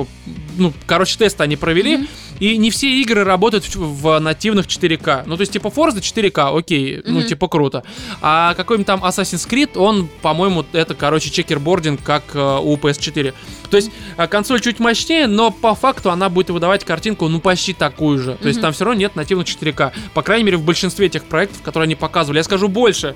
ну, 0.59 0.73
короче, 0.87 1.17
тесты 1.17 1.43
они 1.45 1.57
провели, 1.57 1.97
Мгм. 1.99 2.09
и 2.41 2.57
не 2.57 2.71
все 2.71 2.89
игры 3.01 3.23
работают 3.25 3.65
в, 3.75 4.03
в 4.03 4.19
нативных 4.19 4.67
4К. 4.67 5.23
Ну, 5.27 5.37
то 5.37 5.43
есть, 5.43 5.53
типа, 5.53 5.69
Forza 5.69 6.01
4К, 6.01 6.57
окей, 6.59 7.01
ну, 7.07 7.21
Мгм. 7.21 7.29
типа, 7.29 7.47
круто. 7.49 7.85
А 8.21 8.55
какой-нибудь 8.55 8.87
там 8.89 9.05
Assassin's 9.05 9.49
Creed, 9.49 9.79
он, 9.79 10.09
по-моему, 10.21 10.65
это, 10.73 10.95
короче, 10.95 11.31
чекербординг, 11.31 12.03
как 12.03 12.25
э, 12.35 12.59
у 12.61 12.77
PS4. 12.77 13.35
То 13.71 13.77
есть, 13.77 13.91
э, 14.17 14.27
консоль 14.27 14.61
чуть 14.61 14.81
мощнее, 14.81 15.27
но 15.27 15.51
по 15.51 15.75
факту 15.75 16.11
она 16.11 16.29
будет 16.29 16.51
выдавать 16.51 16.85
картинку, 16.85 17.29
ну, 17.29 17.41
почти 17.41 17.73
такую 17.73 18.19
же. 18.19 18.37
То 18.41 18.49
есть, 18.49 18.61
там 18.61 18.73
все 18.73 18.85
равно 18.85 19.01
нет 19.01 19.17
нативных 19.17 19.47
4К. 19.47 19.93
По 20.15 20.23
крайней 20.23 20.45
мере, 20.45 20.57
в 20.57 20.65
большинстве 20.65 21.09
тех 21.09 21.25
проектов, 21.25 21.63
которые 21.63 21.87
они 21.87 21.95
показывали. 21.95 22.39
Я 22.39 22.45
скажу 22.45 22.69
больше. 22.69 23.15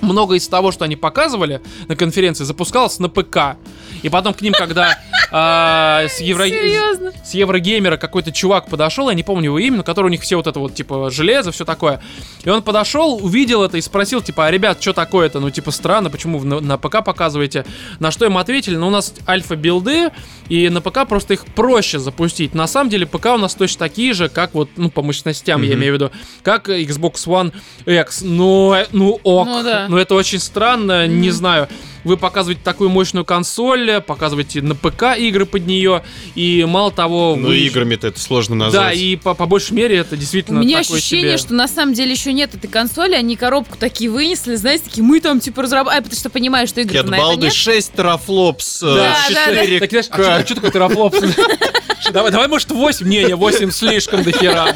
Много 0.00 0.34
из 0.34 0.46
того, 0.48 0.72
что 0.72 0.84
они 0.84 0.96
показывали 0.96 1.60
на 1.88 1.96
конференции, 1.96 2.44
запускалось 2.44 2.98
на 2.98 3.08
ПК. 3.08 3.56
И 4.02 4.08
потом 4.08 4.32
к 4.34 4.40
ним, 4.42 4.52
когда 4.52 4.98
а, 5.32 6.04
с, 6.08 6.20
Евро... 6.20 6.44
Серьезно? 6.46 7.12
с 7.24 7.34
Еврогеймера 7.34 7.96
какой-то 7.96 8.32
чувак 8.32 8.68
подошел, 8.68 9.08
я 9.08 9.14
не 9.14 9.22
помню 9.22 9.46
его 9.46 9.58
имя, 9.58 9.78
но 9.78 9.82
который 9.82 10.06
у 10.06 10.10
них 10.10 10.22
все 10.22 10.36
вот 10.36 10.46
это 10.46 10.60
вот, 10.60 10.74
типа, 10.74 11.10
железо, 11.10 11.50
все 11.52 11.64
такое. 11.64 12.00
И 12.44 12.48
он 12.48 12.62
подошел, 12.62 13.18
увидел 13.22 13.62
это 13.62 13.76
и 13.76 13.80
спросил, 13.80 14.22
типа, 14.22 14.46
а, 14.46 14.50
ребят, 14.50 14.80
что 14.80 14.92
такое-то? 14.92 15.40
Ну, 15.40 15.50
типа, 15.50 15.70
странно, 15.70 16.10
почему 16.10 16.38
вы 16.38 16.46
на, 16.46 16.60
на 16.60 16.78
ПК 16.78 17.04
показываете? 17.04 17.64
На 17.98 18.10
что 18.10 18.24
им 18.24 18.38
ответили, 18.38 18.76
ну, 18.76 18.86
у 18.86 18.90
нас 18.90 19.12
альфа-билды, 19.26 20.10
и 20.48 20.68
на 20.68 20.80
ПК 20.80 21.06
просто 21.08 21.34
их 21.34 21.44
проще 21.46 21.98
запустить. 21.98 22.54
На 22.54 22.66
самом 22.66 22.90
деле, 22.90 23.06
ПК 23.06 23.26
у 23.34 23.38
нас 23.38 23.54
точно 23.54 23.80
такие 23.80 24.12
же, 24.14 24.28
как 24.28 24.54
вот, 24.54 24.70
ну, 24.76 24.90
по 24.90 25.02
мощностям, 25.02 25.62
я 25.62 25.70
Мгм. 25.70 25.78
имею 25.78 25.92
в 25.92 25.96
виду, 25.96 26.10
как 26.42 26.68
Xbox 26.68 27.26
One 27.26 27.52
X. 27.86 28.22
Ну, 28.22 28.72
э, 28.74 28.86
ну, 28.92 29.18
ок. 29.22 29.46
Ну 29.48 29.62
да. 29.62 29.87
Ну, 29.88 29.96
это 29.96 30.14
очень 30.14 30.38
странно, 30.38 31.06
не 31.06 31.28
Мгм. 31.28 31.32
знаю. 31.36 31.68
Вы 32.04 32.16
показываете 32.16 32.60
такую 32.62 32.90
мощную 32.90 33.24
консоль, 33.24 34.00
показываете 34.06 34.62
на 34.62 34.74
ПК 34.74 35.16
игры 35.18 35.46
под 35.46 35.66
нее, 35.66 36.04
и 36.36 36.64
мало 36.66 36.92
того... 36.92 37.34
Ну, 37.36 37.48
вы- 37.48 37.58
играми-то 37.58 38.06
это 38.06 38.20
сложно 38.20 38.56
Да, 38.58 38.64
назвать. 38.66 38.96
и 38.98 39.16
по, 39.16 39.34
по 39.34 39.46
большей 39.46 39.72
мере 39.72 39.96
это 39.96 40.14
У 40.14 40.18
действительно 40.18 40.60
меня 40.60 40.82
такое 40.82 40.98
ощущение, 40.98 41.30
себе. 41.36 41.38
что 41.38 41.54
на 41.54 41.66
самом 41.66 41.94
деле 41.94 42.12
еще 42.12 42.32
нет 42.32 42.54
этой 42.54 42.68
консоли, 42.68 43.14
они 43.14 43.34
коробку 43.36 43.76
такие 43.76 44.10
вынесли, 44.10 44.54
знаете, 44.54 44.84
такие, 44.84 45.02
мы 45.02 45.20
там 45.20 45.40
типа 45.40 45.62
разрабатываем, 45.62 46.04
потому 46.04 46.20
что 46.20 46.30
понимаю, 46.30 46.68
что 46.68 46.80
игры 46.82 46.94
на 47.02 47.06
это 47.06 47.10
Кетбалды 47.16 47.42
нет. 47.46 47.52
6 47.54 47.92
терафлопс, 47.94 48.80
Да, 48.80 48.94
да, 48.94 49.16
да. 49.28 49.54
4 49.56 49.80
Так, 49.80 49.90
знаешь, 49.90 50.06
а 50.10 50.14
что- 50.14 50.36
а 50.36 50.44
что 50.44 50.54
такое 50.54 50.70
терафлопс? 50.70 51.18
Давай, 52.12 52.30
давай, 52.30 52.48
может, 52.48 52.70
8? 52.70 53.06
Не, 53.06 53.24
не, 53.24 53.34
8 53.34 53.70
слишком 53.70 54.22
до 54.22 54.30
хера. 54.32 54.74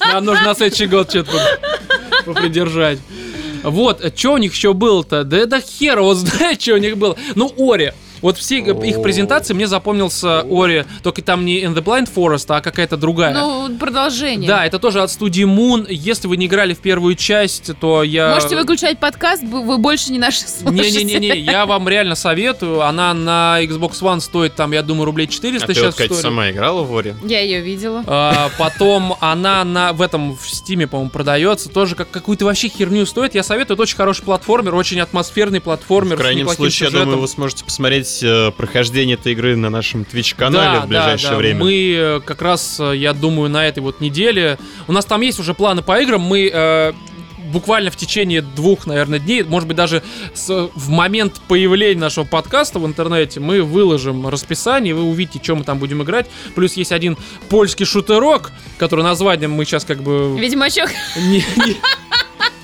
Нам 0.00 0.24
нужно 0.24 0.44
на 0.46 0.54
следующий 0.54 0.86
год 0.86 1.10
что-то 1.10 1.32
попридержать. 2.24 2.98
Вот, 3.62 4.12
что 4.16 4.32
у 4.32 4.38
них 4.38 4.54
еще 4.54 4.72
было-то? 4.72 5.24
Да 5.24 5.46
да 5.46 5.60
хер 5.60 5.98
его 5.98 6.14
знает, 6.14 6.60
что 6.60 6.74
у 6.74 6.78
них 6.78 6.96
было. 6.96 7.16
Ну, 7.34 7.52
Ори. 7.56 7.92
Вот 8.22 8.38
все 8.38 8.58
их 8.58 8.98
О. 8.98 9.02
презентации 9.02 9.52
мне 9.52 9.66
запомнился 9.66 10.44
Ори, 10.48 10.84
только 11.02 11.22
там 11.22 11.44
не 11.44 11.60
In 11.62 11.74
the 11.74 11.82
Blind 11.82 12.08
Forest, 12.12 12.46
а 12.48 12.60
какая-то 12.60 12.96
другая. 12.96 13.34
Ну, 13.34 13.76
продолжение. 13.78 14.48
Да, 14.48 14.64
это 14.64 14.78
тоже 14.78 15.02
от 15.02 15.10
студии 15.10 15.44
Moon. 15.44 15.86
Если 15.88 16.28
вы 16.28 16.36
не 16.36 16.46
играли 16.46 16.74
в 16.74 16.78
первую 16.78 17.16
часть, 17.16 17.72
то 17.80 18.02
я... 18.02 18.34
Можете 18.34 18.56
выключать 18.56 18.98
подкаст, 18.98 19.42
вы 19.42 19.78
больше 19.78 20.12
не 20.12 20.18
наши 20.18 20.40
слушатели. 20.48 21.02
Не-не-не, 21.02 21.40
я 21.40 21.66
вам 21.66 21.88
реально 21.88 22.14
советую. 22.14 22.82
Она 22.82 23.12
на 23.12 23.58
Xbox 23.62 24.00
One 24.00 24.20
стоит 24.20 24.54
там, 24.54 24.72
я 24.72 24.82
думаю, 24.82 25.06
рублей 25.06 25.26
400 25.26 25.64
А 25.64 25.66
ты 25.66 25.74
сейчас 25.74 25.86
вот, 25.86 25.94
Катя, 25.96 26.14
стоит. 26.14 26.22
сама 26.22 26.50
играла 26.50 26.82
в 26.82 26.96
Ори? 26.96 27.14
Я 27.24 27.40
ее 27.40 27.60
видела. 27.60 28.04
А, 28.06 28.50
потом 28.58 29.16
она 29.20 29.64
на, 29.64 29.92
в 29.92 30.00
этом 30.00 30.36
в 30.36 30.48
Стиме, 30.48 30.86
по-моему, 30.86 31.10
продается. 31.10 31.68
Тоже 31.68 31.96
как 31.96 32.10
какую-то 32.10 32.44
вообще 32.44 32.68
херню 32.68 33.04
стоит. 33.04 33.34
Я 33.34 33.42
советую, 33.42 33.74
это 33.74 33.82
очень 33.82 33.96
хороший 33.96 34.22
платформер, 34.22 34.74
очень 34.76 35.00
атмосферный 35.00 35.60
платформер. 35.60 36.16
В 36.16 36.20
крайнем 36.20 36.48
случае, 36.48 36.86
я 36.86 36.90
сюжетом. 36.90 37.00
думаю, 37.00 37.20
вы 37.20 37.28
сможете 37.28 37.64
посмотреть 37.64 38.11
э, 38.22 38.50
прохождение 38.56 39.14
этой 39.14 39.32
игры 39.32 39.54
на 39.54 39.70
нашем 39.70 40.02
Twitch-канале 40.02 40.80
Да, 40.80 40.84
в 40.86 40.88
ближайшее 40.88 41.28
да, 41.30 41.34
да. 41.34 41.38
время. 41.38 41.60
Мы 41.60 41.94
э, 41.96 42.20
как 42.24 42.42
раз, 42.42 42.78
э, 42.80 42.96
я 42.96 43.12
думаю, 43.12 43.48
на 43.48 43.64
этой 43.68 43.78
вот 43.78 44.00
неделе. 44.00 44.58
У 44.88 44.92
нас 44.92 45.04
там 45.04 45.20
есть 45.20 45.38
уже 45.38 45.54
планы 45.54 45.82
по 45.82 46.00
играм. 46.00 46.20
Мы 46.20 46.50
э, 46.52 46.92
буквально 47.52 47.90
в 47.90 47.96
течение 47.96 48.40
двух, 48.40 48.86
наверное, 48.86 49.18
дней, 49.18 49.42
может 49.42 49.68
быть, 49.68 49.76
даже 49.76 50.02
с- 50.34 50.70
в 50.74 50.88
момент 50.88 51.38
появления 51.48 52.00
нашего 52.00 52.24
подкаста 52.24 52.78
в 52.78 52.86
интернете, 52.86 53.40
мы 53.40 53.62
выложим 53.62 54.26
расписание, 54.28 54.90
и 54.90 54.94
вы 54.94 55.02
увидите, 55.02 55.38
что 55.42 55.54
мы 55.56 55.62
там 55.64 55.78
будем 55.78 56.02
играть. 56.02 56.26
Плюс 56.54 56.74
есть 56.74 56.92
один 56.92 57.18
польский 57.50 57.84
шутерок, 57.84 58.52
который 58.78 59.04
названием 59.04 59.52
мы 59.52 59.64
сейчас 59.66 59.84
как 59.84 60.02
бы... 60.02 60.34
Ведьмачок. 60.38 60.88
не- 61.18 61.44
не- 61.66 61.76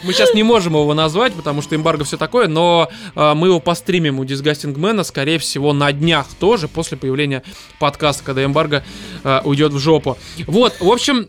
Мы 0.05 0.13
сейчас 0.13 0.35
не 0.35 0.43
можем 0.43 0.75
его 0.75 0.95
назвать, 0.95 1.35
потому 1.35 1.63
что 1.63 1.75
эмбарго 1.75 2.05
все 2.05 2.17
такое, 2.17 2.49
но 2.49 2.89
э, 3.15 3.35
мы 3.35 3.49
его 3.49 3.61
постримим 3.61 4.19
у 4.21 4.25
Disgusting 4.25 4.75
Man, 4.75 5.03
скорее 5.05 5.39
всего, 5.39 5.73
на 5.73 5.93
днях 5.93 6.27
тоже, 6.39 6.69
после 6.69 6.97
появления 6.97 7.43
подкаста, 7.79 8.23
когда 8.25 8.45
эмбарго 8.45 8.85
э, 9.25 9.41
уйдет 9.45 9.73
в 9.73 9.79
жопу. 9.79 10.17
Вот, 10.47 10.81
в 10.81 10.89
общем, 10.89 11.29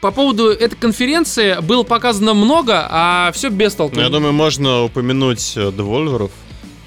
по 0.00 0.10
поводу 0.10 0.50
этой 0.50 0.76
конференции 0.76 1.60
было 1.60 1.82
показано 1.82 2.34
много, 2.34 2.86
а 2.90 3.32
все 3.32 3.48
без 3.48 3.74
толку. 3.74 3.96
Ну, 3.96 4.02
я 4.02 4.08
думаю, 4.08 4.32
можно 4.32 4.84
упомянуть 4.84 5.54
э, 5.56 5.68
Devolver'ов. 5.68 6.30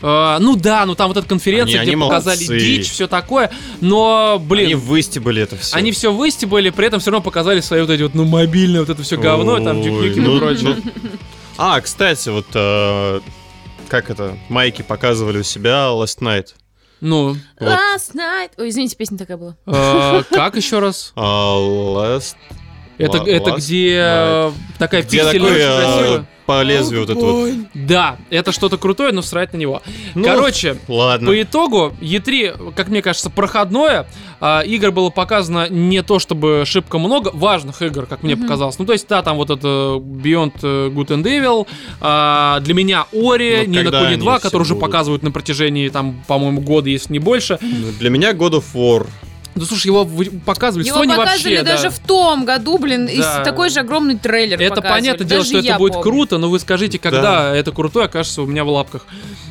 Э, 0.02 0.38
ну 0.40 0.56
да, 0.56 0.86
ну 0.86 0.96
там 0.96 1.08
вот 1.08 1.18
эта 1.18 1.28
конференция, 1.28 1.80
Они- 1.82 1.90
где 1.92 1.96
они 1.98 2.02
показали 2.02 2.38
молодцы. 2.46 2.60
дичь, 2.60 2.90
все 2.92 3.08
такое, 3.08 3.52
но, 3.82 4.38
блин, 4.40 4.66
Они 4.68 4.76
выстебали 4.76 5.42
это 5.42 5.58
все. 5.58 5.76
Они 5.76 5.92
все 5.92 6.14
выстебали, 6.14 6.70
при 6.70 6.88
этом 6.88 7.00
все 7.00 7.12
равно 7.12 7.24
показали 7.24 7.62
свои 7.62 7.82
вот 7.82 7.90
эти 7.90 8.04
вот, 8.04 8.14
ну, 8.14 8.26
мобильные, 8.26 8.82
вот 8.82 8.90
это 8.90 9.02
все 9.04 9.18
говно, 9.18 9.60
там, 9.60 9.78
Ой, 9.80 9.84
дюкюки 9.84 10.20
ну, 10.20 10.36
и 10.36 10.40
прочее. 10.40 10.76
ну. 10.84 11.10
А, 11.58 11.82
кстати, 11.82 12.30
вот 12.30 12.46
э, 12.54 13.20
как 13.88 14.10
это, 14.12 14.38
майки 14.50 14.84
показывали 14.84 15.40
у 15.40 15.44
себя 15.44 15.88
Last 15.92 16.20
Night. 16.20 16.50
Ну, 17.02 17.36
Вот. 17.60 17.70
Last 17.70 18.16
night. 18.16 18.52
Ой, 18.58 18.70
извините, 18.70 18.96
песня 18.96 19.18
такая 19.18 19.38
была. 19.38 19.56
э, 19.68 20.24
как 20.32 20.56
еще 20.56 20.80
раз? 20.80 21.12
А, 21.16 21.56
last... 21.58 22.36
Это, 22.98 23.20
Ла- 23.22 23.28
это 23.30 23.52
где 23.52 23.96
э, 24.00 24.52
такая 24.80 25.04
Где 25.04 25.18
пиксельная, 25.20 25.34
такой 25.34 25.52
очень 25.52 25.62
э, 25.66 25.82
красивая. 25.98 26.26
по 26.48 26.64
лезвию 26.64 27.02
вот 27.02 27.10
это 27.12 27.20
вот. 27.20 27.50
Да, 27.76 28.18
это 28.32 28.52
что-то 28.52 28.78
крутое, 28.78 29.12
но 29.12 29.22
срать 29.22 29.54
на 29.54 29.58
него. 29.58 29.82
Ну, 30.16 30.24
Короче, 30.24 30.78
Ладно. 30.88 31.28
по 31.28 31.40
итогу 31.42 31.94
E3, 32.02 32.74
как 32.74 32.88
мне 32.88 33.02
кажется, 33.04 33.30
проходное. 33.30 34.08
А, 34.40 34.62
игр 34.62 34.92
было 34.92 35.10
показано 35.10 35.68
не 35.70 36.02
то 36.04 36.18
чтобы 36.20 36.64
шибко 36.66 36.98
много, 37.00 37.30
важных 37.34 37.82
игр, 37.82 38.06
как 38.06 38.24
мне 38.24 38.36
Мгм. 38.36 38.44
показалось. 38.44 38.78
Ну, 38.80 38.86
то 38.86 38.94
есть, 38.94 39.08
да, 39.08 39.22
там 39.22 39.38
вот 39.38 39.50
это 39.50 39.68
Beyond 40.00 40.54
э, 40.64 40.90
Good 40.90 41.08
and 41.08 41.24
Evil, 41.24 41.68
а, 42.02 42.60
для 42.62 42.74
меня 42.74 43.06
Ори, 43.14 43.64
Ну, 43.66 43.74
Нина 43.74 43.92
Куни 43.92 44.06
они 44.14 44.16
2, 44.18 44.38
все 44.40 44.42
который 44.48 44.62
уже 44.64 44.74
будут? 44.76 44.88
показывают 44.88 45.24
на 45.24 45.32
протяжении, 45.32 45.90
там, 45.90 46.24
по-моему, 46.28 46.62
года, 46.62 46.90
если 46.90 47.14
не 47.14 47.20
больше. 47.20 47.60
Для 48.00 48.10
меня 48.10 48.32
God 48.34 48.54
of 48.54 48.64
War. 48.74 49.08
Да 49.58 49.66
слушай, 49.66 49.88
его 49.88 50.08
показывали, 50.46 50.86
Его 50.88 51.04
Sony 51.04 51.16
показывали 51.16 51.58
вообще, 51.58 51.64
даже 51.64 51.84
да. 51.84 51.90
в 51.90 52.00
том 52.00 52.46
году, 52.46 52.78
блин, 52.78 53.08
и 53.08 53.18
Да. 53.18 53.42
с- 53.42 53.46
такой 53.46 53.70
же 53.70 53.80
огромный 53.80 54.18
трейлер 54.18 54.62
Это 54.62 54.82
понятное 54.82 55.26
дело, 55.28 55.40
Даже 55.42 55.50
что 55.50 55.60
это 55.60 55.78
будет 55.78 55.94
помню. 55.94 56.04
круто, 56.04 56.38
но 56.38 56.50
вы 56.50 56.60
скажите, 56.60 57.00
когда 57.00 57.56
это 57.56 57.72
круто 57.72 58.04
окажется 58.04 58.42
у 58.42 58.46
меня 58.46 58.64
в 58.64 58.70
лапках. 58.70 59.06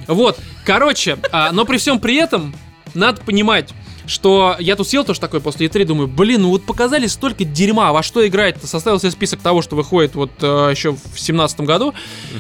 Вот, 0.07 0.39
короче, 0.65 1.19
а, 1.33 1.53
но 1.53 1.65
при 1.65 1.79
всем 1.79 1.99
при 1.99 2.17
этом 2.17 2.55
надо 2.95 3.21
понимать, 3.23 3.71
что 4.07 4.57
я 4.59 4.77
тут 4.77 4.89
сел 4.89 5.05
тоже 5.05 5.21
такой 5.21 5.41
после 5.41 5.67
E3, 5.67 5.85
думаю, 5.85 6.09
блин, 6.09 6.43
ну 6.43 6.51
вот 6.51 6.65
показали 6.65 7.07
столько 7.07 7.45
дерьма, 7.45 7.93
во 7.93 8.03
что 8.03 8.27
играть-то? 8.27 8.67
Составил 8.67 8.99
себе 9.01 9.11
список 9.11 9.41
того, 9.41 9.63
что 9.63 9.77
выходит 9.77 10.15
вот 10.15 10.31
э, 10.41 10.69
еще 10.71 10.93
в 10.93 11.19
семнадцатом 11.19 11.67
году. 11.67 11.95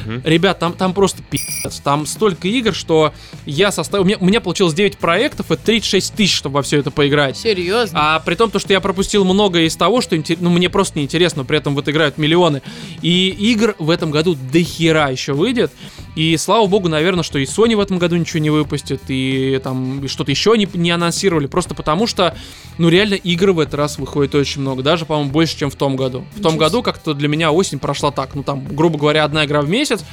Мгм. 0.04 0.22
Ребят, 0.24 0.58
там, 0.58 0.72
там 0.72 0.94
просто 0.94 1.22
пи***ц. 1.22 1.82
Там 1.82 2.06
столько 2.06 2.48
игр, 2.48 2.74
что 2.74 3.12
я 3.44 3.72
составил... 3.72 4.04
У 4.04 4.06
меня, 4.06 4.16
у 4.20 4.24
меня 4.24 4.40
получилось 4.40 4.74
9 4.74 4.98
проектов 4.98 5.50
и 5.50 5.56
36 5.56 6.14
тысяч, 6.14 6.34
чтобы 6.36 6.56
во 6.56 6.62
все 6.62 6.78
это 6.78 6.90
поиграть. 6.90 7.36
Серьезно? 7.36 7.98
А 8.16 8.20
при 8.20 8.34
том, 8.34 8.50
то, 8.50 8.58
что 8.58 8.72
я 8.72 8.80
пропустил 8.80 9.24
много 9.24 9.60
из 9.60 9.76
того, 9.76 10.00
что 10.00 10.16
интер- 10.16 10.38
ну, 10.40 10.50
мне 10.50 10.70
просто 10.70 10.98
неинтересно, 10.98 11.44
при 11.44 11.58
этом 11.58 11.74
вот 11.74 11.88
играют 11.88 12.18
миллионы. 12.18 12.62
И 13.02 13.28
игр 13.28 13.74
в 13.78 13.90
этом 13.90 14.10
году 14.10 14.36
до 14.52 14.62
хера 14.62 15.08
еще 15.08 15.32
выйдет. 15.32 15.72
И 16.16 16.36
слава 16.38 16.66
богу, 16.66 16.88
наверное, 16.88 17.22
что 17.22 17.38
и 17.38 17.44
Sony 17.44 17.76
в 17.76 17.80
этом 17.80 17.98
году 17.98 18.16
ничего 18.16 18.38
не 18.40 18.48
выпустит, 18.50 19.02
и 19.08 19.60
там 19.62 20.04
и 20.04 20.08
что-то 20.08 20.30
еще 20.30 20.56
не, 20.56 20.66
не 20.72 20.90
анонсировали. 20.90 21.46
Просто 21.46 21.74
потому 21.74 22.06
что, 22.06 22.34
ну 22.78 22.88
реально, 22.88 23.14
игр 23.14 23.52
в 23.52 23.60
этот 23.60 23.74
раз 23.74 23.98
выходит 23.98 24.34
очень 24.34 24.62
много. 24.62 24.82
Даже, 24.82 25.04
по-моему, 25.04 25.30
больше, 25.30 25.58
чем 25.58 25.70
в 25.70 25.76
том 25.76 25.94
году. 25.94 26.24
В 26.34 26.40
том 26.40 26.56
году 26.56 26.82
как-то 26.82 27.12
для 27.12 27.28
меня 27.28 27.52
осень 27.52 27.78
прошла 27.78 28.10
так. 28.12 28.34
Ну 28.34 28.42
там, 28.42 28.64
грубо 28.66 28.98
говоря, 28.98 29.24
одна 29.24 29.44
игра 29.44 29.60
в 29.60 29.68
месяц, 29.68 30.04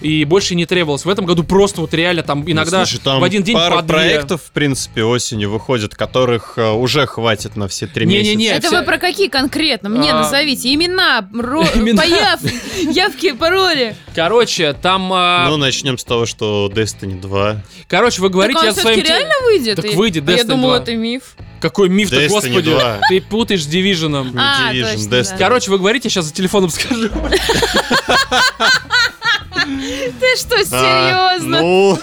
и 0.00 0.24
больше 0.24 0.54
не 0.54 0.64
требовалось. 0.64 1.04
В 1.04 1.08
этом 1.08 1.26
году 1.26 1.42
просто 1.42 1.80
вот 1.80 1.92
реально 1.92 2.22
там 2.22 2.48
иногда 2.48 2.78
Ну, 2.80 2.86
слушай, 2.86 3.00
там 3.02 3.20
в 3.20 3.24
один 3.24 3.42
день 3.42 3.56
пара 3.56 3.76
по 3.78 3.82
две. 3.82 3.94
проектов, 3.94 4.42
в 4.44 4.50
принципе, 4.52 5.02
осенью 5.02 5.50
выходят, 5.50 5.94
которых 5.96 6.54
э, 6.56 6.70
уже 6.70 7.04
хватит 7.06 7.56
на 7.56 7.66
все 7.66 7.88
три 7.88 8.06
Не-не-не, 8.06 8.36
месяца. 8.36 8.54
Это 8.58 8.66
все- 8.68 8.78
вы 8.78 8.84
про 8.84 8.98
какие 8.98 9.26
конкретно? 9.28 9.88
Мне 9.88 10.12
А, 10.12 10.22
назовите. 10.22 10.72
Имена, 10.72 11.28
ро- 11.32 11.66
Имена. 11.76 12.00
появ- 12.04 12.92
явки, 12.94 13.32
пароли. 13.32 13.96
Короче, 14.14 14.72
там... 14.72 15.12
а, 15.48 15.50
Ну, 15.50 15.56
начнем 15.56 15.98
с 15.98 16.04
того, 16.04 16.26
что 16.26 16.70
Destiny 16.74 17.20
2. 17.20 17.62
Короче, 17.88 18.20
вы 18.20 18.28
Так 18.28 18.32
говорите, 18.34 18.58
он 18.60 18.66
я 18.66 18.74
своим... 18.74 19.04
реально 19.04 19.34
выйдет? 19.44 19.76
Так 19.76 19.84
И- 19.86 19.94
выйдет 19.94 20.28
Я 20.28 20.36
Destiny 20.36 20.44
думала, 20.44 20.74
2. 20.76 20.82
это 20.82 20.94
миф. 20.96 21.22
Какой 21.60 21.88
миф-то, 21.88 22.16
Destiny 22.16 22.28
господи! 22.28 22.70
2. 22.70 23.00
Ты 23.08 23.20
путаешь 23.20 23.64
с 23.64 23.68
Division. 23.68 24.34
А, 24.38 24.72
Division, 24.72 24.92
точно, 24.94 25.14
Destiny. 25.14 25.30
да. 25.30 25.36
Короче, 25.38 25.70
вы 25.70 25.78
говорите, 25.78 26.06
я 26.06 26.10
сейчас 26.10 26.26
за 26.26 26.32
телефоном 26.34 26.70
скажу. 26.70 27.08
Ты 30.20 30.36
что, 30.36 30.56
А, 30.56 30.64
серьезно? 31.36 31.60
Ну, 31.60 31.98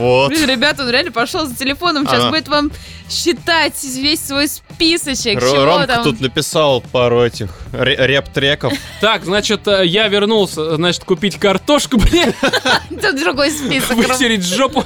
вот. 0.00 0.28
Блин, 0.30 0.48
ребята, 0.48 0.82
он 0.84 0.90
реально 0.90 1.12
пошел 1.12 1.46
за 1.46 1.54
телефоном, 1.54 2.06
сейчас 2.06 2.20
Ага. 2.20 2.30
будет 2.30 2.48
вам 2.48 2.70
считать 3.08 3.74
весь 3.84 4.20
свой 4.24 4.48
списочек, 4.48 5.38
Ро- 5.42 5.50
чего 5.50 5.64
Ромка 5.64 5.86
там. 5.86 6.04
тут 6.04 6.20
написал 6.20 6.80
пару 6.80 7.22
этих 7.22 7.50
ре- 7.72 7.96
реп-треков. 7.96 8.72
Так, 9.00 9.24
значит, 9.24 9.66
э, 9.66 9.84
я 9.86 10.08
вернулся, 10.08 10.76
значит, 10.76 11.04
купить 11.04 11.36
картошку, 11.38 11.98
блин, 12.10 12.32
Тут 12.90 13.20
другой 13.20 13.50
список. 13.50 13.96
Вытереть 13.96 14.44
жопу. 14.44 14.84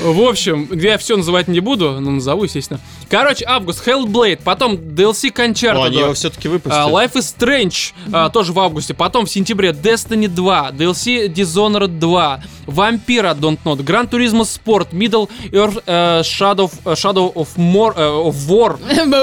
В 0.00 0.20
общем, 0.20 0.68
я 0.72 0.98
все 0.98 1.16
называть 1.16 1.48
не 1.48 1.60
буду, 1.60 1.98
но 2.00 2.10
назову, 2.12 2.44
естественно. 2.44 2.78
Короче, 3.08 3.44
август, 3.46 3.86
Hellblade, 3.86 4.40
потом 4.44 4.74
DLC 4.74 5.32
Uncharted, 5.32 5.84
они 5.86 5.98
его 5.98 6.12
все-таки 6.14 6.48
а, 6.48 6.50
выпустили. 6.50 6.92
Life 6.92 7.12
is 7.14 7.34
Strange, 7.36 7.92
а, 8.12 8.28
тоже 8.28 8.52
в 8.52 8.60
августе. 8.60 8.94
Потом 8.94 9.26
в 9.26 9.30
сентябре 9.30 9.70
Destiny 9.70 10.28
2, 10.28 10.70
DLC 10.72 11.26
Dishonored 11.28 11.98
2, 11.98 12.42
Vampira 12.66 13.34
Don't 13.34 13.58
Know, 13.64 13.76
Gran 13.82 14.06
Turismo 14.06 14.44
Sport, 14.44 14.92
Middle 14.92 15.28
Earth 15.52 15.82
э, 15.86 16.22
Shadow, 16.22 16.70
э, 16.84 16.94
Shadow 16.94 17.32
of, 17.34 17.48
More, 17.56 17.94
э, 17.96 18.02
of 18.02 18.34
War, 18.48 18.78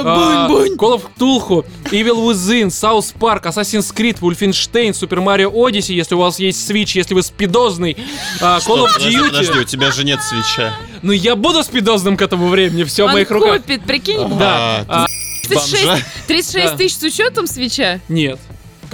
а, 0.06 0.48
Call 0.78 0.96
of 0.96 1.04
Cthulhu, 1.18 1.66
Evil 1.92 2.26
Within, 2.26 2.70
South 2.70 3.14
Park, 3.20 3.46
Assassin's 3.46 3.92
Creed, 3.94 4.20
Wolfenstein, 4.20 4.92
Super 4.94 5.20
Mario 5.20 5.52
Odyssey, 5.52 5.94
если 5.94 6.16
у 6.16 6.20
вас 6.20 6.40
есть 6.40 6.70
Switch, 6.70 6.92
если 6.96 7.14
вы 7.14 7.22
спидозный, 7.24 7.98
а, 8.42 8.60
Call 8.60 8.86
of 8.86 8.98
Duty. 9.00 9.28
подожди, 9.28 9.60
у 9.60 9.64
тебя 9.64 9.92
же 9.92 10.04
нет 10.04 10.22
свеча. 10.22 10.74
Ну 11.02 11.12
я 11.12 11.36
буду 11.36 11.64
спидозным 11.64 12.16
к 12.18 12.22
этому 12.22 12.48
времени, 12.48 12.84
все 12.84 13.04
в 13.04 13.08
Он 13.08 13.14
моих 13.14 13.30
руках. 13.30 13.58
купит, 13.62 13.84
прикинь. 13.84 14.28
Да. 14.40 14.86
А, 14.88 15.04
А, 15.04 15.08
36, 15.50 15.86
бомжа. 15.86 16.04
36 16.28 16.72
Да. 16.72 16.78
тысяч 16.78 16.98
с 16.98 17.04
учетом 17.04 17.48
свеча? 17.48 18.00
Нет, 18.08 18.40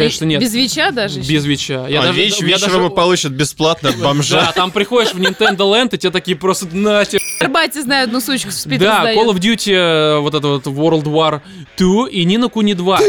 конечно 0.04 0.26
нет. 0.26 0.42
Без 0.42 0.52
свеча 0.52 0.92
даже? 0.92 1.20
Без 1.22 1.46
Вича. 1.46 1.88
Я 1.88 2.02
а 2.02 2.04
даже- 2.08 2.20
я 2.20 2.26
вечером 2.26 2.50
даже- 2.60 2.86
и 2.86 2.90
получат 2.90 3.32
бесплатно 3.32 3.90
от 3.90 3.98
Да, 3.98 4.04
бомжа. 4.04 4.52
там 4.56 4.72
приходишь 4.72 5.14
в 5.14 5.20
Nintendo 5.20 5.58
Land, 5.60 5.96
и 5.96 5.98
тебе 5.98 6.12
такие 6.12 6.36
просто 6.38 6.68
на 6.76 7.06
тебе. 7.06 7.20
В 7.40 7.42
Арбате 7.44 7.82
знаю 7.82 8.06
одну 8.06 8.20
сучку 8.20 8.50
Питер 8.66 8.80
Да, 8.80 9.00
сдает. 9.02 9.18
Call 9.18 9.30
of 9.34 9.40
Duty, 9.40 9.74
э, 9.74 10.20
вот 10.20 10.34
это 10.34 10.48
вот 10.48 10.68
World 10.68 11.04
War 11.04 11.42
2 11.78 12.08
и 12.10 12.24
Нина 12.26 12.50
Куни 12.50 12.74
2. 12.74 13.00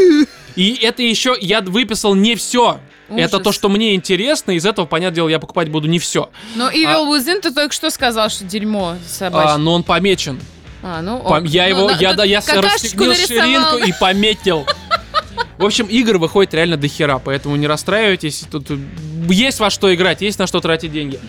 И 0.55 0.79
это 0.81 1.01
еще, 1.01 1.35
я 1.39 1.61
выписал 1.61 2.15
не 2.15 2.35
все. 2.35 2.79
Это 3.09 3.35
Ужас. 3.37 3.43
то, 3.43 3.51
что 3.51 3.67
мне 3.67 3.93
интересно, 3.95 4.51
из 4.51 4.65
этого, 4.65 4.85
понятное 4.85 5.15
дело, 5.15 5.27
я 5.29 5.39
покупать 5.39 5.67
буду 5.69 5.87
не 5.89 5.99
все. 5.99 6.29
Но 6.55 6.69
Evil 6.71 7.07
Within 7.09 7.41
ты 7.41 7.51
только 7.53 7.73
что 7.73 7.89
сказал, 7.89 8.29
что 8.29 8.45
дерьмо 8.45 8.91
А, 8.91 8.97
собачье. 9.05 9.57
но 9.57 9.73
он 9.73 9.83
помечен. 9.83 10.39
А, 10.81 11.01
ну, 11.01 11.17
Пом- 11.19 11.41
ок. 11.41 11.45
я 11.47 11.63
Ну, 11.63 11.69
его, 11.69 11.89
на- 11.91 11.97
я, 11.99 12.13
да, 12.13 12.23
я 12.23 12.39
расстегнул 12.39 13.13
ширинку 13.13 13.77
и 13.85 13.91
пометил. 13.99 14.65
В 15.61 15.65
общем, 15.65 15.85
игр 15.85 16.17
выходит 16.17 16.55
реально 16.55 16.75
до 16.75 16.87
хера, 16.87 17.19
поэтому 17.19 17.55
не 17.55 17.67
расстраивайтесь. 17.67 18.45
Тут 18.49 18.71
есть 19.31 19.59
во 19.59 19.69
что 19.69 19.93
играть, 19.93 20.21
есть 20.21 20.37
на 20.39 20.47
что 20.47 20.59
тратить 20.61 20.91
деньги. 20.91 21.19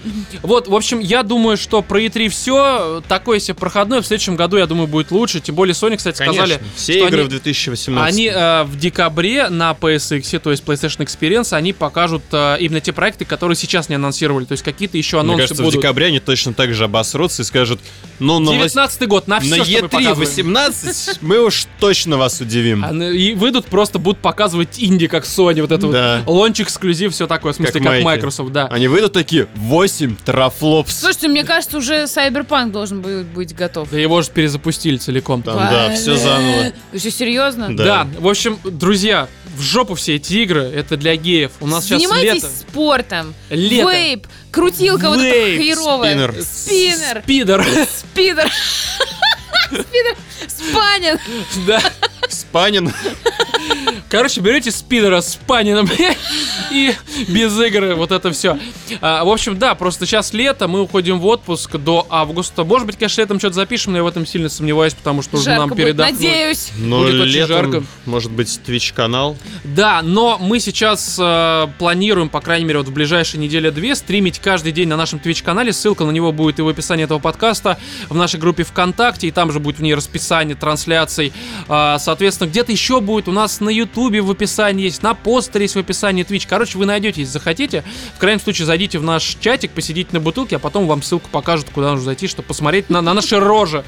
Вот, 0.43 0.69
в 0.69 0.75
общем, 0.75 0.99
я 1.01 1.23
думаю, 1.23 1.57
что 1.57 1.83
про 1.83 2.01
E3 2.01 2.29
все. 2.29 3.03
Такой 3.09 3.41
себе 3.41 3.55
проходной. 3.55 4.03
В 4.03 4.07
следующем 4.07 4.37
году, 4.37 4.57
я 4.57 4.67
думаю, 4.67 4.87
будет 4.89 5.11
лучше. 5.11 5.41
Тем 5.41 5.55
более, 5.55 5.75
Sony, 5.75 5.97
кстати, 5.97 6.17
сказали, 6.17 6.55
Конечно, 6.55 6.67
все 6.77 6.93
что 6.99 7.07
игры 7.09 7.19
они- 7.21 7.27
в 7.29 7.31
2018. 7.31 8.09
они 8.15 8.27
э, 8.29 8.63
в 8.65 8.79
декабре 8.79 9.49
на 9.49 9.73
PSX, 9.73 10.39
то 10.41 10.51
есть 10.51 10.65
PlayStation 10.65 10.99
Experience, 11.07 11.53
они 11.57 11.73
покажут 11.73 12.23
э, 12.33 12.57
именно 12.61 12.81
те 12.81 12.93
проекты, 12.93 13.25
которые 13.25 13.57
сейчас 13.57 13.89
не 13.89 13.95
анонсировали. 13.95 14.45
То 14.45 14.53
есть 14.53 14.63
какие-то 14.65 14.99
еще 14.99 15.17
Мне 15.17 15.21
анонсы 15.33 15.43
кажется, 15.43 15.63
в 15.63 15.67
будут. 15.67 15.81
декабре 15.81 16.07
они 16.07 16.21
точно 16.21 16.53
так 16.55 16.75
же 16.75 16.85
обосрутся 16.85 17.43
и 17.43 17.45
скажут, 17.45 17.81
ну, 18.19 18.39
на, 18.39 18.51
вось- 18.51 18.59
19 18.73 19.09
год, 19.09 19.29
на 19.29 19.37
на 19.37 19.41
все, 19.41 19.55
что 19.57 19.65
мы 19.65 19.79
E3 19.79 19.89
показываем. 19.89 20.19
18 20.19 21.19
мы 21.23 21.39
уж 21.45 21.67
точно 21.81 22.17
вас 22.17 22.41
удивим. 22.41 22.85
И 23.03 23.35
выйдут 23.35 23.67
просто 23.67 23.99
будут 23.99 24.21
показывать 24.21 24.77
инди, 24.79 25.07
как 25.07 25.25
Sony, 25.25 25.61
вот 25.61 25.71
это 25.73 25.87
Да. 25.89 26.23
вот 26.27 26.33
лонч 26.33 26.61
эксклюзив, 26.61 27.13
все 27.13 27.27
такое, 27.27 27.53
в 27.53 27.57
смысле, 27.57 27.73
Как 27.75 27.83
как. 27.99 28.05
Microsoft, 28.05 28.53
да. 28.53 28.67
Они 28.69 28.89
выйдут 28.89 29.13
такие, 29.13 29.49
8 29.55 30.17
трафлопс. 30.25 31.01
Слушайте, 31.01 31.29
мне 31.29 31.45
кажется, 31.45 31.77
уже 31.79 32.05
Cyberpunk 32.05 32.71
должен 32.71 33.01
будет 33.03 33.27
быть 33.27 33.55
готов. 33.55 33.91
Да 33.91 33.99
его 33.99 34.23
же 34.23 34.31
перезапустили 34.31 34.97
целиком. 34.97 35.43
Там, 35.43 35.57
да, 35.57 35.91
все 35.95 36.17
заново. 36.17 36.73
Вы 36.93 36.99
что, 36.99 37.11
серьезно? 37.11 37.77
Да. 37.77 37.85
Да. 37.85 38.09
в 38.19 38.29
общем, 38.29 38.59
друзья, 38.65 39.29
в 39.57 39.61
жопу 39.63 39.95
все 39.95 40.17
эти 40.17 40.35
игры, 40.35 40.63
это 40.63 40.97
для 40.97 41.17
геев. 41.17 41.53
У 41.61 41.67
нас 41.67 41.85
сейчас 41.85 42.01
Занимайтесь 42.03 42.43
лето. 42.43 42.49
спортом. 42.71 43.35
Лето. 43.51 43.91
Вейп, 43.91 44.27
крутилка 44.51 45.09
вот 45.11 45.19
эта 45.21 45.25
Вейп, 45.47 45.61
херовая. 45.61 46.11
спиннер. 46.13 46.35
Спиннер. 46.43 47.23
Спидер. 47.23 47.67
Спидер. 47.89 48.51
Спидер. 49.69 50.17
Спанин. 50.49 51.19
Да. 51.67 51.81
Спанин. 52.53 52.93
Короче, 54.11 54.43
берете 54.43 54.71
спидера 54.71 55.23
с 55.23 55.37
панином 55.37 55.89
и 56.71 56.93
без 57.29 57.59
игры, 57.59 57.95
вот 57.95 58.13
это 58.13 58.31
все. 58.31 58.59
в 59.01 59.33
общем, 59.33 59.59
да, 59.59 59.75
просто 59.75 60.05
сейчас 60.05 60.35
лето, 60.35 60.69
мы 60.69 60.83
уходим 60.83 61.19
в 61.19 61.25
отпуск 61.25 61.77
до 61.79 62.07
августа. 62.11 62.63
Может 62.65 62.87
быть, 62.87 62.99
конечно, 62.99 63.23
летом 63.23 63.39
что-то 63.39 63.55
запишем, 63.55 63.93
но 63.93 63.99
я 63.99 64.05
в 64.05 64.07
этом 64.07 64.27
сильно 64.27 64.51
сомневаюсь, 64.51 64.93
потому 64.93 65.23
что 65.23 65.37
нужно 65.37 65.53
Жарко 65.53 65.61
нам 65.61 65.69
будет, 65.71 65.79
передохнуть. 65.79 66.21
надеюсь. 66.21 66.73
Ну, 66.77 66.99
Будет 66.99 67.21
очень 67.23 67.33
летом, 67.33 67.73
жарко. 67.73 67.85
может 68.05 68.31
быть, 68.31 68.61
Twitch-канал. 68.67 69.39
Да, 69.65 70.03
но 70.03 70.37
мы 70.39 70.61
сейчас 70.61 71.17
э, 71.19 71.69
планируем, 71.79 72.29
по 72.29 72.43
крайней 72.43 72.67
мере, 72.67 72.81
вот 72.81 72.89
в 72.89 72.93
ближайшие 72.93 73.41
недели-две 73.41 73.95
стримить 73.95 74.41
каждый 74.41 74.73
день 74.73 74.89
на 74.89 74.99
нашем 74.99 75.21
Twitch-канале. 75.25 75.73
Ссылка 75.73 76.05
на 76.05 76.11
него 76.11 76.33
будет 76.33 76.59
и 76.59 76.63
в 76.63 76.69
описании 76.69 77.05
этого 77.05 77.19
подкаста, 77.19 77.79
в 78.11 78.15
нашей 78.15 78.39
группе 78.39 78.63
ВКонтакте, 78.65 79.29
и 79.29 79.31
там 79.31 79.53
же 79.53 79.59
будет 79.59 79.79
в 79.79 79.83
ней 79.83 79.95
расписание 79.95 80.55
трансляций. 80.55 81.33
А, 81.67 81.99
соответственно, 81.99 82.42
где-то 82.47 82.73
еще 82.73 83.01
будет 83.01 83.29
у 83.29 83.33
нас 83.33 83.61
на 83.61 83.69
Ютубе 83.69 84.21
в 84.23 84.31
описании 84.31 84.85
есть, 84.85 85.03
на 85.03 85.15
постере 85.15 85.65
есть 85.65 85.75
в 85.75 85.79
описании 85.79 86.25
Twitch. 86.25 86.47
Короче, 86.49 86.79
вы 86.79 86.87
найдете, 86.87 87.21
если 87.21 87.33
захотите. 87.33 87.85
В 88.17 88.19
крайнем 88.19 88.41
случае, 88.41 88.67
зайдите 88.67 88.99
в 88.99 89.03
наш 89.03 89.37
чатик, 89.41 89.71
посидите 89.73 90.11
на 90.13 90.21
бутылке, 90.21 90.57
а 90.57 90.59
потом 90.59 90.87
вам 90.87 91.03
ссылку 91.03 91.29
покажут, 91.31 91.69
куда 91.73 91.91
нужно 91.91 92.05
зайти, 92.07 92.27
чтобы 92.29 92.47
посмотреть 92.49 92.91
на, 92.91 93.01
на 93.03 93.15
наши 93.15 93.39
рожи. 93.39 93.85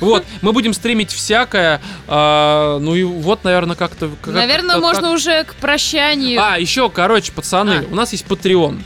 Вот, 0.00 0.24
мы 0.42 0.52
будем 0.52 0.72
стримить 0.74 1.10
всякое. 1.10 1.80
а, 2.08 2.78
ну 2.78 2.94
и 2.94 3.02
вот, 3.04 3.44
наверное, 3.44 3.76
как-то... 3.76 4.10
как- 4.22 4.34
Наверное, 4.34 4.76
как- 4.76 4.82
можно 4.82 5.10
уже 5.12 5.44
к 5.44 5.54
прощанию. 5.54 6.40
а, 6.42 6.58
еще, 6.58 6.90
короче, 6.90 7.32
пацаны, 7.32 7.84
А. 7.88 7.92
у 7.92 7.94
нас 7.94 8.12
есть 8.12 8.24
Patreon. 8.26 8.80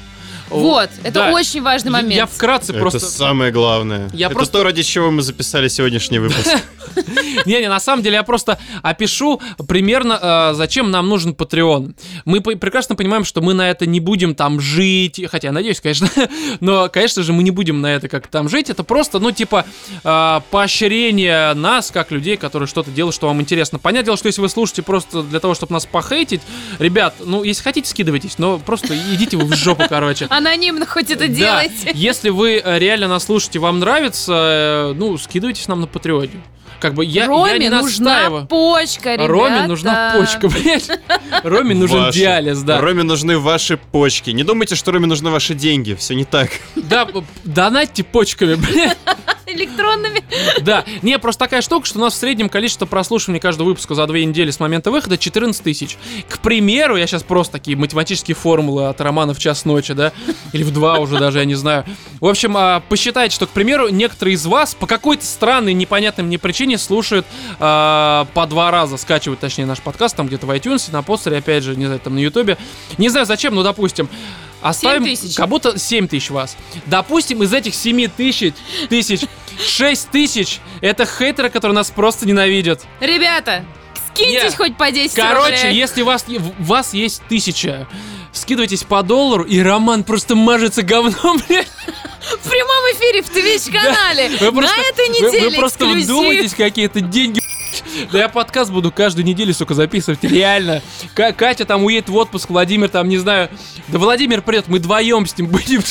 Вот, 0.51 0.91
это 1.03 1.13
Да. 1.15 1.33
очень 1.33 1.63
важный 1.63 1.91
момент. 1.91 2.15
Я 2.15 2.27
вкратце 2.27 2.73
Это 2.73 2.81
просто... 2.81 3.01
самое 3.01 3.51
главное. 3.51 4.11
Я 4.13 4.27
Это 4.27 4.35
просто- 4.37 4.59
то, 4.59 4.65
ради 4.65 4.83
чего 4.83 5.11
мы 5.11 5.23
записали 5.23 5.69
сегодняшний 5.69 6.19
выпуск. 6.19 6.49
Не-не, 7.47 7.69
на 7.69 7.81
самом 7.81 8.03
деле 8.03 8.17
я 8.17 8.23
просто 8.23 8.59
опишу 8.83 9.41
примерно, 9.67 10.19
э, 10.51 10.55
зачем 10.55 10.91
нам 10.91 11.09
нужен 11.09 11.33
Patreon. 11.33 11.95
Мы 12.25 12.41
прекрасно 12.41 12.95
понимаем, 12.95 13.25
что 13.25 13.41
мы 13.41 13.55
на 13.55 13.69
это 13.71 13.87
не 13.87 14.01
будем 14.01 14.35
там 14.35 14.61
жить, 14.61 15.21
хотя 15.31 15.49
я 15.49 15.53
надеюсь, 15.53 15.81
конечно, 15.81 16.09
но, 16.61 16.89
конечно 16.89 17.23
же, 17.23 17.33
мы 17.33 17.43
не 17.43 17.51
будем 17.51 17.81
на 17.81 17.89
это 17.95 18.09
как 18.09 18.27
там 18.29 18.49
жить. 18.49 18.71
Это 18.71 18.85
просто, 18.85 19.19
ну, 19.19 19.33
типа, 19.33 19.65
э, 20.05 20.41
поощрение 20.51 21.55
нас, 21.55 21.91
как 21.91 22.11
людей, 22.11 22.37
которые 22.37 22.67
что-то 22.69 22.91
делают, 22.91 23.15
что 23.15 23.27
вам 23.27 23.41
интересно. 23.41 23.79
Понятное 23.79 24.05
дело, 24.07 24.17
что 24.17 24.27
если 24.29 24.41
вы 24.41 24.49
слушаете 24.49 24.83
просто 24.83 25.23
для 25.23 25.41
того, 25.41 25.55
чтобы 25.55 25.73
нас 25.73 25.87
похейтить, 25.87 26.43
ребят, 26.79 27.15
ну, 27.25 27.43
если 27.43 27.63
хотите, 27.63 27.89
скидывайтесь, 27.89 28.39
но 28.39 28.59
просто 28.59 28.97
идите 28.97 29.37
вы 29.37 29.45
в 29.47 29.55
жопу, 29.55 29.85
короче. 29.89 30.27
Анонимно 30.45 30.85
хоть 30.87 31.11
это 31.11 31.27
Да, 31.27 31.35
делайте. 31.35 31.91
Если 31.95 32.29
вы 32.29 32.61
э, 32.63 32.79
реально 32.79 33.09
нас 33.09 33.25
слушаете, 33.25 33.59
вам 33.61 33.81
нравится, 33.81 34.33
э, 34.33 34.95
ну, 34.95 35.17
скидывайтесь 35.17 35.69
нам 35.69 35.81
на 35.81 35.87
Патреоне. 35.87 36.43
Как 36.81 36.93
бы 36.93 37.03
я, 37.03 37.23
я 37.23 37.29
Роме 37.29 37.59
не 37.59 37.71
нужна 37.71 38.45
почка, 38.47 39.15
ребята. 39.15 39.29
Роме 39.33 39.67
нужна 39.67 40.15
почка, 40.15 40.49
блядь. 40.51 40.91
Роме 41.43 41.75
нужен 41.75 41.99
Ваши. 41.99 42.19
диализ, 42.19 42.61
да. 42.61 42.79
Роме 42.83 43.05
нужны 43.05 43.39
ваши 43.39 43.79
почки. 43.79 44.31
Не 44.31 44.45
думайте, 44.45 44.75
что 44.75 44.93
Роме 44.93 45.07
нужны 45.07 45.31
ваши 45.31 45.55
деньги. 45.55 45.95
Все 45.95 46.15
не 46.15 46.27
так. 46.27 46.51
Да, 46.77 47.09
донатьте 47.45 48.05
почками, 48.05 48.55
блядь. 48.57 48.99
Электронными. 49.55 50.23
Да, 50.63 50.85
не, 51.03 51.19
просто 51.19 51.45
такая 51.45 51.63
штука, 51.63 51.87
что 51.87 51.99
у 51.99 52.03
нас 52.03 52.15
в 52.15 52.17
среднем 52.17 52.49
количество 52.49 52.87
прослушиваний 52.87 53.41
каждого 53.41 53.69
выпуска 53.69 53.95
за 53.95 54.07
две 54.07 54.25
недели 54.25 54.51
с 54.51 54.61
момента 54.61 54.91
выхода 54.91 55.17
14 55.17 55.63
тысяч. 55.63 55.97
К 56.29 56.39
примеру, 56.41 56.97
я 56.97 57.07
сейчас 57.07 57.23
просто 57.23 57.53
такие 57.53 57.77
математические 57.77 58.35
формулы 58.35 58.89
от 58.89 59.01
романа 59.01 59.35
в 59.35 59.39
час 59.39 59.65
ночи, 59.65 59.95
да, 59.95 60.13
или 60.53 60.63
в 60.63 60.73
два 60.73 60.99
уже 60.99 61.19
даже, 61.19 61.39
я 61.39 61.45
не 61.45 61.55
знаю. 61.55 61.85
В 62.21 62.27
общем, 62.27 62.57
а, 62.57 62.81
посчитайте, 62.89 63.35
что, 63.35 63.47
к 63.47 63.51
примеру, 63.51 63.89
некоторые 63.89 64.35
из 64.35 64.47
вас 64.47 64.75
по 64.75 64.87
какой-то 64.87 65.25
странной, 65.25 65.73
непонятной 65.75 66.25
мне 66.25 66.39
причине 66.39 66.79
слушают 66.79 67.27
а, 67.61 68.27
по 68.35 68.47
два 68.47 68.71
раза, 68.71 68.97
скачивают, 68.97 69.41
точнее, 69.41 69.67
наш 69.67 69.81
подкаст 69.81 70.17
там 70.17 70.27
где-то 70.27 70.47
в 70.47 70.51
iTunes, 70.51 70.91
на 70.93 71.03
постере, 71.03 71.39
опять 71.39 71.63
же, 71.63 71.77
не 71.77 71.87
знаю, 71.87 72.01
там 72.01 72.15
на 72.15 72.19
Ютубе. 72.19 72.57
Не 72.99 73.09
знаю 73.09 73.27
зачем, 73.27 73.55
но, 73.55 73.63
допустим, 73.63 74.09
Оставим, 74.65 75.05
тысяч. 75.05 75.37
как 75.37 75.49
будто 75.51 75.79
7 75.79 76.09
тысяч 76.09 76.31
вас. 76.31 76.57
Допустим, 76.87 77.43
из 77.43 77.53
этих 77.53 77.75
7 77.75 78.09
тысяч, 78.09 78.55
тысяч 78.89 79.21
6 79.59 80.11
тысяч 80.11 80.61
это 80.81 81.07
хейтеры, 81.07 81.51
которые 81.51 81.75
нас 81.75 81.91
просто 81.91 82.27
ненавидят. 82.27 82.83
Ребята, 83.01 83.65
скиньтесь 84.13 84.51
Не. 84.53 84.57
хоть 84.57 84.77
по 84.77 84.91
10 84.91 85.15
Короче, 85.15 85.57
рублей. 85.57 85.75
если 85.75 86.03
у 86.03 86.07
вас, 86.07 86.25
у 86.29 86.63
вас 86.63 86.95
есть 86.95 87.23
тысяча, 87.29 87.87
скидывайтесь 88.33 88.83
по 88.85 89.03
доллару, 89.03 89.45
и 89.45 89.61
Роман 89.61 90.05
просто 90.05 90.35
мажется 90.35 90.83
говном, 90.83 91.41
блядь. 91.49 91.69
В 92.41 92.49
прямом 92.49 92.85
эфире 92.95 93.23
в 93.23 93.31
Twitch-канале. 93.31 94.31
Вы 94.41 94.53
просто- 94.53 94.77
На 94.77 94.83
этой 94.83 95.09
Вы, 95.09 95.15
неделе 95.29 95.49
вы 95.51 95.55
просто 95.57 95.85
эксклюзив. 95.85 96.05
вдумайтесь, 96.05 96.55
какие-то 96.55 97.01
деньги. 97.01 97.41
Да 98.13 98.19
я 98.19 98.29
подкаст 98.29 98.71
буду 98.71 98.91
каждую 98.93 99.25
неделю, 99.27 99.53
сука, 99.53 99.75
записывать, 99.75 100.23
реально. 100.23 100.81
Ка- 101.15 101.33
Катя 101.33 101.65
там 101.65 101.85
уедет 101.85 102.09
в 102.09 102.17
отпуск, 102.17 102.49
Владимир 102.51 102.89
там, 102.89 103.09
не 103.09 103.19
знаю. 103.19 103.51
Да 103.89 103.99
Владимир 103.99 104.43
придет, 104.43 104.69
мы 104.69 104.79
вдвоем 104.79 105.27
с 105.27 105.37
ним 105.37 105.49
будем. 105.49 105.83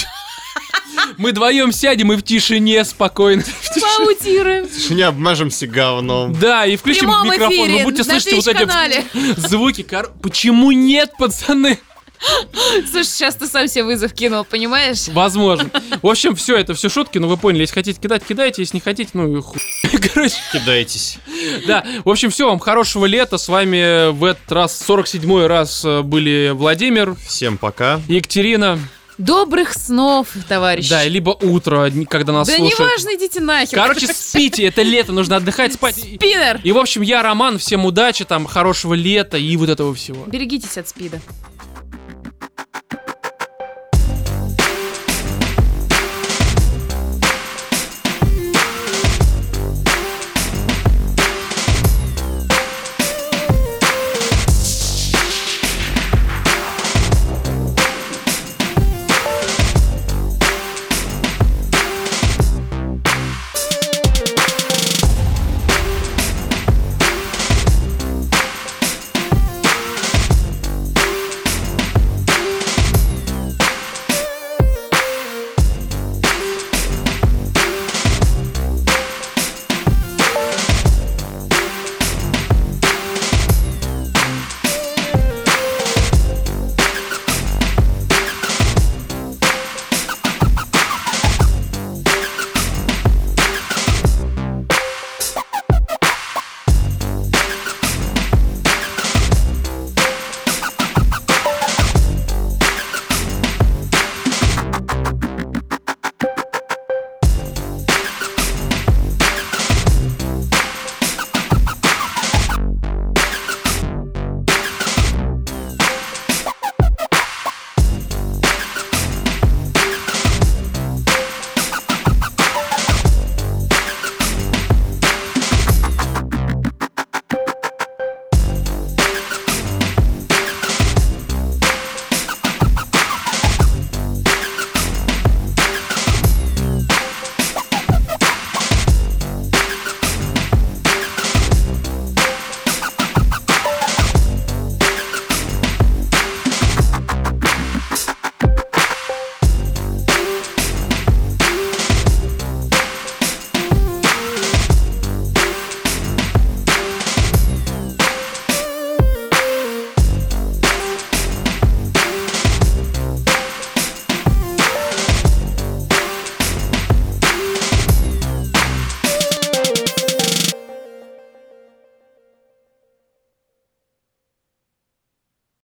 Мы 1.17 1.31
вдвоем 1.31 1.71
сядем 1.71 2.11
и 2.13 2.15
в 2.15 2.21
тишине 2.23 2.83
спокойно. 2.85 3.43
Паутируем. 3.97 4.67
Не 4.95 5.03
обмажемся 5.03 5.67
говном. 5.67 6.33
Да, 6.33 6.65
и 6.65 6.75
включим 6.75 7.09
прямом 7.09 7.25
микрофон. 7.27 7.53
эфире 7.53 7.77
Вы 7.79 7.83
будете 7.83 8.03
слышать 8.03 8.33
вот 8.33 8.47
эти 8.47 9.39
звуки. 9.47 9.83
Кор- 9.83 10.11
Почему 10.21 10.71
нет, 10.71 11.11
пацаны? 11.17 11.79
Слушай, 12.89 13.05
сейчас 13.05 13.35
ты 13.35 13.47
сам 13.47 13.67
себе 13.67 13.83
вызов 13.83 14.13
кинул, 14.13 14.45
понимаешь? 14.45 15.09
Возможно. 15.09 15.69
В 16.01 16.07
общем, 16.07 16.35
все, 16.35 16.55
это 16.55 16.73
все 16.73 16.87
шутки, 16.87 17.17
но 17.17 17.27
вы 17.27 17.35
поняли, 17.35 17.61
если 17.61 17.73
хотите 17.73 17.99
кидать, 17.99 18.23
кидайте, 18.25 18.61
если 18.61 18.77
не 18.77 18.81
хотите, 18.81 19.09
ну 19.13 19.37
и 19.37 19.41
хуй. 19.41 19.59
Короче, 20.13 20.35
Кидайтесь. 20.53 21.17
да. 21.67 21.85
В 22.05 22.09
общем, 22.09 22.29
все, 22.29 22.47
вам 22.47 22.59
хорошего 22.59 23.05
лета. 23.07 23.37
С 23.37 23.49
вами 23.49 24.11
в 24.11 24.23
этот 24.23 24.49
раз, 24.51 24.85
47-й 24.87 25.47
раз 25.47 25.83
э, 25.83 26.01
были 26.01 26.51
Владимир, 26.53 27.15
Всем 27.27 27.57
пока. 27.57 27.99
Екатерина, 28.07 28.79
Добрых 29.17 29.73
снов, 29.73 30.27
товарищ. 30.47 30.89
да, 30.89 31.03
либо 31.05 31.29
утро, 31.31 31.91
когда 32.09 32.33
нас 32.33 32.47
Да 32.47 32.55
слушают. 32.55 32.79
неважно, 32.79 33.15
идите 33.15 33.39
нахер. 33.39 33.77
Короче, 33.77 34.07
спите, 34.07 34.63
это 34.65 34.81
лето, 34.81 35.11
нужно 35.11 35.35
отдыхать, 35.37 35.73
спать. 35.73 35.97
И, 35.99 36.15
Спиннер. 36.15 36.59
и, 36.63 36.71
в 36.71 36.77
общем, 36.77 37.01
я 37.01 37.21
Роман, 37.21 37.57
всем 37.57 37.85
удачи, 37.85 38.25
там, 38.25 38.45
хорошего 38.45 38.93
лета 38.93 39.37
и 39.37 39.55
вот 39.57 39.69
этого 39.69 39.93
всего. 39.93 40.23
Берегитесь 40.25 40.77
от 40.77 40.87
спида. 40.89 41.21